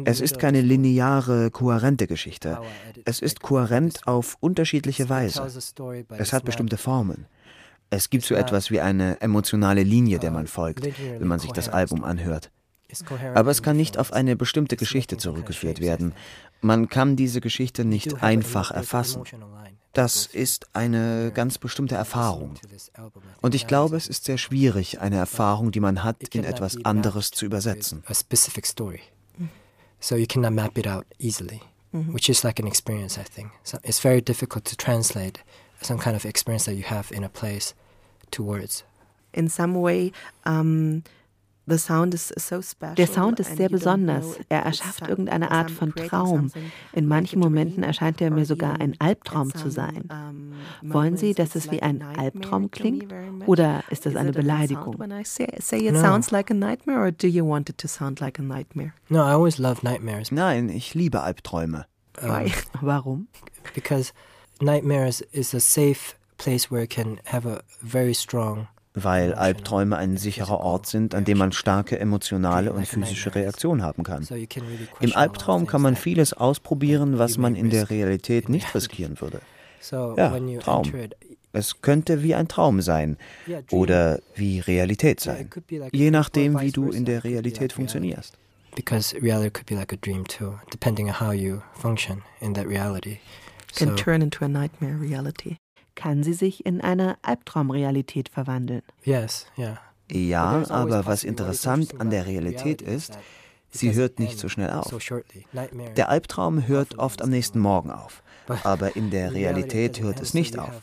Es 0.05 0.21
ist 0.21 0.39
keine 0.39 0.61
lineare, 0.61 1.51
kohärente 1.51 2.07
Geschichte. 2.07 2.59
Es 3.05 3.21
ist 3.21 3.41
kohärent 3.41 4.07
auf 4.07 4.37
unterschiedliche 4.41 5.09
Weise. 5.09 5.43
Es 6.19 6.33
hat 6.33 6.45
bestimmte 6.45 6.77
Formen. 6.77 7.27
Es 7.91 8.09
gibt 8.09 8.25
so 8.25 8.35
etwas 8.35 8.71
wie 8.71 8.81
eine 8.81 9.21
emotionale 9.21 9.83
Linie, 9.83 10.19
der 10.19 10.31
man 10.31 10.47
folgt, 10.47 10.87
wenn 11.19 11.29
man 11.29 11.39
sich 11.39 11.53
das 11.53 11.69
Album 11.69 12.05
anhört. 12.05 12.51
Aber 13.35 13.51
es 13.51 13.63
kann 13.63 13.77
nicht 13.77 13.99
auf 13.99 14.13
eine 14.13 14.37
bestimmte 14.37 14.77
Geschichte 14.77 15.17
zurückgeführt 15.17 15.81
werden. 15.81 16.15
Man 16.61 16.89
kann 16.89 17.17
diese 17.17 17.41
Geschichte 17.41 17.85
nicht 17.85 18.23
einfach 18.23 18.71
erfassen. 18.71 19.23
Das 19.93 20.27
ist 20.27 20.67
eine 20.73 21.33
ganz 21.35 21.59
bestimmte 21.59 21.95
Erfahrung. 21.97 22.55
Und 23.43 23.55
ich 23.55 23.67
glaube, 23.67 23.97
es 23.97 24.09
ist 24.09 24.25
sehr 24.25 24.39
schwierig, 24.39 25.01
eine 25.01 25.17
Erfahrung, 25.17 25.71
die 25.71 25.81
man 25.81 26.03
hat, 26.03 26.23
in 26.35 26.45
etwas 26.45 26.83
anderes 26.85 27.31
zu 27.31 27.45
übersetzen. 27.45 28.03
So 30.01 30.17
you 30.17 30.27
cannot 30.27 30.53
map 30.53 30.77
it 30.77 30.89
out 30.89 31.07
easily, 31.21 31.61
which 31.93 32.29
is 32.29 32.43
like 32.43 32.59
an 32.59 32.67
experience, 32.67 33.17
I 33.17 33.23
think. 33.23 33.53
So 33.63 33.79
it's 33.85 34.01
very 34.01 34.21
difficult 34.21 34.65
to 34.65 34.75
translate 34.75 35.39
some 35.81 36.01
kind 36.01 36.17
of 36.17 36.25
experience 36.25 36.65
that 36.65 36.75
you 36.75 36.83
have 36.83 37.13
in 37.13 37.23
a 37.23 37.29
place 37.29 37.73
to 38.33 38.43
words. 38.43 38.85
In 39.33 39.49
some 39.49 39.81
way, 39.81 40.11
um, 40.45 41.05
der 41.67 43.07
Sound 43.07 43.41
ist 43.41 43.57
sehr 43.57 43.69
besonders. 43.69 44.37
Er 44.49 44.63
erschafft 44.63 45.07
irgendeine 45.09 45.51
Art 45.51 45.71
von 45.71 45.95
Traum. 45.95 46.51
In 46.93 47.07
manchen 47.07 47.39
Momenten 47.39 47.83
erscheint 47.83 48.21
er 48.21 48.31
mir 48.31 48.45
sogar 48.47 48.81
ein 48.81 48.97
Albtraum 48.99 49.55
zu 49.55 49.71
sein. 49.71 50.09
Wollen 50.83 51.17
Sie, 51.17 51.35
dass 51.35 51.55
es 51.55 51.71
wie 51.71 51.83
ein 51.83 52.03
Albtraum 52.03 52.71
klingt? 52.71 53.13
Oder 53.47 53.85
ist 53.91 54.07
das 54.07 54.17
eine 54.17 54.33
Beleidigung? 54.33 54.97
Nein, 60.33 60.69
ich 60.69 60.95
liebe 60.95 61.21
Albträume. 61.23 61.87
Warum? 62.81 63.29
Because 63.75 64.13
nightmares 64.61 65.21
is 65.33 65.55
a 65.55 65.61
safe 65.61 66.17
place 66.39 66.71
where 66.71 66.83
it 66.83 66.91
can 66.91 67.21
have 67.25 67.47
a 67.49 67.63
very 67.81 68.15
strong 68.15 68.67
weil 68.95 69.35
Albträume 69.35 69.97
ein 69.97 70.17
sicherer 70.17 70.61
Ort 70.61 70.87
sind, 70.87 71.15
an 71.15 71.25
dem 71.25 71.39
man 71.39 71.53
starke 71.53 71.99
emotionale 71.99 72.73
und 72.73 72.87
physische 72.87 73.35
Reaktionen 73.35 73.83
haben 73.83 74.03
kann. 74.03 74.27
Im 75.01 75.17
Albtraum 75.17 75.67
kann 75.67 75.83
man 75.83 75.97
vieles 75.97 76.33
ausprobieren, 76.33 77.19
was 77.19 77.39
man 77.39 77.55
in 77.57 77.71
der 77.71 77.91
Realität 77.91 78.49
nicht 78.49 78.75
riskieren 78.75 79.21
würde. 79.21 79.41
Ja, 79.91 80.39
Traum. 80.61 80.93
Es 81.55 81.83
könnte 81.83 82.23
wie 82.23 82.35
ein 82.35 82.49
Traum 82.49 82.81
sein 82.81 83.19
oder 83.71 84.21
wie 84.35 84.61
Realität 84.61 85.21
sein, 85.21 85.51
je 85.93 86.11
nachdem, 86.11 86.61
wie 86.61 86.71
du 86.71 86.91
in 86.91 87.05
der 87.05 87.25
Realität 87.25 87.73
funktionierst. 87.73 88.39
Because 88.75 89.15
reality 89.21 89.51
could 89.51 89.67
be 89.67 89.75
like 89.75 89.93
a 89.93 89.97
dream 90.01 90.27
too, 90.27 90.59
depending 90.71 91.07
on 91.07 91.21
how 91.21 91.33
you 91.33 91.61
function 91.75 92.23
in 92.41 92.55
that 92.55 92.67
reality. 92.67 93.19
Can 93.77 93.97
turn 93.97 94.23
into 94.23 94.47
a 94.47 94.49
nightmare 94.49 94.97
reality 94.99 95.57
kann 95.95 96.23
sie 96.23 96.35
sich 96.35 96.65
in 96.67 96.81
eine 96.81 97.17
Albtraumrealität 97.23 98.29
verwandeln. 98.29 98.83
Yes, 99.05 99.47
yeah. 99.59 99.79
Ja, 100.11 100.65
aber 100.69 101.07
was 101.07 101.25
interessant 101.25 102.01
an 102.01 102.11
der 102.11 102.27
Realität 102.27 102.83
ist, 102.83 103.19
sie 103.71 103.95
hört 103.95 104.19
nicht 104.19 104.39
so 104.39 104.49
schnell 104.49 104.71
auf. 104.71 104.95
Der 105.97 106.09
Albtraum 106.09 106.67
hört 106.67 106.99
oft 106.99 107.23
am 107.23 107.31
nächsten 107.31 107.61
Morgen 107.61 107.91
auf, 107.91 108.23
aber 108.65 108.97
in 108.97 109.11
der 109.11 109.33
Realität 109.33 110.01
hört 110.01 110.21
es 110.21 110.35
nicht 110.35 110.59
auf. 110.59 110.83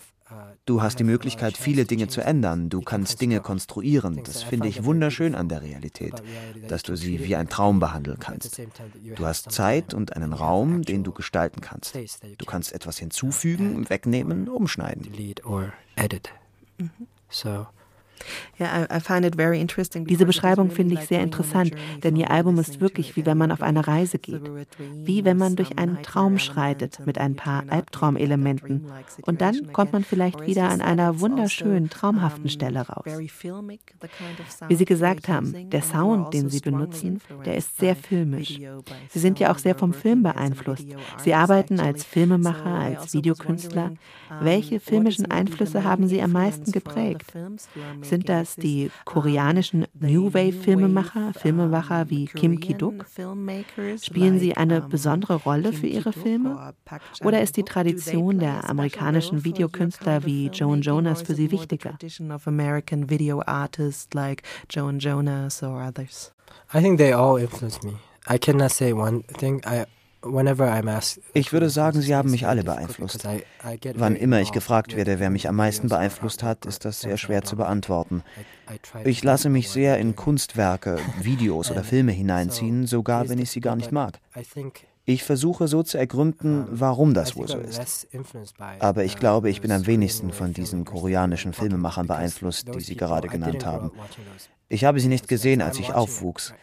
Du 0.66 0.82
hast 0.82 1.00
die 1.00 1.04
Möglichkeit, 1.04 1.58
viele 1.58 1.86
Dinge 1.86 2.08
zu 2.08 2.22
ändern. 2.22 2.70
Du 2.70 2.82
kannst 2.82 3.22
Dinge 3.22 3.40
konstruieren. 3.40 4.22
Das 4.24 4.44
finde 4.44 4.68
ich 4.68 4.84
wunderschön 4.84 5.36
an 5.36 5.50
der 5.50 5.62
Realität, 5.62 6.14
dass 6.68 6.84
du 6.84 6.96
sie 6.96 7.24
wie 7.26 7.36
ein 7.36 7.50
Traum 7.50 7.80
behandeln 7.80 8.20
kannst. 8.20 8.62
Du 9.16 9.26
hast 9.26 9.52
Zeit 9.52 9.94
und 9.94 10.16
einen 10.16 10.34
Raum, 10.34 10.84
den 10.84 11.04
du 11.04 11.12
gestalten 11.12 11.62
kannst. 11.62 11.98
Du 12.38 12.46
kannst 12.46 12.74
etwas 12.74 12.98
hinzufügen, 12.98 13.90
wegnehmen, 13.90 14.48
umschneiden. 14.50 15.08
So 17.30 17.68
diese 18.58 20.26
Beschreibung 20.26 20.72
finde 20.72 20.96
ich 20.96 21.02
sehr 21.02 21.22
interessant, 21.22 21.72
denn 22.04 22.16
ihr 22.16 22.32
Album 22.32 22.58
ist 22.60 22.82
wirklich 22.82 23.16
wie 23.16 23.26
wenn 23.26 23.38
man 23.38 23.52
auf 23.52 23.62
eine 23.62 23.88
Reise 23.88 24.20
geht, 24.20 24.50
wie 24.78 25.26
wenn 25.26 25.38
man 25.38 25.56
durch 25.56 25.78
einen 25.78 26.02
Traum 26.04 26.40
schreitet 26.40 27.06
mit 27.06 27.18
ein 27.18 27.36
paar 27.36 27.64
Albtraumelementen 27.70 28.92
und 29.22 29.42
dann 29.42 29.72
kommt 29.74 29.94
man 29.94 30.04
vielleicht 30.04 30.46
wieder 30.46 30.70
an 30.70 30.82
einer 30.82 31.20
wunderschönen, 31.20 31.90
traumhaften 31.90 32.50
Stelle 32.50 32.82
raus. 32.82 33.06
Wie 34.68 34.76
Sie 34.76 34.86
gesagt 34.86 35.28
haben, 35.28 35.70
der 35.70 35.82
Sound, 35.82 36.34
den 36.34 36.50
Sie 36.50 36.60
benutzen, 36.60 37.22
der 37.46 37.56
ist 37.56 37.78
sehr 37.78 37.96
filmisch. 37.96 38.60
Sie 39.10 39.20
sind 39.20 39.40
ja 39.40 39.52
auch 39.52 39.58
sehr 39.58 39.76
vom 39.76 39.94
Film 39.94 40.24
beeinflusst. 40.24 40.88
Sie 41.18 41.34
arbeiten 41.34 41.80
als 41.80 42.04
Filmemacher, 42.04 42.74
als 42.74 43.14
Videokünstler. 43.14 43.92
Welche 44.42 44.80
filmischen 44.80 45.30
Einflüsse 45.32 45.84
haben 45.84 46.08
Sie 46.08 46.22
am 46.22 46.32
meisten 46.32 46.72
geprägt? 46.72 47.34
Sind 48.02 48.19
das 48.22 48.56
die 48.56 48.92
koreanischen 49.06 49.86
New 50.00 50.34
Wave-Filmemacher, 50.34 51.34
Filmemacher 51.34 52.10
wie 52.10 52.26
Kim 52.26 52.60
Ki-duk? 52.60 53.06
Spielen 54.02 54.40
sie 54.40 54.56
eine 54.56 54.82
besondere 54.82 55.36
Rolle 55.36 55.74
für 55.74 55.88
ihre 55.88 56.14
Filme? 56.14 56.74
Oder 57.24 57.42
ist 57.42 57.58
die 57.58 57.64
Tradition 57.64 58.40
der 58.40 58.70
amerikanischen 58.70 59.44
Videokünstler 59.44 60.26
wie 60.26 60.48
Joan 60.48 60.82
Jonas 60.82 61.22
für 61.22 61.36
sie 61.36 61.52
wichtiger? 61.52 61.98
I 66.72 66.82
think 66.82 66.98
they 67.00 67.14
all 67.14 67.38
influence 67.38 67.84
me. 67.84 67.98
I 68.28 68.38
cannot 68.38 68.72
say 68.72 68.94
one 68.94 69.24
thing. 69.24 69.62
I 69.66 69.86
ich 71.34 71.54
würde 71.54 71.70
sagen, 71.70 72.02
sie 72.02 72.16
haben 72.16 72.32
mich 72.32 72.46
alle 72.46 72.64
beeinflusst. 72.64 73.28
Wann 73.96 74.16
immer 74.16 74.42
ich 74.42 74.52
gefragt 74.52 74.96
werde, 74.96 75.20
wer 75.20 75.30
mich 75.30 75.48
am 75.48 75.56
meisten 75.56 75.88
beeinflusst 75.88 76.44
hat, 76.44 76.66
ist 76.66 76.84
das 76.86 77.00
sehr 77.02 77.18
schwer 77.18 77.44
zu 77.44 77.56
beantworten. 77.56 78.24
Ich 79.06 79.24
lasse 79.24 79.50
mich 79.50 79.70
sehr 79.70 79.98
in 79.98 80.16
Kunstwerke, 80.16 81.00
Videos 81.22 81.72
oder 81.72 81.84
Filme 81.84 82.12
hineinziehen, 82.12 82.86
sogar 82.86 83.30
wenn 83.30 83.40
ich 83.40 83.50
sie 83.50 83.62
gar 83.62 83.76
nicht 83.76 83.92
mag. 83.92 84.20
Ich 85.10 85.24
versuche 85.24 85.68
so 85.68 85.82
zu 85.82 85.98
ergründen, 85.98 86.68
warum 86.70 87.16
das 87.16 87.36
wohl 87.36 87.48
so 87.48 87.58
ist. 87.58 88.08
Aber 88.78 89.04
ich 89.04 89.18
glaube, 89.18 89.50
ich 89.50 89.60
bin 89.60 89.72
am 89.72 89.88
wenigsten 89.88 90.32
von 90.32 90.54
diesen 90.54 90.86
koreanischen 90.86 91.54
Filmemachern 91.54 92.06
beeinflusst, 92.06 92.68
die 92.76 92.80
Sie 92.80 92.96
gerade 92.96 93.28
genannt 93.28 93.66
haben. 93.66 93.90
Ich 94.68 94.86
habe 94.86 95.00
sie 95.00 95.08
nicht 95.08 95.28
gesehen, 95.28 95.64
als 95.64 95.80
ich 95.80 95.94
aufwuchs. 95.94 96.54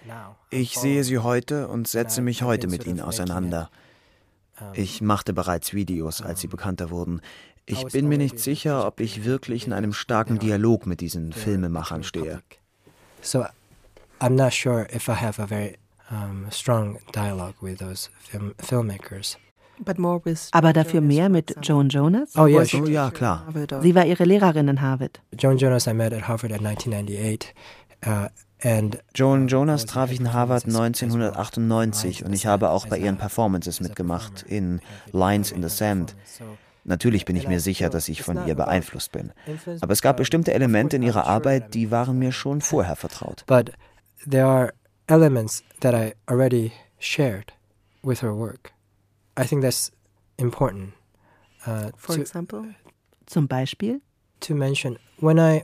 Ich 0.50 0.78
sehe 0.78 1.02
sie 1.02 1.18
heute 1.18 1.66
und 1.66 1.88
setze 1.88 2.22
mich 2.22 2.44
heute 2.44 2.68
mit 2.68 2.86
ihnen 2.86 3.00
auseinander. 3.00 3.68
Ich 4.74 5.00
machte 5.00 5.32
bereits 5.32 5.74
Videos, 5.74 6.22
als 6.22 6.40
sie 6.40 6.46
bekannter 6.46 6.90
wurden. 6.90 7.22
Ich 7.64 7.84
bin 7.86 8.06
mir 8.06 8.16
nicht 8.16 8.38
sicher, 8.38 8.86
ob 8.86 9.00
ich 9.00 9.24
wirklich 9.24 9.66
in 9.66 9.72
einem 9.72 9.92
starken 9.92 10.38
Dialog 10.38 10.86
mit 10.86 11.00
diesen 11.00 11.32
Filmemachern 11.32 12.04
stehe. 12.04 12.42
So, 13.22 13.44
I'm 14.20 14.36
not 14.36 14.52
sure 14.52 14.86
if 14.94 15.08
I 15.08 15.14
have 15.14 15.42
a 15.42 15.48
very 15.48 15.78
um, 16.10 16.46
strong 16.50 16.98
dialogue 17.12 17.54
with 17.60 17.78
those 17.78 18.10
film 18.18 18.54
filmmakers. 18.58 19.36
Aber 20.52 20.72
dafür 20.72 21.02
mehr 21.02 21.28
mit 21.28 21.54
Joan 21.60 21.90
Jonas? 21.90 22.34
Oh, 22.36 22.46
yes. 22.46 22.72
oh 22.72 22.86
ja, 22.86 23.10
klar. 23.10 23.44
Sie 23.82 23.94
war 23.94 24.06
ihre 24.06 24.24
Lehrerin 24.24 24.68
in 24.68 24.80
Harvard. 24.80 25.20
Joan 25.36 25.58
Jonas 25.58 25.86
I 25.86 25.92
met 25.92 26.14
at 26.14 26.26
Harvard 26.26 26.52
in 26.52 26.64
1998. 26.64 27.54
Uh, 28.06 28.28
Joan 29.14 29.48
Jonas 29.48 29.84
traf 29.84 30.10
ich 30.10 30.20
in 30.20 30.32
Harvard 30.32 30.64
1998 30.64 32.24
und 32.24 32.32
ich 32.32 32.46
habe 32.46 32.70
auch 32.70 32.86
bei 32.86 32.98
ihren 32.98 33.18
Performances 33.18 33.80
mitgemacht 33.80 34.42
in 34.48 34.80
Lines 35.12 35.52
in 35.52 35.62
the 35.62 35.68
Sand. 35.68 36.16
Natürlich 36.84 37.24
bin 37.24 37.36
ich 37.36 37.46
mir 37.48 37.60
sicher, 37.60 37.90
dass 37.90 38.08
ich 38.08 38.22
von 38.22 38.46
ihr 38.46 38.54
beeinflusst 38.54 39.12
bin. 39.12 39.32
Aber 39.80 39.92
es 39.92 40.00
gab 40.02 40.16
bestimmte 40.16 40.54
Elemente 40.54 40.96
in 40.96 41.02
ihrer 41.02 41.26
Arbeit, 41.26 41.74
die 41.74 41.90
waren 41.90 42.18
mir 42.18 42.32
schon 42.32 42.60
vorher 42.60 42.96
vertraut. 42.96 43.44
But 43.46 43.72
there 44.28 44.46
are 44.46 44.72
elements 45.08 45.62
that 45.80 45.94
I 45.94 46.14
already 46.28 46.72
shared 46.98 47.52
with 48.02 48.22
her 48.22 48.34
work. 48.34 48.72
I 49.36 49.46
think 49.46 49.62
that's 49.62 49.90
important. 50.38 50.94
Uh, 51.66 51.90
For 51.96 52.14
to, 52.14 52.20
example? 52.20 52.74
Zum 53.26 53.46
Beispiel? 53.46 54.00
To 54.40 54.54
mention, 54.54 54.98
when 55.20 55.38
I 55.38 55.62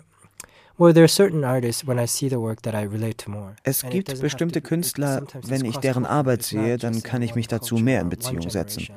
es 3.65 3.83
gibt 3.91 4.21
bestimmte 4.21 4.61
Künstler, 4.61 5.23
wenn 5.43 5.65
ich 5.65 5.77
deren 5.77 6.07
Arbeit 6.07 6.43
sehe, 6.43 6.79
dann 6.79 7.03
kann 7.03 7.23
ich 7.23 7.35
mich 7.35 7.47
dazu 7.47 7.77
mehr 7.77 8.01
in 8.01 8.09
Beziehung 8.09 8.51
setzen. 8.51 8.89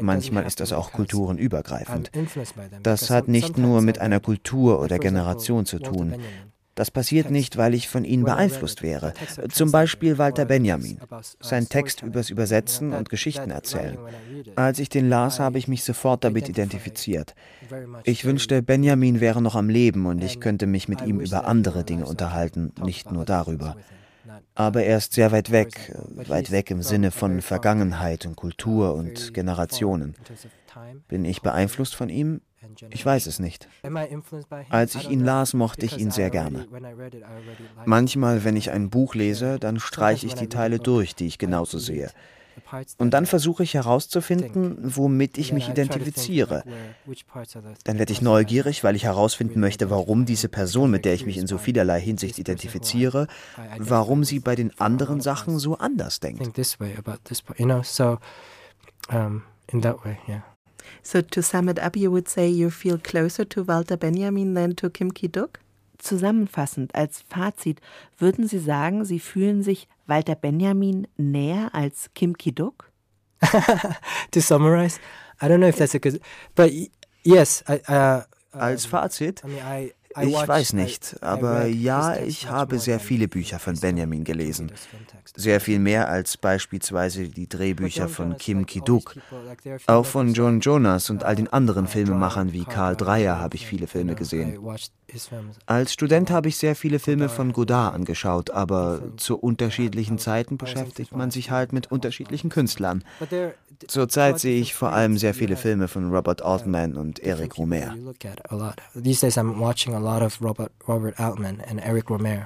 Manchmal 0.00 0.44
ist 0.46 0.60
das 0.60 0.72
auch 0.72 0.92
kulturenübergreifend. 0.92 2.10
Das 2.82 3.08
hat 3.10 3.28
nicht 3.28 3.56
nur 3.56 3.82
mit 3.82 4.00
einer 4.00 4.20
Kultur 4.20 4.80
oder 4.80 4.98
Generation 4.98 5.64
zu 5.64 5.78
tun. 5.78 6.16
Das 6.76 6.90
passiert 6.90 7.30
nicht, 7.30 7.56
weil 7.56 7.72
ich 7.72 7.88
von 7.88 8.04
ihnen 8.04 8.24
beeinflusst 8.24 8.82
wäre. 8.82 9.14
Zum 9.50 9.72
Beispiel 9.72 10.18
Walter 10.18 10.44
Benjamin. 10.44 11.00
Sein 11.40 11.70
Text 11.70 12.02
übers 12.02 12.28
Übersetzen 12.28 12.92
und 12.92 13.08
Geschichten 13.08 13.50
erzählen. 13.50 13.96
Als 14.56 14.78
ich 14.78 14.90
den 14.90 15.08
las, 15.08 15.40
habe 15.40 15.58
ich 15.58 15.68
mich 15.68 15.84
sofort 15.84 16.22
damit 16.22 16.50
identifiziert. 16.50 17.34
Ich 18.04 18.26
wünschte, 18.26 18.62
Benjamin 18.62 19.20
wäre 19.20 19.40
noch 19.40 19.54
am 19.54 19.70
Leben 19.70 20.04
und 20.04 20.22
ich 20.22 20.38
könnte 20.38 20.66
mich 20.66 20.86
mit 20.86 21.00
ihm 21.00 21.18
über 21.18 21.46
andere 21.46 21.82
Dinge 21.82 22.04
unterhalten, 22.04 22.72
nicht 22.84 23.10
nur 23.10 23.24
darüber. 23.24 23.76
Aber 24.54 24.82
er 24.82 24.98
ist 24.98 25.14
sehr 25.14 25.32
weit 25.32 25.50
weg, 25.50 25.96
weit 26.28 26.50
weg 26.50 26.70
im 26.70 26.82
Sinne 26.82 27.10
von 27.10 27.40
Vergangenheit 27.40 28.26
und 28.26 28.36
Kultur 28.36 28.94
und 28.94 29.32
Generationen. 29.32 30.14
Bin 31.08 31.24
ich 31.24 31.40
beeinflusst 31.40 31.94
von 31.94 32.10
ihm? 32.10 32.42
Ich 32.90 33.04
weiß 33.04 33.26
es 33.26 33.38
nicht. 33.38 33.68
Als 34.70 34.94
ich 34.94 35.10
ihn 35.10 35.20
las, 35.20 35.54
mochte 35.54 35.86
ich 35.86 35.98
ihn 35.98 36.10
sehr 36.10 36.30
gerne. 36.30 36.66
Manchmal, 37.84 38.44
wenn 38.44 38.56
ich 38.56 38.70
ein 38.70 38.90
Buch 38.90 39.14
lese, 39.14 39.58
dann 39.58 39.78
streiche 39.78 40.26
ich 40.26 40.34
die 40.34 40.48
Teile 40.48 40.78
durch, 40.78 41.14
die 41.14 41.26
ich 41.26 41.38
genauso 41.38 41.78
sehe. 41.78 42.10
Und 42.96 43.10
dann 43.10 43.26
versuche 43.26 43.62
ich 43.62 43.74
herauszufinden, 43.74 44.78
womit 44.80 45.36
ich 45.36 45.52
mich 45.52 45.68
identifiziere. 45.68 46.64
Dann 47.84 47.98
werde 47.98 48.12
ich 48.12 48.22
neugierig, 48.22 48.82
weil 48.82 48.96
ich 48.96 49.04
herausfinden 49.04 49.60
möchte, 49.60 49.90
warum 49.90 50.24
diese 50.24 50.48
Person, 50.48 50.90
mit 50.90 51.04
der 51.04 51.12
ich 51.12 51.26
mich 51.26 51.36
in 51.36 51.46
so 51.46 51.58
vielerlei 51.58 52.00
Hinsicht 52.00 52.38
identifiziere, 52.38 53.26
warum 53.78 54.24
sie 54.24 54.40
bei 54.40 54.54
den 54.56 54.78
anderen 54.80 55.20
Sachen 55.20 55.58
so 55.58 55.76
anders 55.76 56.20
denkt. 56.20 56.40
in 59.68 59.80
that 59.80 60.04
way, 60.04 60.18
yeah. 60.28 60.55
So 61.02 61.20
to 61.22 61.42
sum 61.42 61.68
it 61.68 61.78
up, 61.78 61.96
you 61.96 62.10
would 62.10 62.28
say 62.28 62.48
you 62.48 62.70
feel 62.70 62.98
closer 62.98 63.44
to 63.44 63.62
Walter 63.62 63.96
Benjamin 63.96 64.54
than 64.54 64.74
to 64.76 64.90
Kim 64.90 65.12
Ki-duk? 65.12 65.60
Zusammenfassend 65.98 66.94
als 66.94 67.24
Fazit, 67.28 67.80
würden 68.18 68.46
Sie 68.46 68.58
sagen, 68.58 69.04
Sie 69.04 69.18
fühlen 69.18 69.62
sich 69.62 69.88
Walter 70.06 70.34
Benjamin 70.34 71.06
näher 71.16 71.74
als 71.74 72.10
Kim 72.14 72.36
Ki-duk? 72.36 72.90
to 74.30 74.40
summarize, 74.40 74.98
I 75.40 75.48
don't 75.48 75.60
know 75.60 75.68
if 75.68 75.76
that's 75.76 75.94
a 75.94 75.98
good, 75.98 76.20
but 76.54 76.70
yes, 77.24 77.62
I, 77.68 77.80
uh, 77.88 78.22
als 78.52 78.86
Fazit, 78.86 79.44
I 79.44 79.48
mean, 79.48 79.62
I, 79.62 79.92
ich 80.22 80.48
weiß 80.48 80.72
nicht, 80.72 81.16
aber 81.22 81.66
ja, 81.66 82.16
ich 82.16 82.48
habe 82.48 82.78
sehr 82.78 83.00
viele 83.00 83.28
Bücher 83.28 83.58
von 83.58 83.78
Benjamin 83.78 84.24
gelesen. 84.24 84.72
Sehr 85.34 85.60
viel 85.60 85.78
mehr 85.78 86.08
als 86.08 86.36
beispielsweise 86.36 87.28
die 87.28 87.48
Drehbücher 87.48 88.08
von 88.08 88.36
Kim 88.36 88.66
Ki-duk. 88.66 89.14
Auch 89.86 90.06
von 90.06 90.32
John 90.32 90.60
Jonas 90.60 91.10
und 91.10 91.24
all 91.24 91.36
den 91.36 91.52
anderen 91.52 91.86
Filmemachern 91.86 92.52
wie 92.52 92.64
Karl 92.64 92.96
Dreyer 92.96 93.38
habe 93.38 93.56
ich 93.56 93.66
viele 93.66 93.86
Filme 93.86 94.14
gesehen. 94.14 94.58
Als 95.66 95.92
Student 95.92 96.30
habe 96.30 96.48
ich 96.48 96.56
sehr 96.56 96.74
viele 96.74 96.98
Filme 96.98 97.28
von 97.28 97.52
Godard 97.52 97.94
angeschaut, 97.94 98.50
aber 98.50 99.00
zu 99.16 99.36
unterschiedlichen 99.38 100.18
Zeiten 100.18 100.58
beschäftigt 100.58 101.14
man 101.14 101.30
sich 101.30 101.50
halt 101.50 101.72
mit 101.72 101.90
unterschiedlichen 101.90 102.50
Künstlern. 102.50 103.04
Zurzeit 103.88 104.38
sehe 104.38 104.60
ich 104.60 104.74
vor 104.74 104.92
allem 104.92 105.18
sehr 105.18 105.34
viele 105.34 105.56
Filme 105.56 105.88
von 105.88 106.12
Robert 106.12 106.42
Altman 106.42 106.96
und 106.96 107.18
Eric 107.20 107.58
Romer. 107.58 107.94